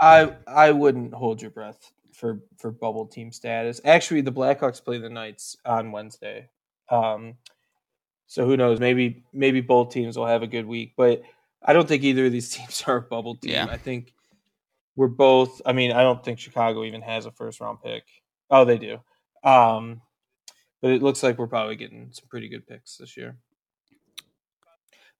I 0.00 0.32
I 0.46 0.70
wouldn't 0.72 1.14
hold 1.14 1.40
your 1.42 1.50
breath 1.50 1.92
for 2.14 2.40
for 2.56 2.70
bubble 2.70 3.06
team 3.06 3.32
status. 3.32 3.80
Actually, 3.84 4.22
the 4.22 4.32
Blackhawks 4.32 4.84
play 4.84 4.98
the 4.98 5.10
Knights 5.10 5.56
on 5.64 5.92
Wednesday. 5.92 6.48
Um 6.90 7.34
so 8.26 8.46
who 8.46 8.56
knows? 8.56 8.80
Maybe 8.80 9.24
maybe 9.32 9.60
both 9.60 9.92
teams 9.92 10.16
will 10.16 10.26
have 10.26 10.42
a 10.42 10.46
good 10.46 10.66
week, 10.66 10.94
but 10.96 11.22
I 11.62 11.72
don't 11.72 11.88
think 11.88 12.02
either 12.02 12.26
of 12.26 12.32
these 12.32 12.50
teams 12.56 12.82
are 12.86 12.96
a 12.96 13.02
bubble 13.02 13.36
team. 13.36 13.52
Yeah. 13.52 13.66
I 13.70 13.76
think 13.76 14.12
we're 14.96 15.08
both 15.08 15.60
I 15.66 15.72
mean, 15.72 15.92
I 15.92 16.02
don't 16.02 16.24
think 16.24 16.38
Chicago 16.38 16.84
even 16.84 17.02
has 17.02 17.26
a 17.26 17.32
first 17.32 17.60
round 17.60 17.82
pick. 17.82 18.04
Oh, 18.50 18.64
they 18.64 18.78
do. 18.78 19.00
Um 19.42 20.00
but 20.80 20.90
it 20.90 21.02
looks 21.02 21.22
like 21.22 21.38
we're 21.38 21.46
probably 21.46 21.76
getting 21.76 22.10
some 22.12 22.26
pretty 22.28 22.48
good 22.48 22.66
picks 22.66 22.98
this 22.98 23.16
year. 23.16 23.38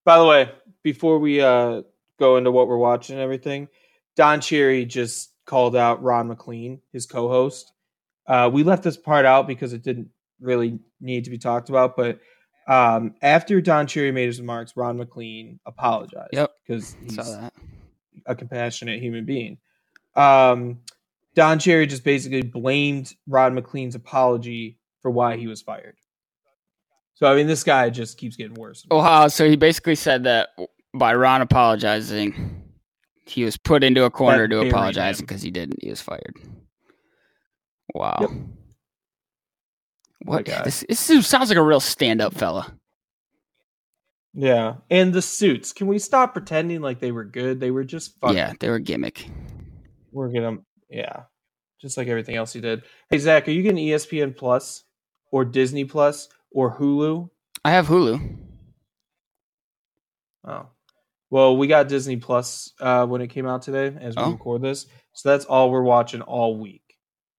By 0.04 0.18
the 0.18 0.26
way, 0.26 0.52
before 0.82 1.18
we 1.18 1.40
uh, 1.40 1.80
go 2.18 2.36
into 2.36 2.50
what 2.50 2.68
we're 2.68 2.76
watching 2.76 3.14
and 3.14 3.22
everything, 3.22 3.68
Don 4.16 4.40
Cherry 4.40 4.84
just 4.84 5.30
called 5.46 5.76
out 5.76 6.02
Ron 6.02 6.28
MacLean, 6.28 6.80
his 6.92 7.06
co-host, 7.06 7.72
Uh, 8.26 8.50
we 8.52 8.62
left 8.62 8.82
this 8.82 8.96
part 8.96 9.26
out 9.26 9.46
because 9.46 9.72
it 9.74 9.82
didn't 9.82 10.08
really 10.40 10.78
need 11.00 11.24
to 11.24 11.30
be 11.30 11.38
talked 11.38 11.68
about, 11.68 11.96
but 11.96 12.18
um, 12.66 13.14
after 13.20 13.60
Don 13.60 13.86
Cherry 13.86 14.10
made 14.10 14.26
his 14.26 14.40
remarks, 14.40 14.74
Ron 14.76 14.96
MacLean 14.96 15.60
apologized. 15.66 16.30
Yep. 16.32 16.50
because 16.66 16.96
he's 17.02 17.18
a 18.26 18.34
compassionate 18.34 19.00
human 19.02 19.26
being. 19.26 19.58
Um, 20.16 20.80
Don 21.34 21.58
Cherry 21.58 21.86
just 21.86 22.04
basically 22.04 22.42
blamed 22.42 23.14
Ron 23.26 23.54
MacLean's 23.54 23.94
apology 23.94 24.78
for 25.02 25.10
why 25.10 25.36
he 25.36 25.46
was 25.46 25.60
fired. 25.60 25.96
So 27.14 27.30
I 27.30 27.34
mean, 27.36 27.46
this 27.46 27.62
guy 27.64 27.90
just 27.90 28.16
keeps 28.16 28.36
getting 28.36 28.54
worse. 28.54 28.86
Oh, 28.90 28.98
wow. 28.98 29.28
So 29.28 29.48
he 29.48 29.56
basically 29.56 29.94
said 29.96 30.24
that 30.24 30.48
by 30.94 31.14
Ron 31.14 31.42
apologizing, 31.42 32.62
he 33.26 33.44
was 33.44 33.56
put 33.56 33.82
into 33.82 34.04
a 34.04 34.10
corner 34.10 34.48
That 34.48 34.54
to 34.54 34.68
apologize 34.68 35.20
because 35.20 35.42
he 35.42 35.50
didn't. 35.50 35.82
He 35.82 35.90
was 35.90 36.00
fired. 36.00 36.36
Wow. 37.94 38.18
Yep. 38.20 38.30
What? 40.24 40.46
This, 40.46 40.84
this 40.88 41.26
sounds 41.26 41.50
like 41.50 41.58
a 41.58 41.62
real 41.62 41.80
stand-up 41.80 42.34
fella. 42.34 42.74
Yeah, 44.34 44.74
and 44.90 45.12
the 45.12 45.22
suits. 45.22 45.72
Can 45.72 45.86
we 45.86 45.98
stop 45.98 46.32
pretending 46.32 46.80
like 46.80 46.98
they 46.98 47.12
were 47.12 47.24
good? 47.24 47.60
They 47.60 47.70
were 47.70 47.84
just 47.84 48.18
fun. 48.18 48.34
Yeah, 48.34 48.52
they 48.58 48.68
were 48.68 48.80
gimmick. 48.80 49.28
we're 50.10 50.32
gonna. 50.32 50.58
Yeah, 50.90 51.22
just 51.80 51.96
like 51.96 52.08
everything 52.08 52.34
else 52.34 52.52
he 52.52 52.60
did. 52.60 52.82
Hey 53.10 53.18
Zach, 53.18 53.46
are 53.46 53.52
you 53.52 53.62
getting 53.62 53.84
ESPN 53.84 54.36
Plus 54.36 54.82
or 55.30 55.44
Disney 55.44 55.84
Plus 55.84 56.28
or 56.50 56.76
Hulu? 56.76 57.30
I 57.64 57.70
have 57.70 57.86
Hulu. 57.86 58.38
Oh, 60.46 60.66
well, 61.34 61.56
we 61.56 61.66
got 61.66 61.88
Disney 61.88 62.16
Plus 62.16 62.72
uh, 62.80 63.04
when 63.06 63.20
it 63.20 63.26
came 63.28 63.44
out 63.46 63.62
today 63.62 63.96
as 64.00 64.14
we 64.16 64.22
Oh. 64.22 64.30
record 64.32 64.62
this, 64.62 64.86
so 65.14 65.28
that's 65.28 65.44
all 65.46 65.70
we're 65.72 65.82
watching 65.82 66.22
all 66.22 66.56
week. 66.58 66.82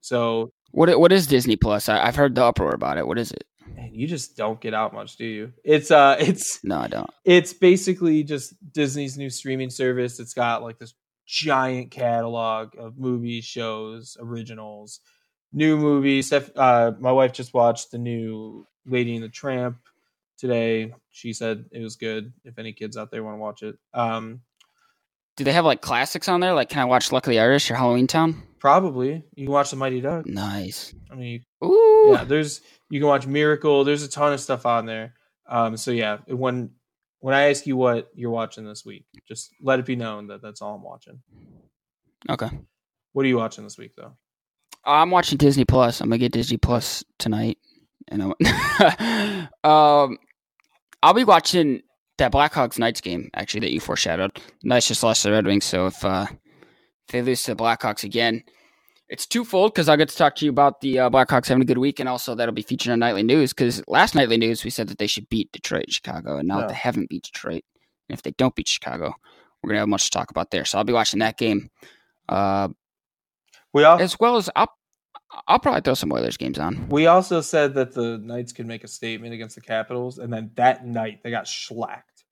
So, 0.02 0.50
What? 0.72 0.88
What 1.00 1.12
is 1.12 1.26
Disney 1.26 1.56
Plus? 1.56 1.88
I, 1.88 2.06
I've 2.06 2.16
heard 2.16 2.34
the 2.34 2.44
uproar 2.44 2.72
about 2.74 2.98
it. 2.98 3.06
What 3.06 3.18
is 3.18 3.30
it? 3.32 3.44
man, 3.74 3.94
you 3.94 4.06
just 4.06 4.36
don't 4.36 4.60
get 4.60 4.74
out 4.74 4.92
much, 4.94 5.16
do 5.16 5.24
you? 5.24 5.52
It's 5.64 5.90
uh, 5.90 6.16
it's 6.20 6.62
No, 6.62 6.78
I 6.78 6.88
don't. 6.88 7.10
it's 7.24 7.52
basically 7.54 8.22
just 8.22 8.54
Disney's 8.72 9.16
new 9.16 9.30
streaming 9.30 9.70
service. 9.70 10.20
It's 10.20 10.34
got 10.34 10.62
like 10.62 10.78
this 10.78 10.92
giant 11.26 11.90
catalog 11.90 12.78
of 12.78 12.98
movies, 12.98 13.44
shows, 13.46 14.16
originals, 14.20 15.00
new 15.52 15.76
movies. 15.78 16.32
Uh, 16.32 16.92
my 17.00 17.12
wife 17.12 17.32
just 17.32 17.54
watched 17.54 17.90
the 17.92 17.98
new 17.98 18.66
Lady 18.86 19.14
and 19.16 19.24
the 19.24 19.28
Tramp 19.30 19.78
today. 20.38 20.92
She 21.10 21.32
said 21.32 21.64
it 21.72 21.80
was 21.80 21.96
good. 21.96 22.32
If 22.44 22.58
any 22.58 22.72
kids 22.72 22.96
out 22.96 23.10
there 23.10 23.22
want 23.22 23.36
to 23.36 23.40
watch 23.40 23.62
it, 23.62 23.76
um, 23.94 24.40
Do 25.36 25.44
they 25.44 25.52
have 25.52 25.64
like 25.64 25.80
classics 25.80 26.28
on 26.28 26.40
there? 26.40 26.54
Like, 26.54 26.68
can 26.68 26.80
I 26.80 26.84
watch 26.84 27.12
Luck 27.12 27.26
of 27.26 27.30
the 27.30 27.40
Irish 27.40 27.70
or 27.70 27.74
Halloweentown? 27.74 28.42
probably 28.58 29.22
you 29.36 29.46
can 29.46 29.52
watch 29.52 29.70
the 29.70 29.76
Mighty 29.76 30.00
Duck. 30.00 30.26
Nice. 30.26 30.92
I 31.10 31.14
mean, 31.14 31.44
Ooh. 31.64 32.08
yeah, 32.12 32.24
there's 32.24 32.62
you 32.90 32.98
can 32.98 33.06
watch 33.08 33.26
Miracle. 33.26 33.84
There's 33.84 34.02
a 34.02 34.08
ton 34.08 34.32
of 34.32 34.40
stuff 34.40 34.66
on 34.66 34.86
there. 34.86 35.14
Um, 35.48 35.76
so 35.76 35.90
yeah, 35.92 36.18
when 36.26 36.70
when 37.20 37.34
I 37.34 37.50
ask 37.50 37.66
you 37.66 37.76
what 37.76 38.10
you're 38.14 38.30
watching 38.30 38.64
this 38.64 38.84
week, 38.84 39.04
just 39.26 39.52
let 39.60 39.78
it 39.78 39.86
be 39.86 39.94
known 39.96 40.26
that 40.28 40.42
that's 40.42 40.62
all 40.62 40.74
I'm 40.74 40.82
watching. 40.82 41.20
Okay. 42.28 42.50
What 43.12 43.24
are 43.24 43.28
you 43.28 43.36
watching 43.36 43.64
this 43.64 43.78
week 43.78 43.92
though? 43.96 44.16
I'm 44.84 45.10
watching 45.10 45.38
Disney 45.38 45.64
Plus. 45.64 46.00
I'm 46.00 46.08
gonna 46.08 46.18
get 46.18 46.32
Disney 46.32 46.56
Plus 46.56 47.04
tonight, 47.18 47.58
and 48.08 48.22
I'm, 48.22 49.48
um, 49.70 50.18
I'll 51.06 51.14
be 51.14 51.22
watching 51.22 51.82
that 52.18 52.32
Blackhawks 52.32 52.80
Knights 52.80 53.00
game 53.00 53.30
actually 53.34 53.60
that 53.60 53.70
you 53.72 53.78
foreshadowed. 53.78 54.40
Knights 54.64 54.88
just 54.88 55.04
lost 55.04 55.22
to 55.22 55.28
the 55.28 55.32
Red 55.34 55.46
Wings, 55.46 55.64
so 55.64 55.86
if 55.86 56.04
uh, 56.04 56.26
if 56.30 57.12
they 57.12 57.22
lose 57.22 57.44
to 57.44 57.54
the 57.54 57.62
Blackhawks 57.62 58.02
again, 58.02 58.42
it's 59.08 59.24
twofold 59.24 59.72
because 59.72 59.88
I'll 59.88 59.96
get 59.96 60.08
to 60.08 60.16
talk 60.16 60.34
to 60.34 60.44
you 60.44 60.50
about 60.50 60.80
the 60.80 60.98
uh, 60.98 61.08
Blackhawks 61.10 61.46
having 61.46 61.62
a 61.62 61.64
good 61.64 61.78
week, 61.78 62.00
and 62.00 62.08
also 62.08 62.34
that'll 62.34 62.52
be 62.52 62.62
featured 62.62 62.90
on 62.90 62.98
Nightly 62.98 63.22
News. 63.22 63.52
Because 63.52 63.84
last 63.86 64.16
Nightly 64.16 64.36
News 64.36 64.64
we 64.64 64.70
said 64.70 64.88
that 64.88 64.98
they 64.98 65.06
should 65.06 65.28
beat 65.28 65.52
Detroit, 65.52 65.84
and 65.84 65.92
Chicago, 65.92 66.38
and 66.38 66.48
now 66.48 66.62
Yeah. 66.62 66.66
they 66.66 66.74
haven't 66.74 67.08
beat 67.08 67.22
Detroit. 67.22 67.62
And 68.08 68.18
if 68.18 68.22
they 68.22 68.32
don't 68.32 68.56
beat 68.56 68.66
Chicago, 68.66 69.14
we're 69.62 69.68
gonna 69.68 69.78
have 69.78 69.88
much 69.88 70.06
to 70.06 70.10
talk 70.10 70.32
about 70.32 70.50
there. 70.50 70.64
So 70.64 70.76
I'll 70.78 70.84
be 70.84 70.92
watching 70.92 71.20
that 71.20 71.38
game. 71.38 71.70
Uh, 72.28 72.70
We 73.72 73.84
also 73.84 74.02
as 74.02 74.18
well 74.18 74.38
as 74.38 74.50
I'll 74.56 74.72
I'll 75.48 75.58
probably 75.58 75.80
throw 75.82 75.94
some 75.94 76.12
Oilers 76.12 76.36
games 76.36 76.58
on. 76.58 76.88
we 76.88 77.06
also 77.06 77.40
said 77.40 77.74
that 77.74 77.92
the 77.92 78.18
Knights 78.18 78.52
could 78.52 78.66
make 78.66 78.84
a 78.84 78.88
statement 78.88 79.34
against 79.34 79.54
the 79.54 79.60
Capitals, 79.60 80.18
and 80.18 80.32
then 80.32 80.50
that 80.54 80.86
night 80.86 81.22
they 81.22 81.30
got 81.30 81.46
shellacked. 81.46 82.24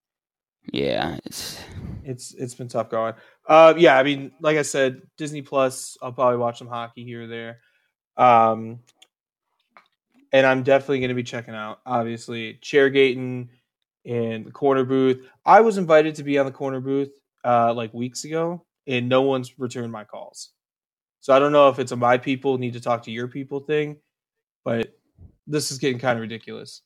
Yeah, 0.72 1.18
it's 1.24 1.60
It's 2.04 2.34
it's 2.34 2.54
been 2.54 2.68
tough 2.68 2.90
going. 2.90 3.14
Uh, 3.46 3.74
yeah, 3.76 3.98
I 3.98 4.02
mean, 4.02 4.32
like 4.40 4.56
I 4.56 4.62
said, 4.62 5.02
Disney 5.18 5.42
Plus. 5.42 5.96
I'll 6.02 6.12
probably 6.12 6.38
watch 6.38 6.58
some 6.58 6.68
hockey 6.68 7.04
here 7.04 7.24
or 7.24 7.26
there. 7.26 7.58
Um, 8.16 8.80
and 10.32 10.46
I'm 10.46 10.62
definitely 10.62 11.00
going 11.00 11.10
to 11.10 11.14
be 11.14 11.22
checking 11.22 11.54
out, 11.54 11.80
obviously, 11.86 12.58
Chairgating 12.60 13.50
and 14.04 14.44
the 14.46 14.50
corner 14.50 14.84
booth. 14.84 15.24
I 15.44 15.60
was 15.60 15.78
invited 15.78 16.16
to 16.16 16.24
be 16.24 16.38
on 16.38 16.46
the 16.46 16.52
corner 16.52 16.80
booth 16.80 17.10
uh, 17.44 17.72
like 17.74 17.94
weeks 17.94 18.24
ago, 18.24 18.64
and 18.86 19.08
no 19.08 19.22
one's 19.22 19.58
returned 19.58 19.92
my 19.92 20.04
calls. 20.04 20.50
So 21.24 21.32
I 21.32 21.38
don't 21.38 21.52
know 21.52 21.70
if 21.70 21.78
it's 21.78 21.90
a 21.90 21.96
my 21.96 22.18
people 22.18 22.58
need 22.58 22.74
to 22.74 22.82
talk 22.82 23.04
to 23.04 23.10
your 23.10 23.28
people 23.28 23.60
thing, 23.60 23.96
but 24.62 24.94
this 25.46 25.70
is 25.70 25.78
getting 25.78 25.98
kind 25.98 26.18
of 26.18 26.20
ridiculous. 26.20 26.82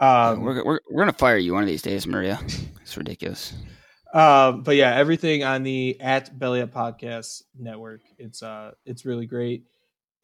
Um, 0.00 0.42
we're, 0.42 0.64
we're 0.64 0.80
we're 0.90 1.02
gonna 1.02 1.12
fire 1.12 1.36
you 1.36 1.52
one 1.52 1.62
of 1.62 1.68
these 1.68 1.80
days, 1.80 2.08
Maria. 2.08 2.40
It's 2.82 2.96
ridiculous. 2.96 3.54
Um, 4.12 4.64
but 4.64 4.74
yeah, 4.74 4.96
everything 4.96 5.44
on 5.44 5.62
the 5.62 5.96
at 6.00 6.36
Belly 6.36 6.60
Up 6.60 6.72
Podcast 6.72 7.42
Network. 7.56 8.00
It's 8.18 8.42
uh 8.42 8.72
it's 8.84 9.04
really 9.04 9.26
great. 9.26 9.62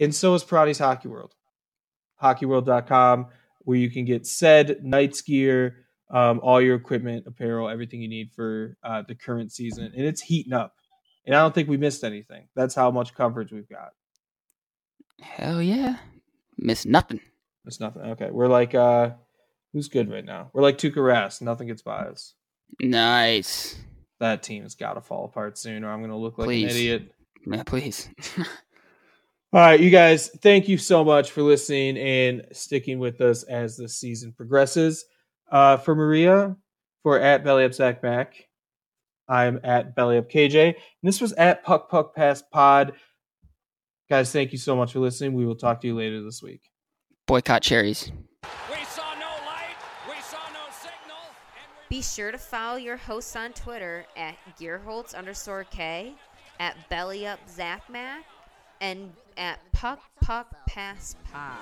And 0.00 0.12
so 0.12 0.34
is 0.34 0.42
Perani's 0.42 0.80
Hockey 0.80 1.06
World. 1.06 1.32
Hockeyworld.com, 2.20 3.28
where 3.60 3.78
you 3.78 3.88
can 3.88 4.04
get 4.04 4.26
said 4.26 4.82
Knights 4.82 5.22
gear, 5.22 5.86
um, 6.10 6.40
all 6.42 6.60
your 6.60 6.74
equipment, 6.74 7.28
apparel, 7.28 7.68
everything 7.68 8.02
you 8.02 8.08
need 8.08 8.32
for 8.34 8.76
uh, 8.82 9.04
the 9.06 9.14
current 9.14 9.52
season. 9.52 9.92
And 9.96 10.04
it's 10.04 10.22
heating 10.22 10.54
up. 10.54 10.74
And 11.24 11.34
I 11.36 11.40
don't 11.40 11.54
think 11.54 11.68
we 11.68 11.76
missed 11.76 12.02
anything. 12.04 12.48
That's 12.56 12.74
how 12.74 12.90
much 12.90 13.14
coverage 13.14 13.52
we've 13.52 13.68
got. 13.68 13.90
Hell 15.20 15.62
yeah, 15.62 15.96
miss 16.58 16.84
nothing. 16.84 17.20
It's 17.64 17.78
nothing. 17.78 18.02
Okay. 18.02 18.28
We're 18.30 18.48
like 18.48 18.74
uh 18.74 19.10
who's 19.72 19.88
good 19.88 20.10
right 20.10 20.24
now? 20.24 20.50
We're 20.52 20.62
like 20.62 20.78
Tuukka 20.78 20.96
Rask. 20.96 21.40
Nothing 21.42 21.68
gets 21.68 21.82
by 21.82 22.00
us. 22.06 22.34
Nice, 22.80 23.76
That 24.18 24.42
team's 24.42 24.74
gotta 24.74 25.00
fall 25.00 25.26
apart 25.26 25.58
soon, 25.58 25.84
or 25.84 25.90
I'm 25.90 26.00
gonna 26.00 26.16
look 26.18 26.38
like 26.38 26.46
Please. 26.46 26.64
an 26.64 26.70
idiot. 26.70 27.12
yeah, 27.46 27.62
please. 27.62 28.08
All 29.54 29.60
right, 29.60 29.78
you 29.78 29.90
guys, 29.90 30.28
thank 30.40 30.66
you 30.68 30.78
so 30.78 31.04
much 31.04 31.30
for 31.30 31.42
listening 31.42 31.98
and 31.98 32.46
sticking 32.52 32.98
with 32.98 33.20
us 33.20 33.42
as 33.42 33.76
the 33.76 33.86
season 33.88 34.32
progresses. 34.32 35.04
Uh, 35.50 35.76
for 35.76 35.94
Maria, 35.94 36.56
for 37.02 37.20
at 37.20 37.44
Belly 37.44 37.64
Up 37.66 37.74
Zach 37.74 38.02
Mac, 38.02 38.48
I'm 39.32 39.60
at 39.64 39.96
Belly 39.96 40.18
Up 40.18 40.28
KJ, 40.30 40.66
and 40.66 40.74
this 41.02 41.18
was 41.18 41.32
at 41.32 41.64
Puck 41.64 41.88
Puck 41.90 42.14
Pass 42.14 42.42
Pod. 42.42 42.92
Guys, 44.10 44.30
thank 44.30 44.52
you 44.52 44.58
so 44.58 44.76
much 44.76 44.92
for 44.92 44.98
listening. 44.98 45.32
We 45.32 45.46
will 45.46 45.56
talk 45.56 45.80
to 45.80 45.86
you 45.86 45.94
later 45.94 46.22
this 46.22 46.42
week. 46.42 46.60
Boycott 47.26 47.62
cherries. 47.62 48.12
We 48.68 48.84
saw 48.84 49.14
no 49.14 49.30
light. 49.46 49.74
We 50.06 50.20
saw 50.20 50.36
no 50.52 50.70
signal. 50.70 51.16
And 51.56 51.88
Be 51.88 52.02
sure 52.02 52.30
to 52.30 52.36
follow 52.36 52.76
your 52.76 52.98
hosts 52.98 53.34
on 53.34 53.54
Twitter 53.54 54.04
at 54.18 54.34
Gearholtz 54.60 55.14
underscore 55.14 55.64
K, 55.64 56.14
at 56.60 56.76
BellyUp 56.90 57.38
Zachmac, 57.48 58.24
and 58.82 59.14
at 59.38 59.60
Puck 59.72 60.00
Puck 60.20 60.54
Pass 60.66 61.16
Pod. 61.32 61.56